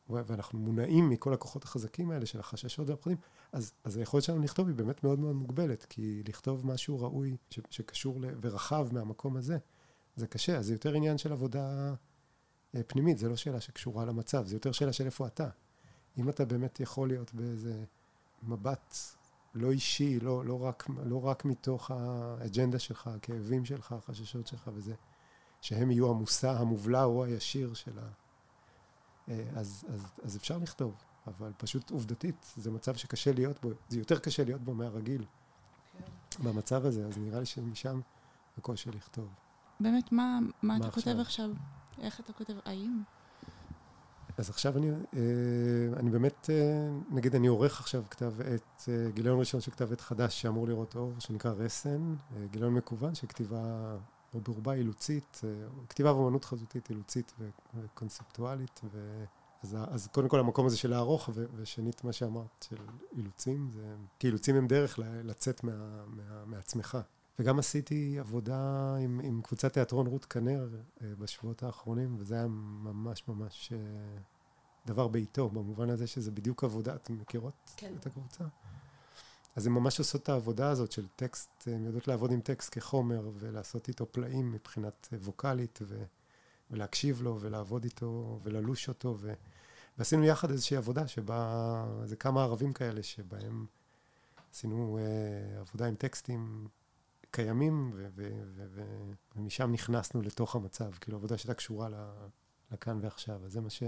ואנחנו 0.10 0.60
מונעים 0.60 1.10
מכל 1.10 1.34
הכוחות 1.34 1.64
החזקים 1.64 2.12
האלה 2.12 2.26
של 2.26 2.40
החששות 2.40 2.90
והפחדים, 2.90 3.18
אז, 3.52 3.74
אז 3.84 3.98
היכולת 3.98 4.24
שלנו 4.24 4.44
לכתוב 4.44 4.68
היא 4.68 4.76
באמת 4.76 5.04
מאוד 5.04 5.20
מאוד 5.20 5.36
מוגבלת, 5.36 5.86
כי 5.90 6.24
לכתוב 6.28 6.68
משהו 6.68 7.00
ראוי 7.00 7.38
ש, 7.50 7.60
שקשור 7.70 8.22
ל, 8.22 8.26
ורחב 8.42 8.88
מהמקום 8.92 9.38
הזה, 9.38 9.58
זה 10.16 10.28
קשה, 10.28 10.58
אז 10.58 10.66
זה 10.66 10.74
יותר 10.74 10.94
עניין 10.94 11.18
של 11.18 11.32
עבודה 11.32 11.94
אה, 12.76 12.84
פנימית, 12.84 13.18
זה 13.18 13.30
לא 13.30 13.36
שאלה 13.36 13.62
שקשורה 13.62 14.06
למצב, 14.06 14.46
זה 14.46 14.56
יותר 14.56 14.72
שאלה 14.72 14.94
של 14.94 15.06
איפה 15.06 15.28
אתה. 15.28 15.50
אם 16.18 16.30
אתה 16.30 16.46
באמת 16.46 16.80
יכול 16.80 17.08
להיות 17.08 17.34
באיזה 17.34 17.84
מבט 18.44 18.96
לא 19.56 19.72
אישי, 19.72 20.20
לא, 20.20 20.46
לא, 20.46 20.64
רק, 20.64 20.88
לא 21.06 21.26
רק 21.26 21.46
מתוך 21.46 21.92
האג'נדה 21.92 22.80
שלך, 22.80 23.08
הכאבים 23.08 23.66
שלך, 23.66 23.92
החששות 23.92 24.48
שלך 24.48 24.70
וזה, 24.74 24.94
שהם 25.62 25.92
יהיו 25.92 26.10
המושא 26.10 26.50
המובלע 26.50 27.04
או 27.04 27.24
הישיר 27.24 27.74
של 27.74 28.00
ה... 28.00 28.23
אה, 29.30 29.44
אז, 29.56 29.86
אז, 29.94 30.06
אז 30.24 30.38
אפשר 30.38 30.58
לכתוב, 30.58 30.96
אבל 31.28 31.52
פשוט 31.58 31.92
עובדתית, 31.92 32.54
זה 32.58 32.72
מצב 32.72 32.96
שקשה 32.96 33.34
להיות 33.34 33.62
בו, 33.62 33.70
זה 33.90 34.00
יותר 34.00 34.20
קשה 34.20 34.44
להיות 34.44 34.62
בו 34.62 34.74
מהרגיל. 34.74 35.26
כן. 35.98 36.44
במצב 36.44 36.86
הזה, 36.86 37.06
אז 37.08 37.18
נראה 37.18 37.40
לי 37.40 37.46
שמשם 37.46 38.02
הקושי 38.58 38.92
לכתוב. 38.92 39.30
באמת, 39.80 40.12
מה, 40.12 40.40
מה, 40.42 40.50
מה 40.64 40.78
אתה 40.78 40.88
עכשיו? 40.88 41.04
כותב 41.04 41.20
עכשיו? 41.20 41.50
איך 42.02 42.20
אתה 42.20 42.34
כותב? 42.34 42.54
האם? 42.66 43.04
אז 44.38 44.50
עכשיו 44.50 44.78
אני, 44.78 44.92
אה, 44.92 46.00
אני 46.00 46.10
באמת, 46.10 46.50
אה, 46.50 46.90
נגיד 47.12 47.36
אני 47.36 47.48
עורך 47.48 47.80
עכשיו 47.80 48.04
כתב 48.10 48.34
עת, 48.42 48.90
גיליון 49.14 49.40
ראשון 49.40 49.62
של 49.62 49.72
כתב 49.72 49.92
עת 49.92 50.02
חדש 50.02 50.42
שאמור 50.42 50.68
לראות 50.68 50.96
אור, 50.96 51.14
שנקרא 51.20 51.52
רסן, 51.52 52.16
גיליון 52.52 52.74
מקוון 52.74 53.16
של 53.16 53.28
כתיבה, 53.28 53.96
או 54.34 54.42
ברובה 54.42 54.74
אילוצית, 54.74 55.42
כתיבה 55.90 56.14
ואומנות 56.14 56.46
חזותית 56.46 56.90
אילוצית 56.90 57.34
וקונספטואלית, 57.76 58.82
ו... 58.92 59.24
אז, 59.64 59.78
אז 59.88 60.08
קודם 60.08 60.30
כל 60.30 60.40
המקום 60.40 60.66
הזה 60.66 60.78
של 60.78 60.90
לערוך, 60.90 61.30
ו, 61.34 61.46
ושנית 61.56 62.04
מה 62.04 62.14
שאמרת, 62.14 62.66
של 62.70 62.76
אילוצים, 63.18 63.70
זה, 63.74 63.96
כי 64.20 64.28
אילוצים 64.28 64.56
הם 64.56 64.68
דרך 64.68 65.00
לצאת 65.00 65.64
מה, 65.64 66.06
מה, 66.08 66.46
מעצמך. 66.46 66.98
וגם 67.40 67.60
עשיתי 67.60 68.20
עבודה 68.20 68.96
עם, 68.96 69.22
עם 69.24 69.42
קבוצת 69.42 69.74
תיאטרון 69.74 70.08
רות 70.08 70.26
כנר 70.26 70.68
אה, 71.02 71.08
בשבועות 71.20 71.64
האחרונים, 71.64 72.16
וזה 72.20 72.36
היה 72.36 72.48
ממש 72.48 73.28
ממש 73.28 73.74
אה, 73.74 73.78
דבר 74.86 75.08
בעיתו, 75.08 75.50
במובן 75.50 75.90
הזה 75.90 76.08
שזה 76.08 76.32
בדיוק 76.32 76.64
עבודה, 76.64 76.96
אתם 76.96 77.18
מכירות 77.20 77.74
כן. 77.78 77.94
את 78.00 78.06
הקבוצה? 78.06 78.44
אז 79.56 79.68
הן 79.68 79.74
ממש 79.74 80.00
עושות 80.00 80.24
את 80.24 80.30
העבודה 80.30 80.70
הזאת 80.70 80.92
של 80.92 81.08
טקסט, 81.16 81.68
הן 81.68 81.86
יודעות 81.86 82.08
לעבוד 82.08 82.32
עם 82.32 82.42
טקסט 82.42 82.78
כחומר 82.78 83.30
ולעשות 83.36 83.88
איתו 83.88 84.06
פלאים 84.12 84.52
מבחינת 84.52 85.08
ווקאלית 85.12 85.80
ו, 85.82 86.04
ולהקשיב 86.72 87.22
לו 87.22 87.38
ולעבוד 87.42 87.84
איתו 87.84 88.40
וללוש 88.44 88.90
אותו 88.90 89.18
ו, 89.20 89.34
ועשינו 89.98 90.24
יחד 90.24 90.52
איזושהי 90.52 90.78
עבודה 90.78 91.08
שבה, 91.08 91.86
זה 92.06 92.16
כמה 92.16 92.44
ערבים 92.44 92.74
כאלה 92.74 93.04
שבהם 93.04 93.66
עשינו 94.54 94.98
אה, 94.98 95.60
עבודה 95.60 95.86
עם 95.86 95.96
טקסטים 95.96 96.68
קיימים, 97.32 97.92
ו- 97.94 98.08
ו- 98.16 98.30
ו- 98.56 99.12
ומשם 99.36 99.72
נכנסנו 99.72 100.22
לתוך 100.22 100.56
המצב, 100.56 100.92
כאילו 100.92 101.18
עבודה 101.18 101.38
שהייתה 101.38 101.54
קשורה 101.54 101.90
לכאן 102.72 103.00
ועכשיו, 103.02 103.46
אז 103.46 103.52
זה 103.52 103.62
מה 103.62 103.70
ש... 103.70 103.84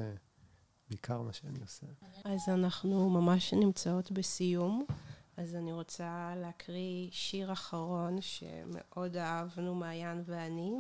בעיקר 0.89 1.21
מה 1.21 1.33
שאני 1.33 1.59
עושה. 1.61 1.87
אז 2.23 2.41
אנחנו 2.47 3.09
ממש 3.09 3.53
נמצאות 3.53 4.11
בסיום, 4.11 4.85
אז 5.37 5.55
אני 5.55 5.73
רוצה 5.73 6.33
להקריא 6.35 7.09
שיר 7.11 7.53
אחרון 7.53 8.21
שמאוד 8.21 9.17
אהבנו, 9.17 9.75
מעיין 9.75 10.23
ואני, 10.25 10.77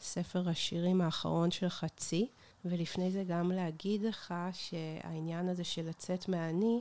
מספר 0.00 0.48
השירים 0.48 1.00
האחרון 1.00 1.50
של 1.50 1.68
חצי, 1.68 2.28
ולפני 2.64 3.10
זה 3.10 3.24
גם 3.28 3.52
להגיד 3.52 4.02
לך 4.02 4.34
שהעניין 4.52 5.48
הזה 5.48 5.64
של 5.64 5.88
לצאת 5.88 6.28
מהאני, 6.28 6.80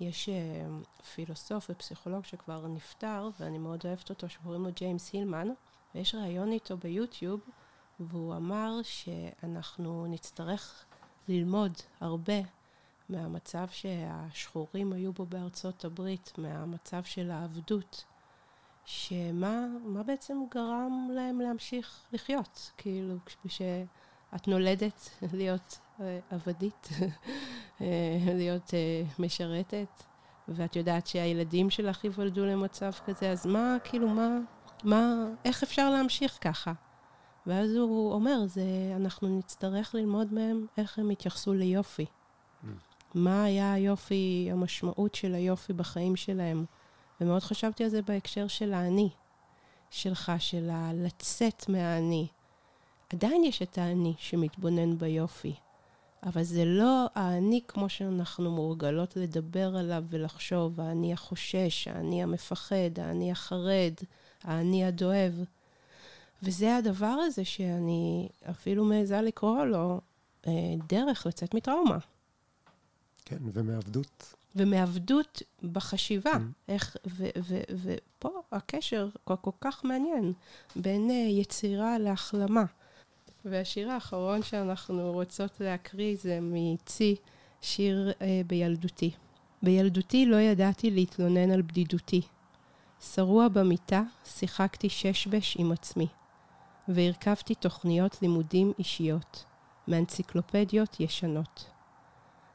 יש 0.00 0.28
אה, 0.28 0.66
פילוסוף 1.14 1.70
ופסיכולוג 1.70 2.24
שכבר 2.24 2.66
נפטר, 2.66 3.28
ואני 3.40 3.58
מאוד 3.58 3.80
אוהבת 3.84 4.10
אותו, 4.10 4.28
שקוראים 4.28 4.64
לו 4.64 4.70
ג'יימס 4.76 5.12
הילמן, 5.12 5.48
ויש 5.94 6.14
ראיון 6.14 6.52
איתו 6.52 6.76
ביוטיוב, 6.76 7.40
והוא 8.00 8.36
אמר 8.36 8.80
שאנחנו 8.82 10.06
נצטרך 10.06 10.84
ללמוד 11.28 11.72
הרבה 12.00 12.34
מהמצב 13.08 13.66
שהשחורים 13.70 14.92
היו 14.92 15.12
בו 15.12 15.26
בארצות 15.26 15.84
הברית, 15.84 16.32
מהמצב 16.38 17.04
של 17.04 17.30
העבדות, 17.30 18.04
שמה 18.84 19.66
מה 19.84 20.02
בעצם 20.02 20.38
גרם 20.50 21.08
להם 21.14 21.40
להמשיך 21.40 22.00
לחיות? 22.12 22.70
כאילו, 22.76 23.14
כשאת 23.44 24.48
נולדת 24.48 25.10
להיות 25.32 25.78
אה, 26.00 26.18
עבדית, 26.30 26.88
אה, 27.80 27.86
להיות 28.34 28.74
אה, 28.74 29.02
משרתת, 29.18 30.02
ואת 30.48 30.76
יודעת 30.76 31.06
שהילדים 31.06 31.70
שלך 31.70 32.04
ייוולדו 32.04 32.44
למצב 32.44 32.90
כזה, 33.06 33.30
אז 33.30 33.46
מה, 33.46 33.76
כאילו, 33.84 34.08
מה, 34.08 34.38
מה, 34.84 35.14
איך 35.44 35.62
אפשר 35.62 35.90
להמשיך 35.90 36.38
ככה? 36.40 36.72
ואז 37.46 37.74
הוא 37.74 38.12
אומר, 38.12 38.46
זה, 38.46 38.62
אנחנו 38.96 39.38
נצטרך 39.38 39.94
ללמוד 39.94 40.32
מהם 40.32 40.66
איך 40.76 40.98
הם 40.98 41.10
התייחסו 41.10 41.54
ליופי. 41.54 42.06
מה 43.14 43.44
היה 43.44 43.72
היופי, 43.72 44.48
המשמעות 44.52 45.14
של 45.14 45.34
היופי 45.34 45.72
בחיים 45.72 46.16
שלהם. 46.16 46.64
ומאוד 47.20 47.42
חשבתי 47.42 47.84
על 47.84 47.90
זה 47.90 48.02
בהקשר 48.02 48.46
של 48.46 48.72
האני 48.72 49.08
שלך, 49.90 50.32
של 50.38 50.70
הלצאת 50.72 51.68
מהאני. 51.68 52.26
עדיין 53.12 53.44
יש 53.44 53.62
את 53.62 53.78
האני 53.78 54.14
שמתבונן 54.18 54.98
ביופי, 54.98 55.54
אבל 56.22 56.42
זה 56.42 56.64
לא 56.64 57.06
האני 57.14 57.60
כמו 57.68 57.88
שאנחנו 57.88 58.50
מורגלות 58.50 59.16
לדבר 59.16 59.76
עליו 59.76 60.04
ולחשוב, 60.10 60.80
האני 60.80 61.12
החושש, 61.12 61.88
האני 61.88 62.22
המפחד, 62.22 62.98
האני 62.98 63.32
החרד, 63.32 63.94
האני 64.44 64.84
הדואב. 64.84 65.44
וזה 66.42 66.76
הדבר 66.76 67.06
הזה 67.06 67.44
שאני 67.44 68.28
אפילו 68.50 68.84
מעיזה 68.84 69.20
לקרוא 69.20 69.64
לו 69.64 70.00
אה, 70.46 70.52
דרך 70.88 71.26
לצאת 71.26 71.54
מטראומה. 71.54 71.98
כן, 73.24 73.38
ומעבדות. 73.52 74.34
ומעבדות 74.56 75.42
בחשיבה. 75.72 76.32
Mm. 76.32 76.38
איך, 76.68 76.96
ופה 77.82 78.42
הקשר 78.52 79.08
כל, 79.24 79.34
כל 79.40 79.50
כך 79.60 79.84
מעניין 79.84 80.32
בין 80.76 81.10
אה, 81.10 81.14
יצירה 81.14 81.98
להחלמה. 81.98 82.64
והשיר 83.44 83.90
האחרון 83.90 84.42
שאנחנו 84.42 85.12
רוצות 85.12 85.60
להקריא 85.60 86.16
זה 86.20 86.38
מצי, 86.42 87.16
שיר 87.60 88.12
אה, 88.22 88.40
בילדותי. 88.46 89.10
בילדותי 89.62 90.26
לא 90.26 90.36
ידעתי 90.36 90.90
להתלונן 90.90 91.50
על 91.50 91.62
בדידותי. 91.62 92.22
שרוע 93.00 93.48
במיטה, 93.48 94.02
שיחקתי 94.24 94.88
ששבש 94.88 95.56
עם 95.56 95.72
עצמי, 95.72 96.06
והרכבתי 96.88 97.54
תוכניות 97.54 98.22
לימודים 98.22 98.72
אישיות, 98.78 99.44
מאנציקלופדיות 99.88 101.00
ישנות. 101.00 101.73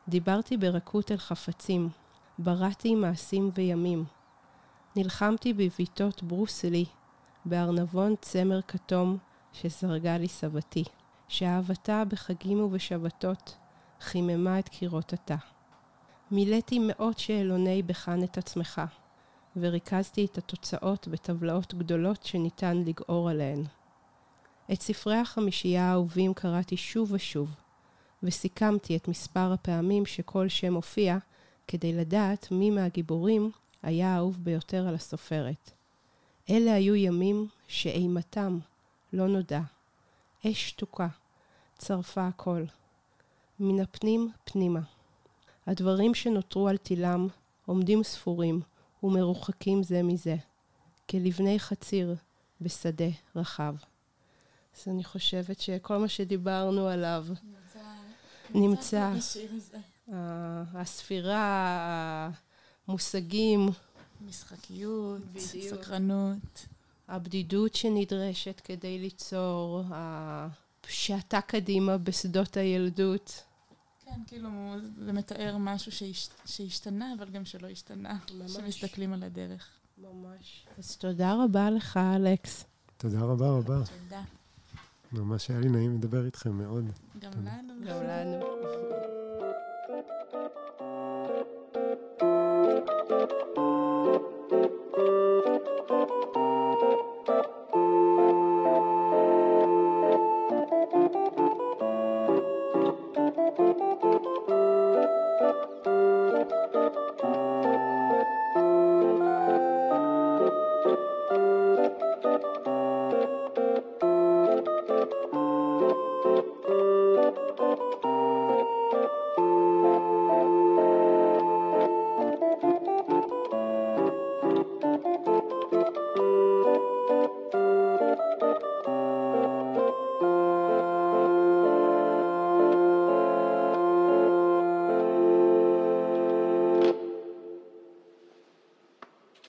דיברתי 0.10 0.57
ברכות 0.57 1.12
אל 1.12 1.18
חפצים, 1.18 1.89
בראתי 2.39 2.95
מעשים 2.95 3.51
וימים. 3.53 4.05
נלחמתי 4.95 5.53
בביתות 5.53 6.24
ברוסלי, 6.24 6.86
בארנבון 7.45 8.16
צמר 8.22 8.62
כתום, 8.62 9.18
שסרגה 9.53 10.18
לי 10.18 10.28
סבתי, 10.28 10.84
שאהבתה 11.28 12.03
בחגים 12.05 12.64
ובשבתות 12.64 13.57
חיממה 14.01 14.60
את 14.60 14.70
קירות 14.70 15.14
התא. 15.14 15.36
מילאתי 16.32 16.80
מאות 16.80 17.20
שאלוני 17.20 17.82
בחן 17.82 18.24
את 18.24 18.38
עצמך, 18.38 18.82
וריכזתי 19.55 20.26
את 20.26 20.38
התוצאות 20.38 21.07
בטבלאות 21.07 21.74
גדולות 21.74 22.24
שניתן 22.24 22.78
לגעור 22.78 23.30
עליהן. 23.30 23.64
את 24.74 24.82
ספרי 24.82 25.18
החמישייה 25.18 25.84
האהובים 25.84 26.34
קראתי 26.34 26.78
שוב 26.78 27.12
ושוב, 27.12 27.49
וסיכמתי 28.24 28.95
את 28.95 29.07
מספר 29.07 29.51
הפעמים 29.53 30.05
שכל 30.05 30.49
שם 30.49 30.74
הופיע, 30.74 31.17
כדי 31.67 31.93
לדעת 31.93 32.51
מי 32.51 32.70
מהגיבורים 32.70 33.51
היה 33.84 34.15
האהוב 34.15 34.39
ביותר 34.43 34.88
על 34.88 34.95
הסופרת. 34.95 35.72
אלה 36.49 36.74
היו 36.74 36.95
ימים 36.95 37.47
שאימתם 37.67 38.59
לא 39.13 39.28
נודע. 39.28 39.61
אש 40.45 40.70
שתוקה, 40.70 41.07
צרפה 41.78 42.28
הכל. 42.28 42.63
מן 43.59 43.80
הפנים 43.80 44.32
פנימה. 44.43 44.80
הדברים 45.67 46.13
שנותרו 46.13 46.67
על 46.67 46.78
תילם 46.78 47.28
עומדים 47.65 48.03
ספורים 48.03 48.61
ומרוחקים 49.03 49.84
זה 49.84 50.03
מזה, 50.03 50.36
כלבני 51.09 51.59
חציר 51.59 52.15
בשדה 52.61 53.05
רחב. 53.36 53.76
אז 54.78 54.88
אני 54.88 55.03
חושבת 55.03 55.59
שכל 55.59 55.97
מה 55.97 56.07
שדיברנו 56.07 56.88
עליו 56.88 57.26
נמצא. 58.54 59.14
הספירה, 60.74 62.30
המושגים. 62.88 63.70
משחקיות, 64.28 65.22
סקרנות. 65.38 66.68
הבדידות 67.08 67.76
שנדרשת 67.76 68.62
כדי 68.64 69.00
ליצור, 69.00 69.84
השעתה 69.89 71.41
קדימה 71.41 71.97
בשדות 71.97 72.58
הילדות. 72.58 73.43
כן, 74.06 74.22
כאילו, 74.28 74.50
זה 75.06 75.14
מתאר 75.14 75.58
משהו 75.58 75.91
שהשת, 75.91 76.32
שהשתנה, 76.45 77.14
אבל 77.18 77.30
גם 77.30 77.45
שלא 77.45 77.68
השתנה. 77.68 78.18
ממש. 78.34 78.52
שמסתכלים 78.52 79.14
על 79.14 79.24
הדרך. 79.24 79.70
ממש. 79.97 80.66
אז 80.78 80.97
תודה 80.97 81.34
רבה 81.43 81.70
לך, 81.70 82.00
אלכס. 82.16 82.66
תודה 82.97 83.20
רבה 83.20 83.50
רבה. 83.50 83.82
תודה. 84.04 84.22
ממש 85.12 85.49
היה 85.49 85.60
לי 85.60 85.70
נעים 85.70 85.95
לדבר 85.95 86.26
איתכם 86.26 86.57
מאוד. 86.57 86.86
גם 87.20 87.32
תודה. 87.32 87.51
לנו. 87.57 87.74
גם 87.86 88.03
לנו. 88.03 88.60